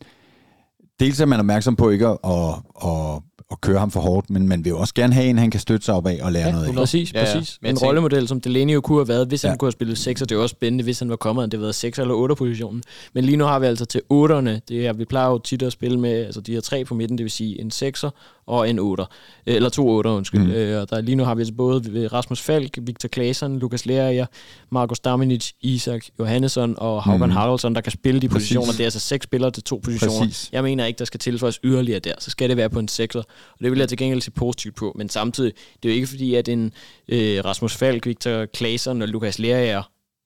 dels 1.00 1.20
er 1.20 1.26
man 1.26 1.40
opmærksom 1.40 1.76
på 1.76 1.90
ikke 1.90 2.08
at, 2.08 2.18
at, 2.26 2.54
at, 2.86 3.22
at 3.52 3.62
køre 3.62 3.80
ham 3.80 3.92
for 3.92 4.00
hårdt, 4.00 4.30
men 4.30 4.48
man 4.48 4.64
vil 4.66 4.70
jo 4.70 4.78
også 4.80 4.94
gerne 4.94 5.14
have 5.14 5.26
en, 5.28 5.38
han 5.38 5.52
kan 5.52 5.60
støtte 5.60 5.86
sig 5.86 5.96
op 5.96 6.08
af 6.08 6.20
og 6.22 6.32
lære 6.32 6.46
Ja, 6.46 6.52
noget 6.52 6.68
af. 6.68 6.74
præcis, 6.74 7.14
Ja, 7.14 7.20
ja. 7.20 7.26
præcis. 7.36 7.58
Men 7.62 7.66
jeg 7.66 7.70
En 7.72 7.76
tænker- 7.76 7.88
rollemodel, 7.88 8.28
som 8.28 8.42
Delaney 8.42 8.74
jo 8.74 8.82
kunne 8.82 8.98
have 9.00 9.08
været, 9.08 9.28
hvis 9.28 9.44
Ja. 9.44 9.50
han 9.50 9.58
kunne 9.58 9.66
have 9.68 9.72
spillet 9.72 9.98
6, 9.98 10.22
og 10.22 10.30
det 10.30 10.36
er 10.36 10.40
jo 10.40 10.44
også 10.44 10.54
spændende, 10.54 10.84
hvis 10.84 11.00
han 11.00 11.10
var 11.10 11.16
kommet, 11.16 11.44
og 11.46 11.52
det 11.52 11.62
været 11.62 11.76
6 11.76 12.00
eller 12.00 12.14
8 12.14 12.36
positionen. 12.36 12.84
Men 13.14 13.24
lige 13.26 13.38
nu 13.38 13.44
har 13.46 13.60
vi 13.60 13.66
altså 13.66 13.86
til 13.86 14.02
8'erne, 14.14 14.60
det 14.70 14.88
er, 14.88 14.94
vi 14.94 15.06
plejer 15.06 15.30
jo 15.30 15.38
tit 15.38 15.62
at 15.64 15.72
spille 15.72 16.00
med, 16.00 16.26
altså 16.26 16.42
de 16.42 16.54
her 16.54 16.62
tre 16.62 16.86
på 16.86 16.94
midten, 16.96 17.18
det 17.18 17.24
vil 17.24 17.32
sige 17.32 17.62
en 17.62 17.72
6'er 17.72 18.10
og 18.48 18.70
en 18.70 18.80
8'er, 18.80 19.06
Øh, 19.48 19.56
eller 19.56 19.70
to 19.70 20.00
8'er, 20.02 20.10
undskyld. 20.10 20.42
Mm. 20.44 20.52
Øh, 20.52 20.82
og 20.82 20.90
der, 20.90 21.02
lige 21.02 21.16
nu 21.16 21.24
har 21.24 21.36
vi 21.36 21.42
altså 21.42 21.54
både 21.54 22.08
Rasmus 22.08 22.42
Falk, 22.42 22.78
Victor 22.82 23.10
Claesson, 23.10 23.60
Lukas 23.60 23.86
Lerager, 23.86 24.26
Markus 24.72 25.00
Daminic, 25.00 25.52
Isak 25.62 26.02
Johannesson 26.20 26.76
og 26.78 27.04
Haugen 27.04 27.24
mm. 27.26 27.32
Haraldsson, 27.32 27.76
der 27.76 27.82
kan 27.82 27.92
spille 27.92 28.22
de 28.22 28.28
Præcis. 28.30 28.34
positioner. 28.50 28.72
Det 28.72 28.80
er 28.80 28.84
altså 28.84 29.00
seks 29.00 29.24
spillere 29.24 29.52
til 29.52 29.64
to 29.64 29.82
positioner. 29.84 30.20
Præcis. 30.20 30.50
Jeg 30.52 30.64
mener 30.64 30.86
ikke, 30.86 30.98
der 31.00 31.06
skal 31.06 31.20
tilføjes 31.20 31.60
yderligere 31.64 32.00
der. 32.00 32.14
Så 32.20 32.30
skal 32.30 32.50
det 32.50 32.58
være 32.58 32.70
på 32.70 32.80
en 32.80 32.88
6'er. 32.92 33.22
Og 33.52 33.58
det 33.64 33.72
vil 33.72 33.80
jeg 33.80 33.90
til 33.90 33.98
gengæld 33.98 34.22
se 34.22 34.32
positivt 34.32 34.76
på. 34.76 34.92
Men 34.96 35.10
samtidig, 35.10 35.54
det 35.84 35.90
er 35.90 35.94
jo 35.94 35.96
ikke 35.96 36.08
fordi, 36.08 36.36
at 36.36 36.48
en 36.48 36.74
øh, 37.08 37.46
Rasmus 37.46 37.76
Falk, 37.76 38.06
Victor 38.06 38.46
Claesson 38.56 39.02
og 39.02 39.08
Lukas 39.08 39.40
Lerager 39.40 39.84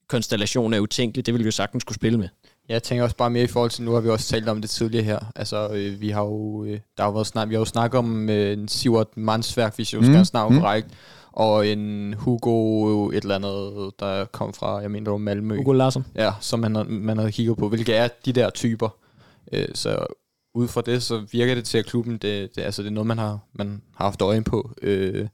konstellation 0.08 0.74
er 0.74 0.80
utænkelig. 0.80 1.26
Det 1.26 1.34
vil 1.34 1.40
vi 1.40 1.44
jo 1.44 1.50
sagtens 1.50 1.84
kunne 1.84 1.94
spille 1.94 2.18
med. 2.18 2.28
Jeg 2.68 2.82
tænker 2.82 3.04
også 3.04 3.16
bare 3.16 3.30
mere 3.30 3.44
i 3.44 3.46
forhold 3.46 3.70
til, 3.70 3.84
nu 3.84 3.92
har 3.92 4.00
vi 4.00 4.08
også 4.08 4.28
talt 4.28 4.48
om 4.48 4.60
det 4.60 4.70
tidligere 4.70 5.04
her. 5.04 5.18
Altså, 5.36 5.68
øh, 5.72 6.00
vi 6.00 6.10
har 6.10 6.22
jo, 6.22 6.64
øh, 6.64 6.70
der 6.96 7.02
har 7.02 7.06
jo 7.06 7.12
været 7.12 7.26
snak, 7.26 7.48
vi 7.48 7.54
har 7.54 7.58
jo 7.60 7.64
snakket 7.64 7.98
om 7.98 8.30
øh, 8.30 8.52
en 8.52 8.68
Sivert 8.68 9.16
Mansværk, 9.16 9.76
hvis 9.76 9.92
jeg 9.92 10.00
Mm, 10.00 10.06
skal 10.06 10.26
snakke 10.26 10.54
mm. 10.54 10.60
korrekt. 10.60 10.88
og 11.32 11.68
en 11.68 12.14
Hugo 12.14 13.08
et 13.10 13.22
eller 13.22 13.34
andet, 13.34 13.90
der 14.00 14.24
kom 14.24 14.52
fra, 14.54 14.76
jeg 14.78 14.90
mener, 14.90 15.04
det 15.04 15.10
var 15.12 15.18
Malmø. 15.18 15.56
Hugo 15.56 15.72
Larsson. 15.72 16.06
Ja, 16.14 16.32
som 16.40 16.60
man, 16.60 16.86
man 16.88 17.18
havde 17.18 17.32
kigget 17.32 17.56
på, 17.56 17.68
hvilke 17.68 17.92
er 17.94 18.08
de 18.24 18.32
der 18.32 18.50
typer. 18.50 18.88
Øh, 19.52 19.68
så 19.74 20.06
ud 20.56 20.68
fra 20.68 20.80
det, 20.80 21.02
så 21.02 21.26
virker 21.32 21.54
det 21.54 21.64
til, 21.64 21.78
at 21.78 21.86
klubben, 21.86 22.12
det, 22.12 22.56
det, 22.56 22.62
altså, 22.62 22.82
det 22.82 22.88
er 22.88 22.92
noget, 22.92 23.06
man 23.06 23.18
har, 23.18 23.38
man 23.52 23.82
har 23.94 24.04
haft 24.04 24.22
øje 24.22 24.42
på. 24.42 24.74
Øh, 24.82 25.28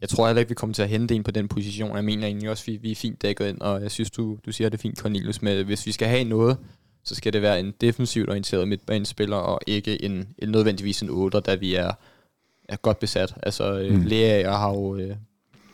jeg 0.00 0.08
tror 0.08 0.26
heller 0.26 0.40
ikke, 0.40 0.48
vi 0.48 0.54
kommer 0.54 0.74
til 0.74 0.82
at 0.82 0.88
hente 0.88 1.14
en 1.14 1.22
på 1.22 1.30
den 1.30 1.48
position. 1.48 1.96
Jeg 1.96 2.04
mener 2.04 2.26
egentlig 2.26 2.50
også, 2.50 2.64
vi, 2.66 2.76
vi 2.76 2.90
er 2.90 2.96
fint 2.96 3.22
dækket 3.22 3.48
ind, 3.48 3.60
og 3.60 3.82
jeg 3.82 3.90
synes, 3.90 4.10
du, 4.10 4.38
du 4.46 4.52
siger 4.52 4.68
det 4.68 4.80
fint, 4.80 4.98
Cornelius, 4.98 5.42
med 5.42 5.64
hvis 5.64 5.86
vi 5.86 5.92
skal 5.92 6.08
have 6.08 6.24
noget, 6.24 6.56
så 7.04 7.14
skal 7.14 7.32
det 7.32 7.42
være 7.42 7.60
en 7.60 7.74
defensivt 7.80 8.28
orienteret 8.28 8.68
midtbanespiller, 8.68 9.36
og 9.36 9.60
ikke 9.66 10.04
en, 10.04 10.28
en 10.38 10.48
nødvendigvis 10.48 11.02
en 11.02 11.10
8, 11.10 11.40
da 11.40 11.54
vi 11.54 11.74
er, 11.74 11.92
er 12.68 12.76
godt 12.76 12.98
besat. 12.98 13.34
Altså, 13.42 13.78
øh, 13.80 13.94
Mm. 13.94 14.02
Lea 14.02 14.50
har 14.50 14.70
jo 14.70 14.96
øh, 14.96 15.16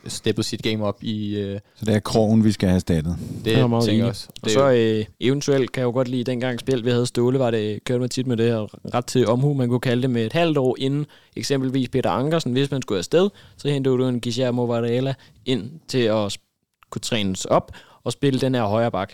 steppet 0.07 0.45
sit 0.45 0.61
game 0.61 0.85
op 0.85 1.03
i 1.03 1.37
øh, 1.37 1.59
Så 1.75 1.85
det 1.85 1.95
er 1.95 1.99
krogen, 1.99 2.43
vi 2.43 2.51
skal 2.51 2.69
have 2.69 2.75
erstattet. 2.75 3.17
det, 3.45 3.57
er 3.57 3.67
meget 3.67 3.85
tænker 3.85 4.03
jeg 4.03 4.09
også. 4.09 4.27
Og 4.29 4.43
Det 4.43 4.51
så 4.51 4.71
øh, 4.71 5.05
eventuelt 5.19 5.71
kan 5.71 5.81
jeg 5.81 5.85
jo 5.85 5.91
godt 5.91 6.07
lide, 6.07 6.23
dengang 6.23 6.59
spil, 6.59 6.85
vi 6.85 6.89
havde 6.89 7.05
Ståle, 7.05 7.39
var 7.39 7.51
det, 7.51 7.83
kørte 7.83 7.99
man 7.99 8.09
tit 8.09 8.27
med 8.27 8.37
det 8.37 8.45
her 8.45 8.93
ret 8.95 9.05
til 9.05 9.27
omhu, 9.27 9.53
man 9.53 9.69
kunne 9.69 9.79
kalde 9.79 10.01
det 10.01 10.09
med 10.09 10.25
et 10.25 10.33
halvt 10.33 10.57
år 10.57 10.75
inden 10.79 11.05
eksempelvis 11.35 11.89
Peter 11.89 12.09
Ankersen, 12.09 12.51
hvis 12.51 12.71
man 12.71 12.81
skulle 12.81 12.97
afsted, 12.99 13.29
så 13.57 13.69
hentede 13.69 13.97
du 13.97 14.07
en 14.07 14.21
Guillermo 14.21 14.63
Varela 14.65 15.13
ind 15.45 15.71
til 15.87 16.01
at 16.01 16.37
kunne 16.89 17.01
trænes 17.01 17.45
op 17.45 17.71
og 18.03 18.11
spille 18.11 18.39
den 18.39 18.55
her 18.55 18.63
højre 18.63 18.91
bak. 18.91 19.13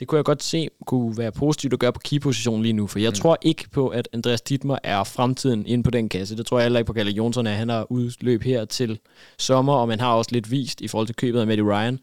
Det 0.00 0.08
kunne 0.08 0.16
jeg 0.16 0.24
godt 0.24 0.42
se 0.42 0.68
kunne 0.86 1.18
være 1.18 1.32
positivt 1.32 1.72
at 1.72 1.78
gøre 1.78 1.92
på 1.92 2.00
keyposition 2.04 2.62
lige 2.62 2.72
nu, 2.72 2.86
for 2.86 2.98
jeg 2.98 3.10
mm. 3.10 3.14
tror 3.14 3.38
ikke 3.42 3.70
på, 3.70 3.88
at 3.88 4.08
Andreas 4.12 4.40
Dittmer 4.40 4.78
er 4.84 5.04
fremtiden 5.04 5.66
inde 5.66 5.84
på 5.84 5.90
den 5.90 6.08
kasse. 6.08 6.36
Det 6.36 6.46
tror 6.46 6.58
jeg 6.58 6.64
heller 6.64 6.78
ikke 6.78 6.86
på 6.86 6.92
Kalle 6.92 7.12
Jonsson, 7.12 7.46
at 7.46 7.56
han 7.56 7.68
har 7.68 7.92
udløb 7.92 8.42
her 8.42 8.64
til 8.64 8.98
sommer, 9.38 9.74
og 9.74 9.88
man 9.88 10.00
har 10.00 10.14
også 10.14 10.30
lidt 10.32 10.50
vist 10.50 10.80
i 10.80 10.88
forhold 10.88 11.06
til 11.06 11.16
købet 11.16 11.40
af 11.40 11.46
Matty 11.46 11.62
Ryan, 11.62 11.98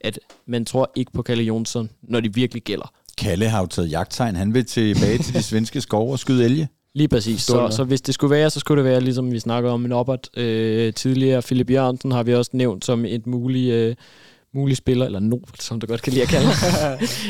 at 0.00 0.18
man 0.46 0.64
tror 0.64 0.92
ikke 0.94 1.12
på 1.12 1.22
Kalle 1.22 1.44
Jonsson, 1.44 1.90
når 2.02 2.20
det 2.20 2.36
virkelig 2.36 2.62
gælder. 2.62 2.92
Kalle 3.18 3.48
har 3.48 3.60
jo 3.60 3.66
taget 3.66 3.90
jagttegn. 3.90 4.36
Han 4.36 4.54
vil 4.54 4.64
tilbage 4.64 5.18
til 5.18 5.34
de 5.34 5.42
svenske 5.42 5.80
skove 5.80 6.12
og 6.12 6.18
skyde 6.18 6.44
elge. 6.44 6.68
Lige 6.94 7.08
præcis. 7.08 7.42
Så, 7.42 7.68
så 7.70 7.84
hvis 7.84 8.00
det 8.00 8.14
skulle 8.14 8.30
være, 8.30 8.50
så 8.50 8.60
skulle 8.60 8.82
det 8.82 8.90
være, 8.90 9.00
ligesom 9.00 9.32
vi 9.32 9.38
snakkede 9.38 9.72
om 9.72 9.84
en 9.84 9.92
Oppert 9.92 10.28
øh, 10.36 10.92
tidligere. 10.92 11.42
Philip 11.42 11.70
Jørgensen 11.70 12.12
har 12.12 12.22
vi 12.22 12.34
også 12.34 12.50
nævnt 12.54 12.84
som 12.84 13.04
et 13.04 13.26
muligt, 13.26 13.72
øh, 13.72 13.94
mulig 14.54 14.76
spiller, 14.76 15.06
eller 15.06 15.20
no, 15.20 15.38
som 15.60 15.80
du 15.80 15.86
godt 15.86 16.02
kan 16.02 16.12
lide 16.12 16.22
at 16.22 16.28
kalde 16.28 16.48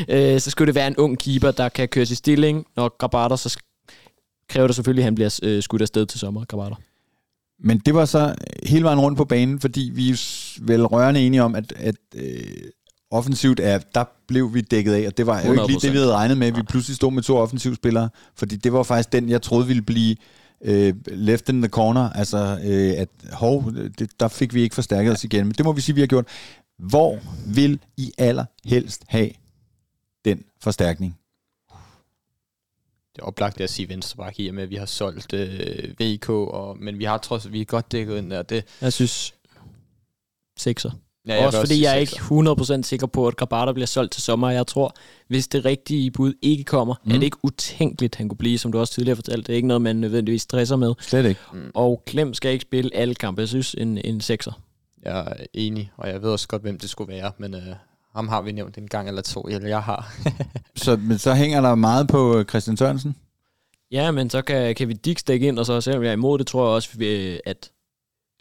øh, 0.35 0.41
så 0.41 0.51
skulle 0.51 0.67
det 0.67 0.75
være 0.75 0.87
en 0.87 0.97
ung 0.97 1.19
keeper, 1.19 1.51
der 1.51 1.69
kan 1.69 1.89
køres 1.89 2.11
i 2.11 2.15
stilling. 2.15 2.67
Når 2.77 2.97
Grabater, 2.99 3.37
så 3.37 3.59
kræver 4.49 4.67
det 4.67 4.77
selvfølgelig, 4.77 5.03
at 5.03 5.05
han 5.05 5.15
bliver 5.15 5.41
øh, 5.43 5.63
skudt 5.63 5.83
afsted 5.83 6.07
til 6.07 6.21
sommer, 6.21 6.45
Grabater. 6.45 6.77
Men 7.61 7.79
det 7.79 7.95
var 7.95 8.05
så 8.05 8.35
hele 8.67 8.85
vejen 8.85 9.01
rundt 9.01 9.17
på 9.17 9.25
banen, 9.25 9.61
fordi 9.61 9.91
vi 9.95 10.11
er 10.11 10.59
vel 10.63 10.87
rørende 10.87 11.21
enige 11.21 11.43
om, 11.43 11.55
at, 11.55 11.73
at 11.77 11.97
øh, 12.15 12.41
offensivt 13.11 13.61
er, 13.61 13.79
der 13.95 14.05
blev 14.29 14.55
vi 14.55 14.61
dækket 14.61 14.93
af, 14.93 15.07
og 15.07 15.17
det 15.17 15.27
var 15.27 15.43
jo 15.43 15.53
ikke 15.53 15.67
lige 15.67 15.81
det, 15.81 15.93
vi 15.93 15.99
havde 15.99 16.13
regnet 16.13 16.39
med, 16.39 16.47
at 16.47 16.57
vi 16.57 16.63
pludselig 16.63 16.97
stod 16.97 17.13
med 17.13 17.23
to 17.23 17.37
offensivspillere, 17.37 18.09
fordi 18.37 18.57
det 18.57 18.73
var 18.73 18.83
faktisk 18.83 19.13
den, 19.13 19.29
jeg 19.29 19.43
troede 19.43 19.67
ville 19.67 19.83
blive 19.83 20.17
øh, 20.65 20.95
left 21.07 21.49
in 21.49 21.63
the 21.63 21.69
corner, 21.69 22.11
altså 22.11 22.59
øh, 22.65 22.93
at 22.97 23.09
hov, 23.33 23.73
det, 23.99 24.21
der 24.21 24.29
fik 24.29 24.55
vi 24.55 24.63
ikke 24.63 24.75
forstærket 24.75 25.13
os 25.13 25.25
igen, 25.25 25.47
men 25.47 25.55
det 25.55 25.65
må 25.65 25.73
vi 25.73 25.81
sige, 25.81 25.95
vi 25.95 26.01
har 26.01 26.07
gjort. 26.07 26.27
Hvor 26.79 27.19
vil 27.55 27.81
I 27.97 28.13
allerhelst 28.19 29.05
have 29.09 29.31
den 30.25 30.45
forstærkning? 30.61 31.19
det 33.17 33.23
er 33.23 33.27
oplagt 33.27 33.61
at 33.61 33.71
sige 33.71 33.89
venstreback 33.89 34.41
i 34.41 34.49
og 34.49 34.55
med, 34.55 34.63
at 34.63 34.71
vi 34.71 34.75
har 34.77 34.87
solgt 34.87 35.33
øh, 35.35 35.91
VK, 36.01 36.29
og, 36.31 36.77
men 36.81 36.99
vi 36.99 37.05
har 37.05 37.19
trods 37.19 37.53
vi 37.53 37.61
er 37.61 37.65
godt 37.65 37.93
dækket 37.93 38.19
ind 38.19 38.31
der. 38.31 38.43
Det, 38.43 38.65
Jeg 38.81 38.93
synes, 38.93 39.35
sekser. 40.59 40.91
ja, 41.29 41.35
Ja, 41.35 41.47
også 41.47 41.61
fordi 41.61 41.83
jeg 41.83 42.01
er 42.01 42.05
sekser. 42.05 42.43
ikke 42.43 42.79
100% 42.81 42.83
sikker 42.83 43.07
på, 43.07 43.29
at 43.29 43.37
Grabater 43.37 43.73
bliver 43.73 43.87
solgt 43.87 44.13
til 44.13 44.23
sommer. 44.23 44.51
Jeg 44.51 44.67
tror, 44.67 44.95
hvis 45.29 45.49
det 45.49 45.65
rigtige 45.65 46.11
bud 46.11 46.35
ikke 46.43 46.65
kommer, 46.65 46.95
mm. 47.05 47.11
er 47.11 47.15
det 47.15 47.23
ikke 47.23 47.37
utænkeligt, 47.43 48.15
han 48.17 48.29
kunne 48.29 48.39
blive, 48.39 48.59
som 48.59 48.73
du 48.73 48.79
også 48.79 48.93
tidligere 48.93 49.17
fortalte. 49.17 49.43
Det 49.47 49.53
er 49.53 49.57
ikke 49.57 49.69
noget, 49.69 49.83
man 49.83 49.97
nødvendigvis 49.97 50.43
stresser 50.43 50.77
med. 50.77 50.95
Slet 51.01 51.27
ikke. 51.27 51.41
Og 51.75 52.03
Klem 52.07 52.35
skal 52.35 52.53
ikke 52.53 52.63
spille 52.63 52.91
alle 52.95 53.15
kampe. 53.15 53.41
Jeg 53.41 53.49
synes, 53.49 53.75
en, 53.79 53.99
en 54.05 54.21
sekser. 54.21 54.53
Jeg 55.09 55.19
er 55.19 55.47
enig, 55.55 55.91
og 55.97 56.09
jeg 56.09 56.23
ved 56.23 56.31
også 56.31 56.49
godt, 56.49 56.63
hvem 56.63 56.79
det 56.79 56.91
skulle 56.91 57.13
være, 57.13 57.33
men 57.39 57.55
øh, 57.55 57.63
ham 58.15 58.29
har 58.29 58.43
vi 58.43 58.53
nævnt 58.53 58.79
en 58.79 58.89
gang 58.89 59.09
eller 59.09 59.23
to, 59.23 59.41
eller 59.41 59.69
jeg 59.69 59.83
har. 59.83 60.15
Så, 60.77 60.97
men 60.97 61.19
så 61.19 61.35
hænger 61.35 61.61
der 61.61 61.75
meget 61.75 62.09
på 62.09 62.39
øh, 62.39 62.45
Christian 62.45 62.77
Sørensen. 62.77 63.17
Ja, 63.91 64.11
men 64.11 64.31
så 64.31 64.43
kan, 64.43 64.75
kan 64.75 64.89
vi 64.89 64.93
Dix 64.93 65.23
dække 65.27 65.49
ind, 65.49 65.59
og 65.59 65.67
så 65.67 65.81
selvom 65.81 66.03
jeg 66.03 66.09
er 66.09 66.13
imod 66.13 66.39
det, 66.39 66.47
tror 66.47 66.67
jeg 66.67 66.75
også, 66.75 66.91
øh, 67.01 67.39
at 67.47 67.71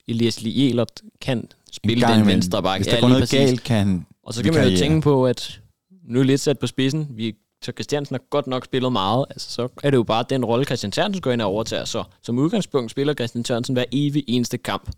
Elias 0.07 0.41
Lee 0.41 0.69
Elert 0.69 1.01
kan 1.21 1.47
spille 1.71 2.07
gang 2.07 2.19
den 2.19 2.27
venstre 2.27 2.63
bak. 2.63 2.77
Hvis 2.77 2.87
der 2.87 3.01
går 3.01 3.07
noget 3.07 3.29
galt, 3.29 3.63
kan. 3.63 4.05
Og 4.23 4.33
så 4.33 4.43
kan 4.43 4.53
man 4.53 4.69
jo 4.69 4.77
tænke 4.77 5.01
på, 5.01 5.25
at 5.25 5.61
nu 6.03 6.19
er 6.19 6.23
lidt 6.23 6.41
sat 6.41 6.59
på 6.59 6.67
spidsen. 6.67 7.07
Vi, 7.09 7.35
så 7.61 7.71
Christiansen 7.71 8.13
har 8.13 8.21
godt 8.29 8.47
nok 8.47 8.65
spillet 8.65 8.91
meget. 8.91 9.25
Altså, 9.29 9.51
så 9.51 9.67
er 9.83 9.89
det 9.89 9.97
jo 9.97 10.03
bare 10.03 10.25
den 10.29 10.45
rolle, 10.45 10.65
Christian 10.65 10.91
Sørensen 10.91 11.21
går 11.21 11.31
ind 11.31 11.41
og 11.41 11.47
overtager. 11.47 11.85
Så 11.85 12.03
som 12.21 12.39
udgangspunkt 12.39 12.91
spiller 12.91 13.13
Christian 13.13 13.45
Sørensen 13.45 13.73
hver 13.73 13.85
evig 13.91 14.23
eneste 14.27 14.57
kamp. 14.57 14.89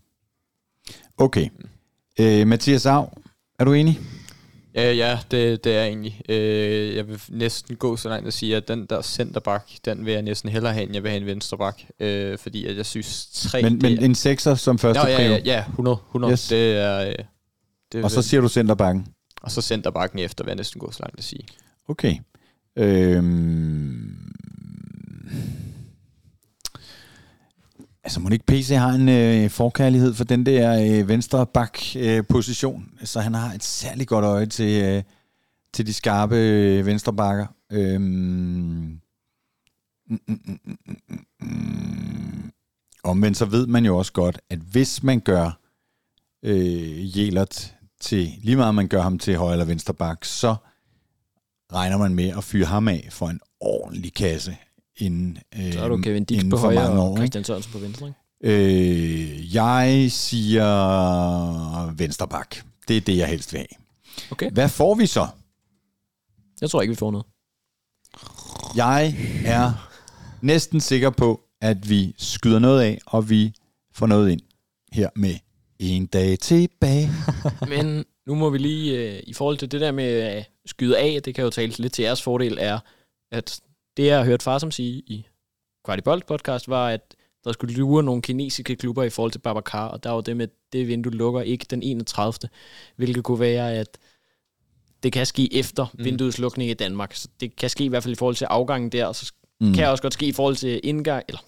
Okay. 1.16 1.48
Øh, 2.20 2.46
Mathias 2.46 2.86
Av, 2.86 3.12
er 3.58 3.64
du 3.64 3.72
enig? 3.72 4.00
Ja, 4.74 4.92
ja, 4.92 5.18
det, 5.30 5.64
det 5.64 5.72
er 5.74 5.78
jeg 5.80 5.88
egentlig. 5.88 6.20
Øh, 6.28 6.96
jeg 6.96 7.08
vil 7.08 7.20
næsten 7.28 7.76
gå 7.76 7.96
så 7.96 8.08
langt 8.08 8.26
at 8.26 8.32
sige, 8.34 8.56
at 8.56 8.68
den 8.68 8.86
der 8.90 9.02
centerback, 9.02 9.64
den 9.84 10.04
vil 10.06 10.12
jeg 10.12 10.22
næsten 10.22 10.50
hellere 10.50 10.72
have, 10.72 10.84
end 10.84 10.94
jeg 10.94 11.02
vil 11.02 11.10
have 11.10 11.20
en 11.20 11.26
venstreback. 11.26 11.84
Øh, 12.00 12.38
fordi 12.38 12.66
at 12.66 12.76
jeg 12.76 12.86
synes, 12.86 13.28
tre... 13.32 13.62
Men, 13.62 13.78
men 13.82 13.98
er- 13.98 14.04
en 14.04 14.14
sekser 14.14 14.54
som 14.54 14.78
første 14.78 15.02
Nå, 15.02 15.08
ja, 15.08 15.22
ja, 15.28 15.38
ja, 15.44 15.64
100, 15.68 15.98
100. 16.08 16.32
Yes. 16.32 16.40
Yes. 16.40 16.48
Det 16.48 16.76
er... 16.76 17.06
øh, 17.08 17.14
Det 17.92 18.04
Og 18.04 18.10
så 18.10 18.22
siger 18.22 18.40
du 18.40 18.48
centerbakken. 18.48 19.06
og 19.42 19.50
så 19.50 19.60
centerbacken 19.62 20.18
efter, 20.18 20.44
vil 20.44 20.50
jeg 20.50 20.56
næsten 20.56 20.78
gå 20.80 20.90
så 20.90 20.98
langt 21.02 21.18
at 21.18 21.24
sige. 21.24 21.46
Okay. 21.88 22.14
Øhm... 22.76 24.16
Altså 28.04 28.20
må 28.20 28.28
ikke 28.28 28.46
PC 28.46 28.68
har 28.68 28.88
en 28.90 29.08
øh, 29.08 29.50
forkærlighed 29.50 30.14
for 30.14 30.24
den 30.24 30.46
der 30.46 30.98
øh, 31.00 31.08
venstre 31.08 31.46
bak 31.46 31.78
øh, 31.96 32.24
position, 32.28 32.90
så 33.04 33.20
han 33.20 33.34
har 33.34 33.54
et 33.54 33.64
særligt 33.64 34.08
godt 34.08 34.24
øje 34.24 34.46
til, 34.46 34.82
øh, 34.82 35.02
til 35.72 35.86
de 35.86 35.92
skarpe 35.92 36.36
øh, 36.36 36.86
venstre 36.86 37.12
bakker. 37.12 37.46
Øhm... 37.70 39.00
Mm, 40.10 40.20
mm, 40.28 40.40
mm, 40.46 40.60
mm, 40.64 40.78
mm, 40.86 40.96
mm. 41.08 41.24
mm. 41.40 42.52
Omvendt 43.04 43.36
så 43.36 43.44
ved 43.44 43.66
man 43.66 43.84
jo 43.84 43.98
også 43.98 44.12
godt, 44.12 44.40
at 44.50 44.58
hvis 44.58 45.02
man 45.02 45.20
gør 45.20 45.58
øh, 46.42 47.18
Jelert 47.18 47.74
til, 48.00 48.32
lige 48.42 48.56
meget 48.56 48.74
man 48.74 48.88
gør 48.88 49.02
ham 49.02 49.18
til 49.18 49.36
højre 49.36 49.52
eller 49.52 49.64
venstre 49.64 49.94
bak, 49.94 50.24
så 50.24 50.54
regner 51.72 51.96
man 51.98 52.14
med 52.14 52.28
at 52.36 52.44
fyre 52.44 52.66
ham 52.66 52.88
af 52.88 53.08
for 53.10 53.28
en 53.28 53.40
ordentlig 53.60 54.14
kasse 54.14 54.56
inden, 54.96 55.38
øh, 55.56 55.72
Så 55.72 55.84
er 55.84 55.88
du 55.88 55.96
Kevin 55.96 56.24
Dix 56.24 56.44
på 56.50 56.56
højre 56.56 56.90
og 56.90 56.98
år. 56.98 57.10
Ikke? 57.10 57.20
Christian 57.20 57.44
Sørensen 57.44 57.72
på 57.72 57.78
venstre. 57.78 58.06
Ikke? 58.06 58.18
Øh, 58.44 59.54
jeg 59.54 60.06
siger 60.10 61.92
venstre 61.92 62.28
bak. 62.28 62.56
Det 62.88 62.96
er 62.96 63.00
det, 63.00 63.16
jeg 63.16 63.28
helst 63.28 63.52
vil 63.52 63.58
have. 63.58 63.84
Okay. 64.30 64.50
Hvad 64.50 64.68
får 64.68 64.94
vi 64.94 65.06
så? 65.06 65.26
Jeg 66.60 66.70
tror 66.70 66.82
ikke, 66.82 66.92
vi 66.92 66.96
får 66.96 67.10
noget. 67.10 67.26
Jeg 68.76 69.14
er 69.44 69.90
næsten 70.42 70.80
sikker 70.80 71.10
på, 71.10 71.40
at 71.60 71.90
vi 71.90 72.14
skyder 72.18 72.58
noget 72.58 72.82
af, 72.82 72.98
og 73.06 73.30
vi 73.30 73.52
får 73.94 74.06
noget 74.06 74.30
ind 74.30 74.40
her 74.92 75.08
med 75.16 75.34
en 75.78 76.06
dag 76.06 76.38
tilbage. 76.38 77.10
Men 77.68 78.04
nu 78.26 78.34
må 78.34 78.50
vi 78.50 78.58
lige, 78.58 78.98
øh, 78.98 79.22
i 79.26 79.32
forhold 79.32 79.58
til 79.58 79.72
det 79.72 79.80
der 79.80 79.92
med 79.92 80.04
at 80.04 80.50
skyde 80.66 80.98
af, 80.98 81.22
det 81.22 81.34
kan 81.34 81.44
jo 81.44 81.50
tale 81.50 81.72
lidt 81.78 81.92
til 81.92 82.02
jeres 82.02 82.22
fordel, 82.22 82.58
er, 82.60 82.78
at 83.32 83.60
det 83.96 84.06
jeg 84.06 84.18
har 84.18 84.24
hørt 84.24 84.42
far 84.42 84.58
som 84.58 84.70
sige 84.70 85.02
i 85.06 85.26
Kvartibolt 85.84 86.26
podcast, 86.26 86.68
var, 86.68 86.88
at 86.88 87.14
der 87.44 87.52
skulle 87.52 87.74
lure 87.74 88.02
nogle 88.02 88.22
kinesiske 88.22 88.76
klubber 88.76 89.02
i 89.02 89.10
forhold 89.10 89.32
til 89.32 89.38
Babacar, 89.38 89.88
og 89.88 90.04
der 90.04 90.10
var 90.10 90.20
det 90.20 90.36
med, 90.36 90.48
det 90.72 90.88
vindue 90.88 91.12
lukker 91.12 91.40
ikke 91.40 91.66
den 91.70 91.82
31. 91.82 92.50
Hvilket 92.96 93.24
kunne 93.24 93.40
være, 93.40 93.74
at 93.74 93.98
det 95.02 95.12
kan 95.12 95.26
ske 95.26 95.54
efter 95.54 95.86
mm. 95.94 96.04
vinduets 96.04 96.38
lukning 96.38 96.70
i 96.70 96.74
Danmark. 96.74 97.14
Så 97.14 97.28
det 97.40 97.56
kan 97.56 97.70
ske 97.70 97.84
i 97.84 97.88
hvert 97.88 98.02
fald 98.02 98.12
i 98.12 98.16
forhold 98.16 98.36
til 98.36 98.44
afgangen 98.44 98.92
der, 98.92 99.06
og 99.06 99.14
så 99.14 99.32
mm. 99.60 99.74
kan 99.74 99.88
også 99.88 100.02
godt 100.02 100.14
ske 100.14 100.26
i 100.26 100.32
forhold 100.32 100.56
til 100.56 100.80
indgang, 100.82 101.24
eller 101.28 101.40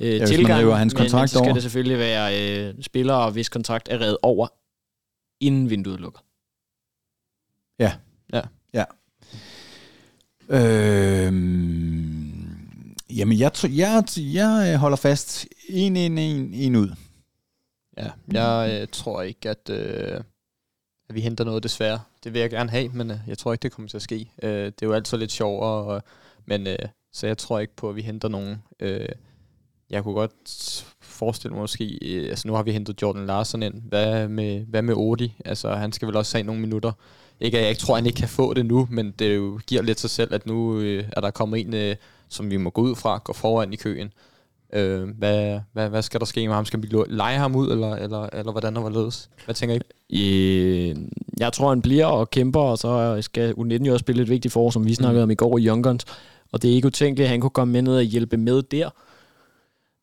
øh, 0.00 0.18
man 0.18 0.28
tilgang, 0.28 0.60
river 0.60 0.74
hans 0.74 0.94
men, 0.94 1.00
men 1.00 1.04
kontrakt 1.04 1.30
så 1.30 1.38
skal 1.38 1.46
over. 1.46 1.52
det 1.52 1.62
selvfølgelig 1.62 1.98
være 1.98 2.68
øh, 2.68 2.74
spillere, 2.82 3.30
hvis 3.30 3.48
kontrakt 3.48 3.88
er 3.90 4.00
reddet 4.00 4.18
over, 4.22 4.48
inden 5.40 5.70
vinduet 5.70 6.00
lukker. 6.00 6.20
Øh, 10.50 11.32
jamen, 13.18 13.38
jeg, 13.38 13.52
tror- 13.52 13.68
jeg, 13.68 14.04
jeg 14.16 14.70
øh, 14.72 14.78
holder 14.78 14.96
fast. 14.96 15.46
En, 15.68 15.96
en, 15.96 16.18
en, 16.18 16.54
en 16.54 16.76
ud. 16.76 16.90
Ja, 17.96 18.10
jeg 18.32 18.80
øh, 18.82 18.88
tror 18.92 19.22
ikke, 19.22 19.50
at, 19.50 19.70
øh, 19.70 20.20
at 21.08 21.14
vi 21.14 21.20
henter 21.20 21.44
noget 21.44 21.62
desværre. 21.62 22.00
Det 22.24 22.32
vil 22.32 22.40
jeg 22.40 22.50
gerne 22.50 22.70
have, 22.70 22.88
men 22.88 23.10
øh, 23.10 23.18
jeg 23.26 23.38
tror 23.38 23.52
ikke, 23.52 23.62
det 23.62 23.72
kommer 23.72 23.88
til 23.88 23.96
at 23.96 24.02
ske. 24.02 24.30
Øh, 24.42 24.64
det 24.66 24.82
er 24.82 24.86
jo 24.86 24.92
altid 24.92 25.18
lidt 25.18 25.32
sjovere, 25.32 25.84
og, 25.84 26.02
men 26.46 26.66
øh, 26.66 26.78
så 27.12 27.26
jeg 27.26 27.38
tror 27.38 27.58
ikke 27.58 27.76
på, 27.76 27.88
at 27.88 27.96
vi 27.96 28.02
henter 28.02 28.28
nogen. 28.28 28.56
Øh, 28.80 29.08
jeg 29.90 30.02
kunne 30.02 30.14
godt 30.14 30.84
forestille 31.00 31.52
mig 31.52 31.60
måske, 31.60 31.98
øh, 32.02 32.28
altså 32.28 32.48
nu 32.48 32.54
har 32.54 32.62
vi 32.62 32.72
hentet 32.72 33.02
Jordan 33.02 33.26
Larsen 33.26 33.62
ind. 33.62 33.82
Hvad 33.82 34.28
med, 34.28 34.60
hvad 34.60 34.82
med 34.82 34.94
Odi? 34.96 35.36
Altså 35.44 35.74
han 35.74 35.92
skal 35.92 36.08
vel 36.08 36.16
også 36.16 36.36
have 36.36 36.46
nogle 36.46 36.60
minutter. 36.60 36.92
Ikke 37.40 37.58
at 37.58 37.62
jeg 37.62 37.70
ikke 37.70 37.80
tror, 37.80 37.94
at 37.94 37.98
han 37.98 38.06
ikke 38.06 38.16
kan 38.16 38.28
få 38.28 38.54
det 38.54 38.66
nu, 38.66 38.88
men 38.90 39.14
det 39.18 39.36
jo 39.36 39.60
giver 39.66 39.82
lidt 39.82 40.00
sig 40.00 40.10
selv, 40.10 40.34
at 40.34 40.46
nu 40.46 40.78
øh, 40.78 41.04
er 41.12 41.20
der 41.20 41.30
kommet 41.30 41.60
en, 41.60 41.74
øh, 41.74 41.96
som 42.28 42.50
vi 42.50 42.56
må 42.56 42.70
gå 42.70 42.80
ud 42.80 42.96
fra, 42.96 43.20
gå 43.24 43.32
foran 43.32 43.72
i 43.72 43.76
køen. 43.76 44.12
Øh, 44.72 45.08
hvad, 45.18 45.60
hvad, 45.72 45.88
hvad 45.88 46.02
skal 46.02 46.20
der 46.20 46.26
ske 46.26 46.46
med 46.48 46.54
ham? 46.54 46.64
Skal 46.64 46.82
vi 46.82 46.88
lege 47.08 47.38
ham 47.38 47.56
ud, 47.56 47.70
eller, 47.70 47.96
eller, 47.96 48.28
eller 48.32 48.52
hvordan 48.52 48.74
der 48.74 48.80
var 48.80 48.90
ledes? 48.90 49.30
Hvad 49.44 49.54
tænker 49.54 49.78
I? 50.08 50.90
Øh, 50.90 50.96
jeg 51.38 51.52
tror, 51.52 51.68
han 51.68 51.82
bliver 51.82 52.06
og 52.06 52.30
kæmper, 52.30 52.60
og 52.60 52.78
så 52.78 53.18
skal 53.20 53.54
U19 53.58 53.84
jo 53.84 53.92
også 53.92 54.02
spille 54.02 54.22
et 54.22 54.28
vigtigt 54.28 54.52
for, 54.52 54.70
som 54.70 54.86
vi 54.86 54.94
snakkede 54.94 55.22
om 55.22 55.30
i 55.30 55.34
går 55.34 55.58
i 55.58 55.66
Young 55.66 55.84
Guns. 55.84 56.04
Og 56.52 56.62
det 56.62 56.70
er 56.70 56.74
ikke 56.74 56.86
utænkeligt, 56.86 57.26
at 57.26 57.30
han 57.30 57.40
kunne 57.40 57.50
komme 57.50 57.72
med 57.72 57.82
ned 57.82 57.96
og 57.96 58.02
hjælpe 58.02 58.36
med 58.36 58.62
der. 58.62 58.90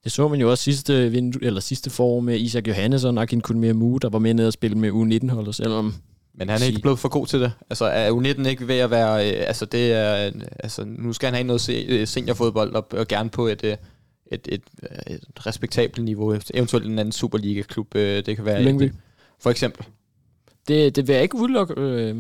Det 0.04 0.12
så 0.12 0.28
man 0.28 0.40
jo 0.40 0.52
også 0.52 0.64
sidste, 0.64 1.12
vindu, 1.12 1.40
eller 1.42 1.62
sidste 1.62 1.90
forår 1.90 2.20
med 2.20 2.40
Isak 2.40 2.68
Johannesson 2.68 3.18
og 3.18 3.22
Akin 3.22 3.42
Kunmir 3.42 4.00
der 4.02 4.10
var 4.10 4.20
med 4.20 4.34
ned 4.34 4.48
og 4.48 4.54
spille 4.54 4.78
med 4.78 4.92
U19-holdet, 4.92 5.56
selvom 5.56 5.94
Men 6.40 6.50
han 6.50 6.62
er 6.62 6.66
ikke 6.66 6.82
blevet 6.82 7.00
for 7.00 7.10
god 7.10 7.28
til 7.28 7.42
det. 7.42 7.52
Altså 7.70 7.86
er 7.86 8.12
U19 8.12 8.48
ikke 8.48 8.68
ved 8.68 8.76
at 8.78 8.92
være... 8.92 9.30
Øh, 9.32 9.44
altså 9.48 9.66
det 9.66 9.94
er... 9.94 10.26
øh, 10.28 10.32
Altså 10.60 10.86
nu 10.86 11.14
skal 11.14 11.28
han 11.28 11.34
have 11.34 11.44
noget 11.48 11.62
se- 11.62 11.86
øh, 11.90 12.08
seniorfodbold 12.08 12.76
og, 12.76 12.88
og 12.92 13.08
gerne 13.08 13.30
på 13.30 13.48
et, 13.48 13.64
øh, 13.64 13.76
et, 14.32 14.48
et, 14.52 14.62
et 15.08 15.46
respektabelt 15.48 16.06
niveau. 16.06 16.38
Eventuelt 16.54 16.86
en 16.86 17.00
anden 17.00 17.12
Superliga-klub. 17.12 17.96
Øh, 17.96 18.26
det 18.26 18.36
kan 18.36 18.46
være... 18.46 18.64
Lyngby. 18.64 18.94
For 19.40 19.50
eksempel. 19.50 19.86
Det, 20.68 20.96
det 20.96 21.08
vil 21.08 21.14
jeg 21.14 21.24
ikke 21.24 21.36
udelukke. 21.38 21.74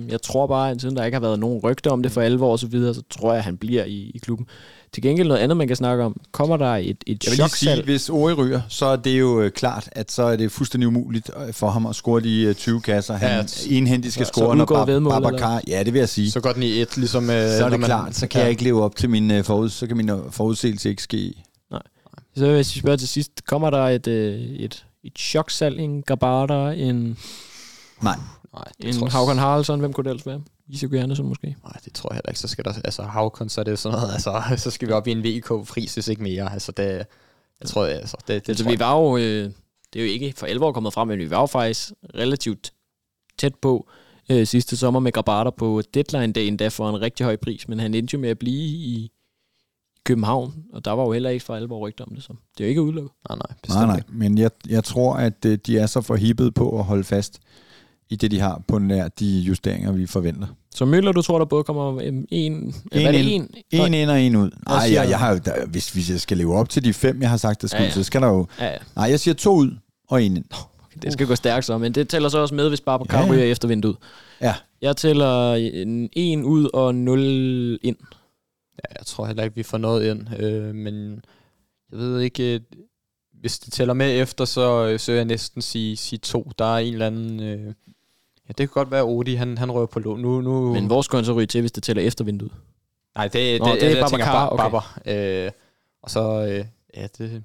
Jeg 0.10 0.22
tror 0.22 0.48
bare, 0.48 0.72
at 0.72 0.82
siden 0.82 0.96
der 0.98 1.06
ikke 1.06 1.16
har 1.16 1.22
været 1.22 1.40
nogen 1.40 1.60
rygter 1.64 1.92
om 1.92 2.04
det 2.04 2.12
for 2.12 2.22
alvor 2.22 2.52
og 2.52 2.60
så 2.60 2.68
videre, 2.68 2.94
så 2.94 3.02
tror 3.10 3.32
jeg, 3.32 3.38
at 3.38 3.44
han 3.44 3.58
bliver 3.58 3.84
i, 3.84 4.12
i 4.16 4.18
klubben. 4.18 4.48
Til 4.98 5.02
gengæld 5.04 5.28
noget 5.28 5.42
andet, 5.42 5.58
man 5.58 5.68
kan 5.68 5.76
snakke 5.76 6.04
om. 6.04 6.16
Kommer 6.32 6.58
der 6.58 6.76
et, 6.76 7.04
et 7.08 7.24
Jeg 7.24 7.32
vil 7.32 7.38
lige 7.38 7.50
sige, 7.50 7.84
hvis 7.84 8.10
Ori 8.10 8.34
ryger, 8.34 8.62
så 8.70 8.86
er 8.86 8.96
det 8.96 9.20
jo 9.20 9.42
øh, 9.42 9.52
klart, 9.52 9.90
at 9.92 10.12
så 10.12 10.24
er 10.24 10.36
det 10.36 10.52
fuldstændig 10.52 10.88
umuligt 10.88 11.30
øh, 11.48 11.54
for 11.54 11.70
ham 11.70 11.86
at 11.86 11.96
score 11.96 12.22
de 12.22 12.42
øh, 12.42 12.56
20 12.56 12.82
kasser. 12.82 13.14
Han 13.14 13.30
Ja, 13.30 13.76
enhændigt 13.78 14.14
skal 14.14 14.26
score, 14.26 14.52
så 14.52 14.54
når 14.54 14.66
Bab- 14.66 15.10
Babacar... 15.22 15.62
Ja, 15.68 15.84
det 15.84 15.94
vil 15.94 16.00
jeg 16.00 16.10
sige. 16.10 16.32
Så 16.32 16.40
går 16.40 16.52
den 16.52 16.64
i 16.64 16.82
et, 16.82 16.98
ligesom... 16.98 17.24
Øh, 17.30 17.30
så 17.58 17.66
er 17.66 17.70
det 17.70 17.80
man- 17.80 17.88
klart, 17.88 18.16
så 18.16 18.28
kan 18.28 18.40
ja. 18.40 18.44
jeg 18.44 18.52
ikke 18.52 18.64
leve 18.64 18.84
op 18.84 18.96
til 18.96 19.10
min 19.10 19.32
øh, 19.32 19.44
forud, 19.44 19.70
så 19.70 19.88
kan 19.88 19.98
min 19.98 20.10
øh, 20.10 20.18
forudsigelse 20.32 20.90
ikke 20.90 21.04
ske. 21.04 21.34
Så 22.38 22.52
hvis 22.52 22.76
vi 22.76 22.80
spørger 22.80 22.98
til 22.98 23.08
sidst, 23.08 23.32
kommer 23.48 23.70
der 23.70 23.84
et, 23.88 24.08
øh, 24.08 24.34
et, 24.42 24.86
et 25.04 25.14
choksalg, 25.20 25.80
en 25.80 26.02
Gabata, 26.02 26.70
en, 26.72 27.18
Nej, 28.02 28.16
Nej, 28.58 28.72
det 28.82 28.88
en 28.90 28.94
tror 28.96 29.06
jeg- 29.08 29.12
Haugen 29.12 29.38
Haraldsson, 29.38 29.80
hvem 29.80 29.94
kunne 29.94 30.04
det 30.04 30.10
ellers 30.10 30.26
være? 30.26 30.42
Isak 30.68 30.92
Johannesson 30.94 31.28
måske? 31.28 31.48
Nej, 31.64 31.74
det 31.86 31.94
tror 31.94 32.10
jeg 32.12 32.16
heller 32.16 32.30
ikke. 32.30 32.40
Så 32.40 32.48
skal 32.48 32.66
der... 32.66 32.74
Altså 32.84 33.04
Havkon, 33.04 33.50
så 33.50 33.62
er 33.62 33.66
det 33.66 33.80
sådan 33.80 34.00
noget... 34.00 34.14
Altså, 34.14 34.44
så 34.64 34.72
skal 34.72 34.88
vi 34.88 34.94
op 34.94 35.08
i 35.08 35.12
en 35.12 35.24
VK-pris, 35.24 35.94
hvis 35.94 36.08
ikke 36.08 36.24
mere. 36.24 36.54
Altså 36.54 36.72
det... 36.72 37.06
Jeg 37.62 37.68
tror, 37.70 37.86
altså, 37.86 38.18
det, 38.28 38.28
det 38.28 38.50
Altså, 38.50 38.64
tror 38.64 38.70
vi 38.72 38.74
jeg. 38.74 38.80
var 38.80 38.96
jo, 39.00 39.18
øh, 39.18 39.52
det 39.94 40.02
er 40.02 40.06
jo 40.06 40.12
ikke 40.12 40.34
for 40.38 40.46
alvor 40.46 40.72
kommet 40.72 40.94
frem, 40.94 41.08
men 41.08 41.20
vi 41.20 41.30
var 41.30 41.40
jo 41.40 41.46
faktisk 41.46 41.92
relativt 42.16 42.74
tæt 43.40 43.56
på 43.56 43.90
øh, 44.30 44.48
sidste 44.48 44.78
sommer 44.78 45.00
med 45.00 45.12
Grabata 45.12 45.50
på 45.50 45.82
deadline-dagen, 45.94 46.60
der 46.60 46.70
for 46.70 46.90
en 46.90 47.02
rigtig 47.02 47.24
høj 47.24 47.36
pris, 47.36 47.68
men 47.68 47.80
han 47.80 47.94
endte 47.94 48.14
jo 48.14 48.20
med 48.20 48.30
at 48.30 48.40
blive 48.40 48.64
i 48.68 49.12
København, 50.04 50.54
og 50.74 50.86
der 50.86 50.92
var 50.92 51.04
jo 51.04 51.12
heller 51.12 51.30
ikke 51.30 51.46
for 51.46 51.56
alvor 51.56 51.80
rygter 51.88 52.06
om 52.06 52.16
det, 52.16 52.24
så 52.24 52.34
det 52.58 52.64
er 52.64 52.68
jo 52.68 52.70
ikke 52.70 52.82
udelukket. 52.82 53.12
Nej, 53.30 53.38
nej, 53.38 53.46
nej, 53.50 53.58
bestemt 53.64 53.88
nej. 53.88 53.98
ikke. 53.98 54.10
Men 54.12 54.38
jeg, 54.38 54.52
jeg 54.70 54.84
tror, 54.84 55.14
at 55.14 55.46
øh, 55.46 55.58
de 55.66 55.78
er 55.78 55.86
så 55.86 56.02
forhippet 56.02 56.54
på 56.54 56.80
at 56.80 56.84
holde 56.86 57.04
fast 57.04 57.40
i 58.10 58.16
det, 58.16 58.32
de 58.32 58.40
har 58.40 58.62
på 58.68 58.80
nær 58.80 59.08
de 59.08 59.40
justeringer, 59.40 59.92
vi 59.92 60.06
forventer. 60.06 60.48
Så 60.76 60.86
Møller, 60.86 61.12
du 61.12 61.22
tror, 61.22 61.38
der 61.38 61.46
både 61.46 61.64
kommer 61.64 62.02
en... 62.02 62.26
En, 62.30 62.76
er 62.92 63.10
ind. 63.10 63.50
en? 63.72 63.82
En 63.82 63.94
ind 63.94 64.10
og 64.10 64.22
en 64.22 64.36
ud. 64.36 64.50
Nej, 64.68 64.94
jeg, 64.94 65.10
jeg 65.10 65.20
har 65.20 65.32
jo, 65.32 65.40
der, 65.46 65.66
hvis, 65.66 65.90
hvis 65.90 66.10
jeg 66.10 66.20
skal 66.20 66.38
leve 66.38 66.56
op 66.56 66.70
til 66.70 66.84
de 66.84 66.94
fem, 66.94 67.22
jeg 67.22 67.30
har 67.30 67.38
sagt, 67.38 67.62
der 67.62 67.68
skulle, 67.68 67.82
Ja, 67.82 67.88
ja, 67.88 67.94
så 67.94 68.04
skal 68.04 68.22
der 68.22 68.28
jo... 68.28 68.48
Ja, 68.60 68.66
ja. 68.66 68.78
Nej, 68.96 69.06
jeg 69.10 69.20
siger 69.20 69.36
to 69.36 69.56
ud 69.56 69.72
og 70.10 70.24
en 70.24 70.38
ind. 70.38 70.46
Det 71.02 71.14
skal 71.14 71.28
gå 71.28 71.36
stærkt 71.36 71.66
så, 71.66 71.78
men 71.78 71.92
det 71.92 72.10
tæller 72.10 72.30
så 72.30 72.40
også 72.40 72.56
med, 72.56 72.70
hvis 72.70 72.82
Babacar 72.82 73.18
Ja, 73.18 73.24
ja, 73.24 73.28
ja. 73.28 73.34
ryger 73.34 73.52
efter 73.52 73.68
vinduet. 73.68 73.98
Ja. 74.42 74.56
Jeg 74.82 74.98
tæller 74.98 75.54
en, 75.54 76.10
en 76.14 76.44
ud 76.44 76.70
og 76.74 76.96
0 76.96 77.80
ind. 77.82 77.98
Ja, 78.76 78.96
jeg 79.00 79.06
tror 79.06 79.26
heller 79.26 79.44
ikke, 79.44 79.56
vi 79.56 79.64
får 79.64 79.78
noget 79.78 80.12
ind. 80.12 80.40
Øh, 80.40 80.76
men 80.76 81.22
jeg 81.92 82.00
ved 82.00 82.20
ikke, 82.20 82.54
øh, 82.54 82.60
hvis 83.42 83.60
det 83.60 83.74
tæller 83.74 83.94
med 83.94 84.22
efter, 84.22 84.46
så, 84.46 84.88
øh, 84.88 85.00
så 85.00 85.12
vil 85.12 85.18
jeg 85.18 85.26
næsten 85.26 85.62
sige, 85.62 85.98
sige 85.98 86.20
to. 86.20 86.52
Der 86.60 86.66
er 86.66 86.78
en 86.78 86.94
eller 86.94 87.08
anden... 87.08 87.40
Øh, 87.40 87.74
ja, 88.48 88.52
det 88.52 88.58
kan 88.58 88.68
godt 88.68 88.92
være, 88.92 89.04
Odi, 89.04 89.36
han, 89.36 89.58
han 89.58 89.72
rører 89.72 89.86
på 89.86 90.00
lån. 90.00 90.20
Nu, 90.20 90.42
nu, 90.42 90.74
Men 90.74 90.86
hvor 90.86 91.02
skal 91.02 91.18
han 91.18 91.26
så 91.26 91.34
ryge 91.34 91.48
til, 91.48 91.62
hvis 91.62 91.72
det 91.72 91.84
tæller 91.84 92.04
efter 92.04 92.24
vinduet? 92.24 92.52
Nej, 93.16 93.28
det, 93.28 93.60
Nå, 93.62 93.66
det, 93.68 93.82
det 93.82 93.92
er 93.92 93.98
jeg, 93.98 94.10
tænker 94.10 94.26
bare 94.26 94.50
okay. 94.50 94.64
Babar. 94.64 95.00
Øh, 95.06 95.52
og 96.02 96.10
så, 96.10 96.46
øh, 96.50 96.66
ja, 96.98 97.08
det... 97.18 97.44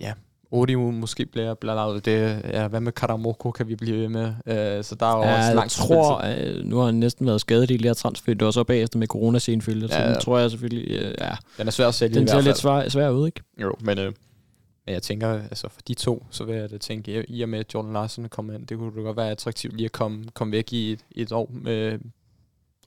Ja, 0.00 0.12
Odi 0.50 0.74
må- 0.74 0.90
måske 0.90 1.26
bliver 1.26 1.54
bladet. 1.54 2.04
Det, 2.04 2.40
ja, 2.52 2.68
hvad 2.68 2.80
med 2.80 2.92
Karamoko 2.92 3.50
kan 3.50 3.68
vi 3.68 3.76
blive 3.76 3.96
ved 4.00 4.08
med? 4.08 4.26
Øh, 4.46 4.84
så 4.84 4.94
der 4.94 5.06
er 5.06 5.16
jo 5.16 5.22
Ja, 5.22 5.36
også 5.36 5.46
jeg 5.46 5.54
langt 5.54 5.72
tror, 5.72 6.22
øh, 6.24 6.64
nu 6.64 6.76
har 6.78 6.84
han 6.86 6.94
næsten 6.94 7.26
været 7.26 7.40
skadet 7.40 7.70
i 7.70 7.76
lære 7.76 7.94
transfer, 7.94 8.34
det 8.34 8.44
var 8.44 8.50
så 8.50 8.64
bagefter 8.64 8.98
med 8.98 9.06
corona 9.06 9.38
senfølge, 9.38 9.88
så 9.88 9.94
Ja, 9.94 10.04
den 10.04 10.12
ja. 10.14 10.18
tror 10.20 10.38
jeg 10.38 10.50
selvfølgelig, 10.50 10.90
øh, 10.90 11.14
ja, 11.20 11.30
Den 11.58 11.66
er 11.66 11.70
svær 11.70 11.88
at 11.88 11.94
sælge 11.94 12.14
den 12.14 12.28
ser 12.28 12.40
lidt 12.40 12.58
svær, 12.58 12.88
svær 12.88 13.10
ud, 13.10 13.26
ikke? 13.26 13.40
Jo, 13.62 13.74
men, 13.80 13.98
øh, 13.98 14.12
men 14.86 14.92
jeg 14.94 15.02
tænker, 15.02 15.28
altså 15.42 15.68
for 15.68 15.80
de 15.88 15.94
to, 15.94 16.26
så 16.30 16.44
vil 16.44 16.56
jeg 16.56 16.70
da 16.70 16.78
tænke, 16.78 17.20
i- 17.28 17.36
i 17.38 17.42
og 17.42 17.48
med 17.48 17.58
at 17.58 17.74
Jordan 17.74 17.92
Larsen 17.92 18.28
kommer 18.28 18.52
ind, 18.54 18.66
det 18.66 18.78
kunne 18.78 18.96
da 18.96 19.00
godt 19.00 19.16
være 19.16 19.30
attraktivt 19.30 19.76
lige 19.76 19.84
at 19.84 19.92
komme, 19.92 20.24
komme 20.34 20.52
væk 20.52 20.72
i 20.72 20.92
et, 20.92 21.04
et 21.10 21.32
år 21.32 21.50
med, 21.52 21.98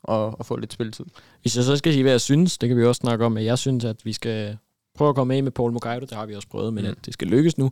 og, 0.03 0.39
og 0.39 0.45
få 0.45 0.55
lidt 0.55 0.73
spilletid. 0.73 1.05
Hvis 1.41 1.55
jeg 1.55 1.63
så 1.63 1.75
skal 1.77 1.93
sige, 1.93 2.03
hvad 2.03 2.11
jeg 2.13 2.21
synes, 2.21 2.57
det 2.57 2.69
kan 2.69 2.77
vi 2.77 2.85
også 2.85 2.99
snakke 2.99 3.25
om, 3.25 3.37
at 3.37 3.43
jeg 3.45 3.57
synes, 3.57 3.85
at 3.85 4.05
vi 4.05 4.13
skal 4.13 4.57
prøve 4.97 5.09
at 5.09 5.15
komme 5.15 5.35
af 5.35 5.43
med 5.43 5.51
Paul 5.51 5.71
Mokaido, 5.71 5.99
det 6.05 6.11
har 6.11 6.25
vi 6.25 6.35
også 6.35 6.47
prøvet, 6.47 6.73
men 6.73 6.83
Mm. 6.83 6.89
at 6.91 7.05
det 7.05 7.13
skal 7.13 7.27
lykkes 7.27 7.57
nu, 7.57 7.71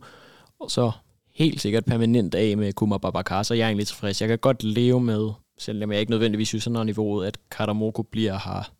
og 0.60 0.70
så 0.70 0.90
helt 1.34 1.60
sikkert 1.60 1.84
permanent 1.84 2.34
af 2.34 2.56
med 2.56 2.72
Kuma 2.72 2.98
Babacar, 2.98 3.42
så 3.42 3.54
jeg 3.54 3.62
er 3.62 3.68
egentlig 3.68 3.86
tilfreds. 3.86 4.20
Jeg 4.20 4.28
kan 4.28 4.38
godt 4.38 4.62
leve 4.64 5.00
med, 5.00 5.30
selvom 5.58 5.92
jeg 5.92 6.00
ikke 6.00 6.10
nødvendigvis 6.10 6.48
synes, 6.48 6.64
han 6.64 6.74
har 6.74 6.84
niveauet, 6.84 7.26
at 7.26 7.38
Katamoko 7.50 8.02
bliver 8.02 8.32
her 8.44 8.72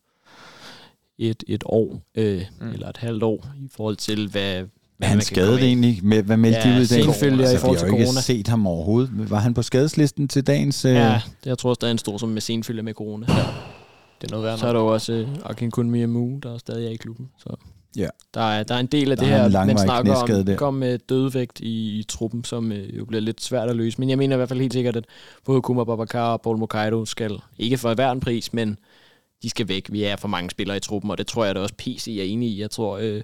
et, 1.18 1.44
et 1.46 1.62
år, 1.66 2.02
øh, 2.14 2.42
mm. 2.60 2.70
eller 2.70 2.88
et 2.88 2.96
halvt 2.96 3.22
år, 3.22 3.46
i 3.56 3.68
forhold 3.70 3.96
til, 3.96 4.28
hvad, 4.30 4.64
hvad 4.98 5.08
Er 5.08 5.10
han 5.12 5.20
komme 5.34 5.52
af. 5.52 5.62
egentlig? 5.62 6.00
Med, 6.02 6.22
hvad 6.22 6.36
meldte 6.36 6.60
Ja, 6.60 6.68
de 6.74 6.78
ud 6.80 6.82
i 6.84 6.86
dag? 6.86 7.04
senfølger 7.04 7.50
i 7.50 7.56
forhold 7.56 7.76
vi 7.76 7.80
til 7.80 7.86
har 7.88 7.96
jo 7.96 8.00
ikke 8.00 8.06
corona. 8.06 8.20
set 8.20 8.48
ham 8.48 8.66
overhovedet. 8.66 9.30
Var 9.30 9.38
han 9.38 9.54
på 9.54 9.62
skadeslisten 9.62 10.28
til 10.28 10.46
dagens... 10.46 10.84
Øh... 10.84 10.94
Ja, 10.94 11.12
det 11.14 11.46
jeg 11.46 11.58
tror 11.58 11.74
stadig, 11.74 11.90
han 11.90 11.98
står 11.98 12.18
som 12.18 12.28
med 12.28 12.40
senfølger 12.40 12.82
med 12.82 12.94
corona. 12.94 13.26
Det 13.26 14.26
er 14.26 14.30
noget 14.30 14.44
værd. 14.44 14.58
Så 14.58 14.66
er 14.68 14.72
der 14.72 14.80
jo 14.80 14.86
også 14.86 15.12
øh, 15.12 15.28
Akin 15.44 15.70
Kun 15.70 15.90
Miamu, 15.90 16.38
der 16.42 16.54
er 16.54 16.58
stadig 16.58 16.86
er 16.86 16.90
i 16.90 16.96
klubben. 16.96 17.28
Så 17.38 17.56
Ja. 17.96 18.08
der, 18.34 18.40
er, 18.40 18.62
der 18.62 18.74
er 18.74 18.78
en 18.78 18.86
del 18.86 19.10
af 19.10 19.16
Der 19.16 19.24
det 19.24 19.32
er 19.32 19.44
en 19.46 19.52
her, 19.52 19.64
man 19.66 19.78
snakker 19.78 20.14
om, 20.14 20.44
der. 20.44 20.56
kom 20.56 20.74
med 20.74 20.98
dødvægt 20.98 21.60
i, 21.60 21.98
i 21.98 22.02
truppen, 22.08 22.44
som 22.44 22.72
øh, 22.72 22.98
jo 22.98 23.04
bliver 23.04 23.20
lidt 23.20 23.42
svært 23.42 23.70
at 23.70 23.76
løse. 23.76 23.98
Men 24.00 24.10
jeg 24.10 24.18
mener 24.18 24.36
i 24.36 24.38
hvert 24.38 24.48
fald 24.48 24.60
helt 24.60 24.72
sikkert, 24.72 24.96
at 24.96 25.04
både 25.44 25.62
Kuma 25.62 25.84
Babacar 25.84 26.32
og 26.32 26.40
Paul 26.40 26.58
Mokaido 26.58 27.04
skal, 27.04 27.38
ikke 27.58 27.78
for 27.78 27.94
hver 27.94 28.10
en 28.10 28.20
pris, 28.20 28.52
men 28.52 28.78
de 29.42 29.50
skal 29.50 29.68
væk. 29.68 29.86
Vi 29.92 30.02
er 30.02 30.16
for 30.16 30.28
mange 30.28 30.50
spillere 30.50 30.76
i 30.76 30.80
truppen, 30.80 31.10
og 31.10 31.18
det 31.18 31.26
tror 31.26 31.44
jeg 31.44 31.54
da 31.54 31.60
også 31.60 31.74
PC 31.78 32.16
er 32.20 32.22
enig 32.24 32.48
i. 32.50 32.60
Jeg 32.60 32.70
tror, 32.70 32.98
øh, 33.02 33.22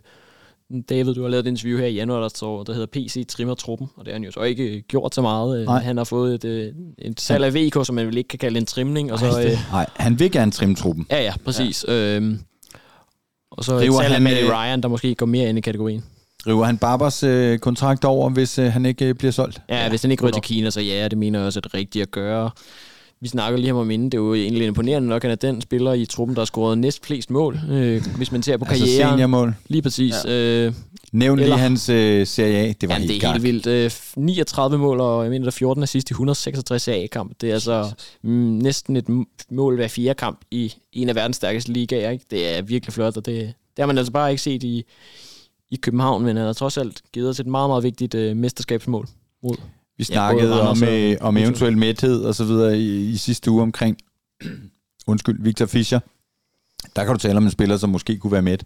David, 0.89 1.15
du 1.15 1.23
har 1.23 1.29
lavet 1.29 1.47
et 1.47 1.51
interview 1.51 1.79
her 1.79 1.87
i 1.87 1.95
januar, 1.95 2.21
der, 2.21 2.29
står, 2.29 2.63
der 2.63 2.73
hedder 2.73 2.87
PC 2.87 3.27
trimmer 3.29 3.55
truppen, 3.55 3.89
og 3.97 4.05
det 4.05 4.13
har 4.13 4.19
han 4.19 4.25
jo 4.25 4.31
så 4.31 4.41
ikke 4.43 4.65
øh, 4.77 4.83
gjort 4.89 5.15
så 5.15 5.23
meget. 5.23 5.61
Øh, 5.61 5.67
Nej. 5.67 5.83
Han 5.83 5.97
har 5.97 6.05
fået 6.05 6.35
et, 6.35 6.45
øh, 6.45 6.73
et 6.99 7.21
salg 7.21 7.45
af 7.45 7.55
VK, 7.55 7.87
som 7.87 7.95
man 7.95 8.07
vel 8.07 8.17
ikke 8.17 8.29
kan 8.29 8.39
kalde 8.39 8.59
en 8.59 8.67
trimning, 8.67 9.13
og 9.13 9.19
så... 9.19 9.27
Ej, 9.27 9.45
Øh, 9.45 9.51
det- 9.51 9.59
Nej, 9.73 9.87
han 9.97 10.19
vil 10.19 10.31
gerne 10.33 10.51
trimme 10.53 10.75
truppen. 10.75 11.07
Ja, 11.11 11.23
ja, 11.23 11.33
præcis. 11.45 11.85
Ja. 11.89 12.17
Øhm, 12.17 12.39
og 13.51 13.65
så 13.65 13.79
River 13.79 13.85
et 13.93 13.95
salg 13.95 14.07
af 14.07 14.13
han, 14.13 14.23
Matty 14.23 14.43
øh, 14.43 14.51
Ryan, 14.51 14.81
der 14.83 14.89
måske 14.89 15.15
går 15.15 15.27
mere 15.27 15.49
ind 15.49 15.59
i 15.59 15.61
kategorien. 15.61 16.05
River 16.47 16.65
han 16.65 16.79
Barbers 16.79 17.23
øh, 17.23 17.59
kontrakt 17.59 18.05
over, 18.05 18.31
hvis 18.31 18.59
øh, 18.59 18.73
han 18.73 18.87
ikke 18.87 19.05
øh, 19.09 19.15
bliver 19.15 19.33
solgt? 19.33 19.61
Ja, 19.69 19.83
ja 19.83 19.89
hvis 19.89 20.01
den 20.01 20.11
ikke 20.11 20.23
ryger 20.25 20.33
til 20.33 20.43
Kina, 20.43 20.71
så 20.71 20.81
ja, 20.81 21.09
det 21.09 21.19
mener 21.19 21.39
jeg 21.39 21.47
også 21.47 21.59
er 21.59 21.61
det 21.61 21.75
rigtige 21.75 22.03
at 22.03 22.11
gøre. 22.11 22.51
Vi 23.23 23.29
snakker 23.29 23.59
lige 23.61 23.75
om 23.75 23.91
inden, 23.91 24.11
det 24.13 24.19
er 24.19 24.23
jo 24.23 24.35
egentlig 24.35 24.67
imponerende 24.67 25.09
nok, 25.09 25.25
at 25.25 25.31
han 25.31 25.31
er 25.31 25.53
den 25.53 25.61
spiller 25.61 25.93
i 25.93 26.07
truppen, 26.07 26.35
der 26.37 26.41
har 26.41 26.47
scoret 26.47 26.79
næst 26.79 27.07
flest 27.07 27.31
mål, 27.31 27.59
øh, 27.71 28.03
hvis 28.17 28.33
man 28.33 28.43
ser 28.43 28.57
på 28.57 28.65
Altså 28.65 28.85
karrieren. 28.85 29.11
seniormål. 29.13 29.55
Lige 29.69 29.83
præcis. 29.83 30.15
Ja. 30.25 30.67
Øh, 30.67 30.75
Nævn 31.13 31.39
lige 31.39 31.45
Eller- 31.45 31.57
hans 31.57 31.89
øh, 31.89 32.27
Serie 32.27 32.57
A. 32.57 32.73
Det 32.81 32.89
var 32.89 32.95
jamen, 32.95 33.09
helt 33.09 33.23
det 33.23 33.29
er 33.29 33.33
helt 33.33 33.43
galt. 33.43 33.67
vildt. 33.67 34.17
Øh, 34.17 34.25
39 34.25 34.79
mål, 34.79 35.01
og 35.01 35.23
jeg 35.23 35.31
mener, 35.31 35.45
der 35.45 35.51
er 35.51 35.51
14 35.51 35.83
assist 35.83 36.11
i 36.11 36.13
166 36.13 36.89
A-kamp. 36.89 37.33
Det 37.41 37.49
er 37.51 37.55
altså 37.55 37.93
mm, 38.23 38.31
næsten 38.31 38.97
et 38.97 39.07
mål 39.51 39.75
hver 39.77 39.89
fire 39.89 40.15
kamp 40.15 40.41
i 40.51 40.75
en 40.93 41.09
af 41.09 41.15
verdens 41.15 41.37
stærkeste 41.37 41.73
ligaer. 41.73 42.11
Ikke? 42.11 42.25
Det 42.31 42.59
er 42.59 42.63
virkelig 42.63 42.93
flot, 42.93 43.17
og 43.17 43.27
det, 43.27 43.35
det 43.37 43.55
har 43.79 43.87
man 43.87 43.99
altså 43.99 44.13
bare 44.13 44.31
ikke 44.31 44.43
set 44.43 44.63
i, 44.63 44.85
i 45.71 45.77
København, 45.77 46.25
men 46.25 46.37
han 46.37 46.47
har 46.47 46.53
trods 46.53 46.77
alt 46.79 47.01
givet 47.13 47.29
os 47.29 47.41
et 47.41 47.47
meget, 47.47 47.71
meget 47.71 47.83
vigtigt 47.85 48.15
øh, 48.15 48.37
mesterskabsmål. 48.37 49.09
Mod. 49.43 49.57
Vi 49.99 50.07
Ja, 50.09 50.15
snakkede 50.15 50.49
både 50.49 50.69
om, 50.69 50.85
øh, 50.85 51.17
om 51.21 51.37
eventuel 51.37 51.79
mæthed 51.79 52.25
og 52.25 52.35
så 52.35 52.45
videre 52.45 52.79
i, 52.79 53.11
i 53.11 53.17
sidste 53.17 53.51
uge 53.51 53.63
omkring, 53.63 53.99
undskyld, 55.07 55.43
Victor 55.43 55.67
Fischer. 55.67 56.01
Der 56.97 57.05
kan 57.05 57.13
du 57.15 57.19
tale 57.19 57.37
om 57.37 57.45
en 57.45 57.51
spiller, 57.51 57.77
som 57.77 57.91
måske 57.91 58.19
kunne 58.19 58.33
være 58.33 58.43
mæt. 58.43 58.65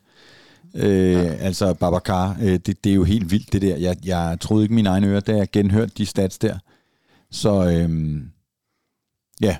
Øh, 0.74 1.12
ja. 1.12 1.18
Altså 1.22 1.74
Babacar, 1.74 2.36
øh, 2.42 2.52
det, 2.52 2.84
det 2.84 2.90
er 2.90 2.94
jo 2.94 3.04
helt 3.04 3.30
vildt 3.30 3.52
det 3.52 3.62
der. 3.62 3.76
Jeg, 3.76 3.96
jeg 4.04 4.38
troede 4.40 4.64
ikke 4.64 4.74
mine 4.74 4.88
egne 4.88 5.06
ører, 5.06 5.20
da 5.20 5.36
jeg 5.36 5.50
genhørte 5.52 5.92
de 5.98 6.06
stats 6.06 6.38
der. 6.38 6.58
Så 7.30 7.70
øhm, 7.70 8.30
ja, 9.40 9.56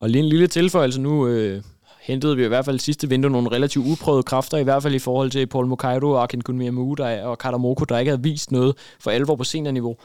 Og 0.00 0.10
lige 0.10 0.22
en 0.22 0.28
lille 0.28 0.46
tilføjelse 0.46 1.00
nu, 1.00 1.26
øh, 1.26 1.62
hentede 2.00 2.36
vi 2.36 2.44
i 2.44 2.48
hvert 2.48 2.64
fald 2.64 2.78
sidste 2.78 3.08
vindue 3.08 3.30
nogle 3.30 3.50
relativt 3.50 3.86
uprøvede 3.86 4.22
kræfter, 4.22 4.58
i 4.58 4.62
hvert 4.62 4.82
fald 4.82 4.94
i 4.94 4.98
forhold 4.98 5.30
til 5.30 5.46
Paul 5.46 5.66
Mokairo 5.66 6.10
og 6.10 6.22
Akin 6.22 6.40
Kunmiamu 6.40 6.94
der, 6.94 7.24
og 7.24 7.38
Katamoko, 7.38 7.84
der 7.84 7.98
ikke 7.98 8.10
havde 8.10 8.22
vist 8.22 8.52
noget 8.52 8.76
for 9.00 9.10
alvor 9.10 9.36
på 9.36 9.44
seniorniveau. 9.44 9.96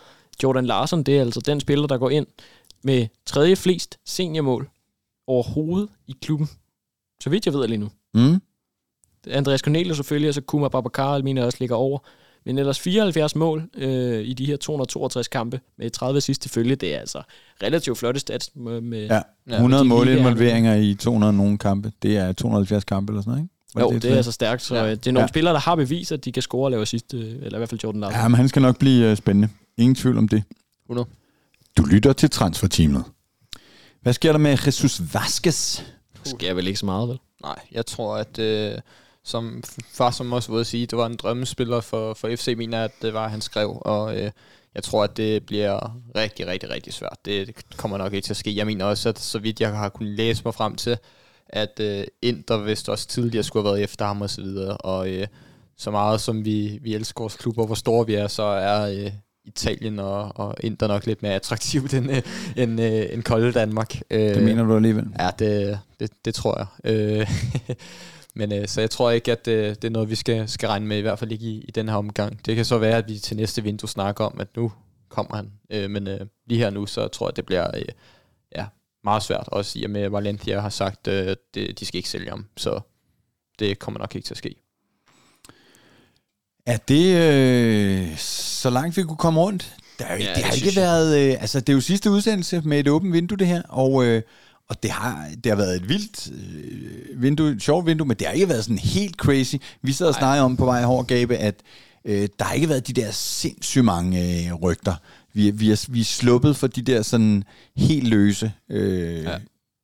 Jordan 0.43 0.65
Larsen, 0.65 1.03
det 1.03 1.17
er 1.17 1.21
altså 1.21 1.39
den 1.39 1.59
spiller, 1.59 1.87
der 1.87 1.97
går 1.97 2.09
ind 2.09 2.27
med 2.83 3.07
tredje 3.25 3.55
flest 3.55 3.99
seniormål 4.05 4.69
overhovedet 5.27 5.89
i 6.07 6.15
klubben. 6.21 6.49
Så 7.23 7.29
vidt 7.29 7.45
jeg 7.45 7.53
ved 7.53 7.67
lige 7.67 7.77
nu. 7.77 7.89
Mm. 8.13 8.41
Andreas 9.27 9.59
Cornelius 9.59 9.97
selvfølgelig, 9.97 10.27
og 10.27 10.33
så 10.33 10.41
Kuma 10.41 10.67
Babacar, 10.67 11.21
mener 11.21 11.45
også 11.45 11.57
ligger 11.61 11.75
over. 11.75 11.99
Men 12.45 12.57
ellers 12.57 12.79
74 12.79 13.35
mål 13.35 13.69
øh, 13.77 14.23
i 14.25 14.33
de 14.33 14.45
her 14.45 14.57
262 14.57 15.27
kampe 15.27 15.59
med 15.77 15.89
30 15.89 16.21
sidste 16.21 16.49
følge. 16.49 16.75
Det 16.75 16.95
er 16.95 16.99
altså 16.99 17.21
relativt 17.63 17.97
flotte 17.97 18.19
stats. 18.19 18.51
Med, 18.55 18.81
med 18.81 19.07
Ja, 19.07 19.21
Ja, 19.49 19.55
100 19.55 19.83
de 19.83 19.89
målinvolveringer 19.89 20.75
i 20.75 20.93
200 20.93 21.33
nogle 21.33 21.57
kampe. 21.57 21.91
Det 22.01 22.17
er 22.17 22.33
270 22.33 22.83
kampe 22.83 23.11
eller 23.11 23.21
sådan 23.21 23.31
noget, 23.31 23.43
ikke? 23.43 23.54
Var 23.75 23.81
Jo, 23.81 23.89
det, 23.91 24.01
det 24.01 24.07
er 24.09 24.13
så? 24.13 24.17
altså 24.17 24.31
stærkt. 24.31 24.61
Så 24.61 24.75
Ja. 24.75 24.83
ja. 24.83 24.91
det 24.91 25.07
er 25.07 25.11
nogle 25.11 25.23
Ja. 25.23 25.27
spillere, 25.27 25.53
der 25.53 25.59
har 25.59 25.75
bevist, 25.75 26.11
at 26.11 26.25
de 26.25 26.31
kan 26.31 26.41
score 26.41 26.65
og 26.67 26.71
lave 26.71 26.85
sidst, 26.85 27.13
eller 27.13 27.53
i 27.53 27.57
hvert 27.57 27.69
fald 27.69 27.79
Jordan 27.83 28.01
Larsen. 28.01 28.19
Ja, 28.21 28.27
men 28.27 28.35
han 28.35 28.49
skal 28.49 28.61
nok 28.61 28.79
blive 28.79 29.11
uh, 29.11 29.17
spændende. 29.17 29.49
Ingen 29.77 29.95
tvivl 29.95 30.17
om 30.17 30.27
det. 30.27 30.43
100. 30.85 31.07
Du 31.77 31.83
lytter 31.85 32.13
til 32.13 32.29
transferteamet. 32.29 33.03
Hvad 34.01 34.13
sker 34.13 34.31
der 34.31 34.39
med 34.39 34.51
Jesus 34.65 35.01
Vasquez? 35.13 35.81
Det 36.23 36.27
sker 36.31 36.53
vel 36.53 36.67
ikke 36.67 36.79
så 36.79 36.85
meget, 36.85 37.09
vel? 37.09 37.19
Nej, 37.43 37.59
jeg 37.71 37.85
tror, 37.85 38.17
at 38.17 38.39
øh, 38.39 38.77
som 39.23 39.63
far 39.93 40.11
som 40.11 40.33
også 40.33 40.51
var 40.51 40.59
at 40.59 40.67
sige, 40.67 40.85
det 40.85 40.97
var 40.97 41.05
en 41.05 41.15
drømmespiller 41.15 41.81
for, 41.81 42.13
for 42.13 42.35
FC, 42.35 42.53
mener 42.57 42.83
at 42.83 42.91
det 43.01 43.13
var, 43.13 43.27
han 43.27 43.41
skrev, 43.41 43.81
og 43.85 44.17
øh, 44.17 44.31
jeg 44.75 44.83
tror, 44.83 45.03
at 45.03 45.17
det 45.17 45.45
bliver 45.45 45.97
rigtig, 46.15 46.47
rigtig, 46.47 46.69
rigtig 46.69 46.93
svært. 46.93 47.17
Det, 47.25 47.47
det 47.47 47.55
kommer 47.77 47.97
nok 47.97 48.13
ikke 48.13 48.25
til 48.25 48.33
at 48.33 48.37
ske. 48.37 48.55
Jeg 48.55 48.65
mener 48.65 48.85
også, 48.85 49.09
at 49.09 49.19
så 49.19 49.39
vidt 49.39 49.61
jeg 49.61 49.71
har 49.77 49.89
kunnet 49.89 50.11
læse 50.17 50.41
mig 50.45 50.53
frem 50.53 50.75
til, 50.75 50.97
at 51.55 51.79
øh, 51.79 52.03
Inter 52.21 52.57
vist 52.57 52.89
også 52.89 53.07
tidligere 53.07 53.43
skulle 53.43 53.65
have 53.65 53.73
været 53.73 53.83
efter 53.83 54.05
ham 54.05 54.21
og 54.21 54.29
så 54.29 54.41
videre, 54.41 54.77
og 54.77 55.09
øh, 55.09 55.27
så 55.77 55.91
meget 55.91 56.21
som 56.21 56.45
vi, 56.45 56.79
vi 56.81 56.95
elsker 56.95 57.21
vores 57.21 57.35
klubber, 57.35 57.65
hvor 57.65 57.75
store 57.75 58.05
vi 58.05 58.13
er, 58.15 58.27
så 58.27 58.43
er 58.43 59.05
øh, 59.05 59.11
Italien 59.45 59.99
og, 59.99 60.31
og 60.35 60.55
Inter 60.59 60.87
nok 60.87 61.05
lidt 61.05 61.21
mere 61.21 61.33
attraktivt 61.33 61.93
end, 61.93 62.11
øh, 62.11 62.21
end, 62.57 62.81
øh, 62.81 63.05
end 63.11 63.23
kolde 63.23 63.51
Danmark. 63.51 63.95
Øh, 64.09 64.19
Det 64.19 64.43
mener 64.43 64.63
du 64.63 64.75
alligevel. 64.75 65.07
Ja, 65.19 65.29
det, 65.39 65.79
det, 65.99 66.11
det 66.25 66.35
tror 66.35 66.57
jeg. 66.57 66.93
Øh, 66.93 67.31
men 68.39 68.53
øh, 68.53 68.67
så 68.67 68.81
jeg 68.81 68.89
tror 68.89 69.11
ikke, 69.11 69.31
at 69.31 69.45
det, 69.45 69.81
det 69.81 69.87
er 69.87 69.91
noget, 69.91 70.09
vi 70.09 70.15
skal, 70.15 70.49
skal 70.49 70.69
regne 70.69 70.85
med, 70.85 70.97
i 70.97 71.01
hvert 71.01 71.19
fald 71.19 71.31
ikke 71.31 71.45
i, 71.45 71.65
i 71.67 71.71
den 71.71 71.89
her 71.89 71.95
omgang. 71.95 72.45
Det 72.45 72.55
kan 72.55 72.65
så 72.65 72.77
være, 72.77 72.97
at 72.97 73.09
vi 73.09 73.17
til 73.17 73.37
næste 73.37 73.63
vindue 73.63 73.89
snakker 73.89 74.25
om, 74.25 74.39
at 74.39 74.47
nu 74.55 74.71
kommer 75.09 75.35
han. 75.35 75.51
Øh, 75.69 75.89
men 75.89 76.07
øh, 76.07 76.19
lige 76.47 76.59
her 76.59 76.69
nu, 76.69 76.85
så 76.85 77.07
tror 77.07 77.27
jeg, 77.27 77.35
det 77.35 77.45
bliver 77.45 77.67
øh, 77.77 77.85
meget 79.05 79.23
svært. 79.23 79.47
Også 79.47 79.79
i 79.79 79.83
og 79.83 79.89
med, 79.89 80.01
at 80.01 80.11
Valencia 80.11 80.59
har 80.59 80.69
sagt, 80.69 81.07
øh, 81.07 81.35
det, 81.53 81.79
de 81.79 81.85
skal 81.85 81.97
ikke 81.97 82.09
sælge 82.09 82.29
ham. 82.29 82.45
Så 82.57 82.79
det 83.59 83.79
kommer 83.79 83.99
nok 83.99 84.15
ikke 84.15 84.25
til 84.25 84.33
at 84.33 84.37
ske. 84.37 84.55
Er 86.65 86.77
det 86.77 87.15
øh, 87.15 88.17
så 88.17 88.69
langt, 88.69 88.97
vi 88.97 89.03
kunne 89.03 89.17
komme 89.17 89.39
rundt? 89.39 89.75
Der 89.99 90.05
er 90.05 90.17
ja, 90.17 90.19
det 90.19 90.35
det 90.35 90.43
har 90.43 90.51
ikke 90.51 90.57
synes 90.57 90.75
jeg. 90.75 90.83
været... 90.83 91.19
Øh, 91.19 91.41
altså, 91.41 91.59
det 91.59 91.69
er 91.69 91.73
jo 91.73 91.81
sidste 91.81 92.11
udsendelse 92.11 92.61
med 92.61 92.79
et 92.79 92.87
åbent 92.87 93.13
vindue, 93.13 93.37
det 93.37 93.47
her. 93.47 93.61
Og, 93.69 94.05
øh, 94.05 94.21
og 94.69 94.83
det, 94.83 94.91
har, 94.91 95.29
det 95.43 95.51
har 95.51 95.57
været 95.57 95.75
et 95.75 95.89
vildt 95.89 96.31
øh, 96.31 97.21
vindue, 97.21 97.51
et 97.51 97.61
sjovt 97.61 97.85
vindue, 97.85 98.07
men 98.07 98.17
det 98.17 98.27
har 98.27 98.33
ikke 98.33 98.49
været 98.49 98.63
sådan 98.63 98.77
helt 98.77 99.15
crazy. 99.15 99.55
Vi 99.81 99.91
sad 99.91 100.07
og 100.07 100.13
snakkede 100.15 100.45
om 100.45 100.57
på 100.57 100.65
vej 100.65 100.83
over 100.85 101.03
Gabe, 101.03 101.35
at 101.37 101.55
øh, 102.05 102.29
der 102.39 102.45
har 102.45 102.53
ikke 102.53 102.69
været 102.69 102.87
de 102.87 102.93
der 102.93 103.11
sindssygt 103.11 103.85
mange 103.85 104.45
øh, 104.47 104.53
rygter. 104.53 104.95
Vi, 105.35 105.51
vi, 105.51 105.71
er, 105.71 105.85
vi 105.89 105.99
er 105.99 106.03
sluppet 106.03 106.55
for 106.55 106.67
de 106.67 106.81
der 106.81 107.01
sådan 107.01 107.43
helt 107.75 108.07
løse... 108.07 108.51
Øh, 108.69 109.23
ja. 109.23 109.37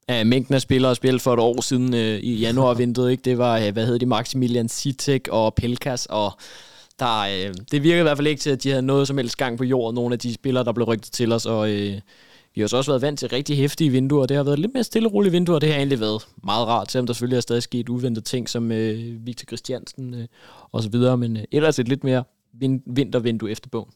Ja, 0.10 0.24
mængden 0.24 0.56
af 0.56 0.62
spillere 0.62 0.95
spillet 0.95 1.22
for 1.22 1.34
et 1.34 1.39
år 1.39 1.62
siden 1.62 1.93
øh, 1.93 2.20
i 2.20 2.36
januar-vinduet, 2.39 3.12
ikke? 3.12 3.22
Det 3.22 3.38
var, 3.38 3.60
øh, 3.60 3.74
hvad 3.74 3.86
hedder 3.86 3.99
de, 3.99 4.06
Maximilian 4.06 4.70
Sitek 4.70 5.28
og 5.28 5.54
Pelkas, 5.54 6.06
og 6.06 6.32
der, 6.99 7.20
øh, 7.22 7.54
det 7.72 7.84
virkede 7.84 7.99
i 7.99 8.04
hvert 8.04 8.18
fald 8.18 8.28
ikke 8.28 8.39
til, 8.39 8.49
at 8.49 8.64
de 8.64 8.70
havde 8.70 8.82
noget 8.82 9.08
som 9.08 9.18
helst 9.18 9.38
gang 9.38 9.58
på 9.58 9.64
jorden, 9.64 9.95
nogle 9.95 10.14
af 10.14 10.20
de 10.20 10.34
spillere, 10.34 10.64
der 10.64 10.72
blev 10.72 10.88
rygtet 10.88 11.12
til 11.12 11.32
os, 11.32 11.45
og 11.45 11.72
øh, 11.72 11.99
vi 12.56 12.62
har 12.62 12.68
så 12.68 12.78
også 12.78 12.91
været 12.91 13.02
vant 13.02 13.20
til 13.20 13.30
rigtig 13.30 13.58
hæftige 13.58 13.89
vinduer, 13.89 14.26
det 14.26 14.38
har 14.38 14.43
været 14.43 14.60
lidt 14.60 14.74
mere 14.74 14.84
stille 14.84 15.08
og 15.08 15.14
rolige 15.14 15.32
vinduer, 15.32 15.60
det 15.60 15.70
har 15.70 15.78
egentlig 15.78 15.99
været 15.99 16.22
meget 16.43 16.68
rart, 16.68 16.91
selvom 16.91 17.08
der 17.08 17.14
selvfølgelig 17.14 17.38
er 17.38 17.41
stadig 17.41 17.64
sket 17.64 17.89
uventede 17.89 18.26
ting, 18.26 18.49
som 18.49 18.72
øh, 18.72 19.26
Victor 19.26 19.45
Christiansen 19.45 20.14
øh, 20.14 20.28
og 20.72 20.84
så 20.84 20.89
videre, 20.89 21.18
men 21.18 21.38
øh, 21.38 21.43
ellers 21.52 21.80
et 21.80 21.88
lidt 21.88 22.04
mere 22.04 22.24
vin- 22.54 22.84
vintervindue 22.95 23.52
efter 23.52 23.70
bogen. 23.70 23.91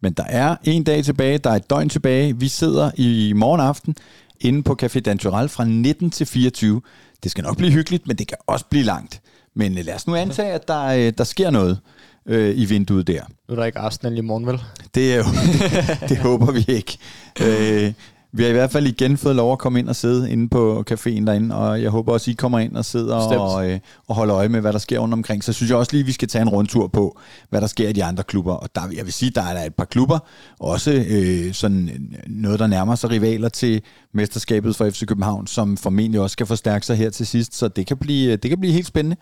Men 0.00 0.12
der 0.12 0.24
er 0.24 0.56
en 0.64 0.84
dag 0.84 1.04
tilbage, 1.04 1.38
der 1.38 1.50
er 1.50 1.56
et 1.56 1.70
døgn 1.70 1.88
tilbage. 1.88 2.38
Vi 2.38 2.48
sidder 2.48 2.90
i 2.96 3.32
morgen 3.36 3.60
aften 3.60 3.96
inde 4.40 4.62
på 4.62 4.76
Café 4.82 5.00
Dantural 5.00 5.48
fra 5.48 5.64
19 5.64 6.10
til 6.10 6.26
24. 6.26 6.80
Det 7.22 7.30
skal 7.30 7.44
nok 7.44 7.56
blive 7.56 7.72
hyggeligt, 7.72 8.06
men 8.06 8.16
det 8.16 8.26
kan 8.26 8.38
også 8.46 8.64
blive 8.70 8.84
langt. 8.84 9.20
Men 9.54 9.78
øh, 9.78 9.84
lad 9.84 9.94
os 9.94 10.06
nu 10.06 10.14
antage, 10.14 10.52
at 10.52 10.68
der, 10.68 10.84
øh, 10.84 11.12
der 11.18 11.24
sker 11.24 11.50
noget 11.50 11.80
øh, 12.26 12.58
i 12.58 12.64
vinduet 12.64 13.06
der. 13.06 13.22
Nu 13.48 13.52
er 13.52 13.56
der 13.56 13.64
ikke 13.64 13.78
Arsenal 13.78 14.18
i 14.18 14.20
morgen, 14.20 14.46
vel? 14.46 14.60
Det, 14.94 15.14
er 15.14 15.16
jo, 15.16 15.24
det, 16.00 16.08
det 16.08 16.18
håber 16.18 16.52
vi 16.52 16.64
ikke. 16.68 16.98
Øh, 17.40 17.92
vi 18.32 18.42
har 18.42 18.50
i 18.50 18.52
hvert 18.52 18.70
fald 18.70 18.86
igen 18.86 19.16
fået 19.16 19.36
lov 19.36 19.52
at 19.52 19.58
komme 19.58 19.78
ind 19.78 19.88
og 19.88 19.96
sidde 19.96 20.30
inde 20.30 20.48
på 20.48 20.84
caféen 20.90 21.26
derinde, 21.26 21.54
og 21.54 21.82
jeg 21.82 21.90
håber 21.90 22.12
også, 22.12 22.30
I 22.30 22.34
kommer 22.34 22.58
ind 22.58 22.76
og 22.76 22.84
sidder 22.84 23.16
Bestemt. 23.16 23.40
og, 23.40 23.70
øh, 23.70 23.80
og 24.08 24.14
holder 24.14 24.36
øje 24.36 24.48
med, 24.48 24.60
hvad 24.60 24.72
der 24.72 24.78
sker 24.78 24.98
rundt 24.98 25.14
omkring. 25.14 25.44
Så 25.44 25.52
synes 25.52 25.70
jeg 25.70 25.78
også 25.78 25.92
lige, 25.92 26.04
vi 26.04 26.12
skal 26.12 26.28
tage 26.28 26.42
en 26.42 26.48
rundtur 26.48 26.86
på, 26.86 27.18
hvad 27.50 27.60
der 27.60 27.66
sker 27.66 27.88
i 27.88 27.92
de 27.92 28.04
andre 28.04 28.22
klubber. 28.22 28.52
Og 28.52 28.68
der, 28.74 28.80
jeg 28.96 29.04
vil 29.04 29.12
sige, 29.12 29.30
der 29.30 29.42
er 29.42 29.54
der 29.54 29.64
et 29.64 29.74
par 29.74 29.84
klubber, 29.84 30.18
også 30.60 31.04
øh, 31.08 31.54
sådan 31.54 31.90
noget, 32.26 32.58
der 32.58 32.66
nærmer 32.66 32.94
sig 32.94 33.10
rivaler 33.10 33.48
til 33.48 33.82
mesterskabet 34.14 34.76
for 34.76 34.90
FC 34.90 35.06
København, 35.06 35.46
som 35.46 35.76
formentlig 35.76 36.20
også 36.20 36.32
skal 36.32 36.46
forstærke 36.46 36.86
sig 36.86 36.96
her 36.96 37.10
til 37.10 37.26
sidst. 37.26 37.56
Så 37.56 37.68
det 37.68 37.86
kan 37.86 37.96
blive, 37.96 38.36
det 38.36 38.50
kan 38.50 38.60
blive 38.60 38.72
helt 38.72 38.86
spændende. 38.86 39.16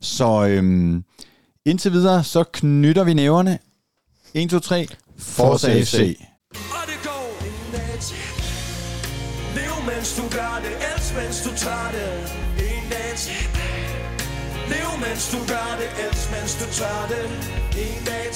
Så 0.00 0.46
øhm, 0.46 1.04
indtil 1.66 1.92
videre, 1.92 2.24
så 2.24 2.44
knytter 2.52 3.04
vi 3.04 3.14
næverne. 3.14 3.58
1, 4.34 4.50
2, 4.50 4.58
3. 4.58 4.86
Forza 5.18 5.80
FC. 5.82 6.16
Og 6.54 6.86
det 6.86 6.98
går 7.04 7.17
mens 9.88 10.16
du 10.18 10.24
gør 10.38 10.54
det. 10.64 10.74
Elsk 10.90 11.10
mens 11.18 11.38
du 11.46 11.50
tager 11.64 11.90
det. 11.96 12.10
En 12.70 12.84
dag 12.92 13.10
Lev 14.72 14.90
mens 15.04 15.24
du 15.32 15.38
gør 15.52 15.70
det. 15.80 15.90
Elsk 16.04 16.26
mens 16.34 16.52
du 16.60 16.66
tør 16.78 17.00
det. 17.12 17.24
En 17.86 18.04
dag 18.10 18.26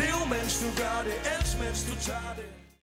Lev 0.00 0.18
mens 0.32 0.54
du 0.62 0.68
gør 0.82 0.98
det. 1.06 1.16
Elsk 1.34 1.54
mens 1.62 1.80
du 1.88 1.94
tør 2.06 2.34
det. 2.36 2.59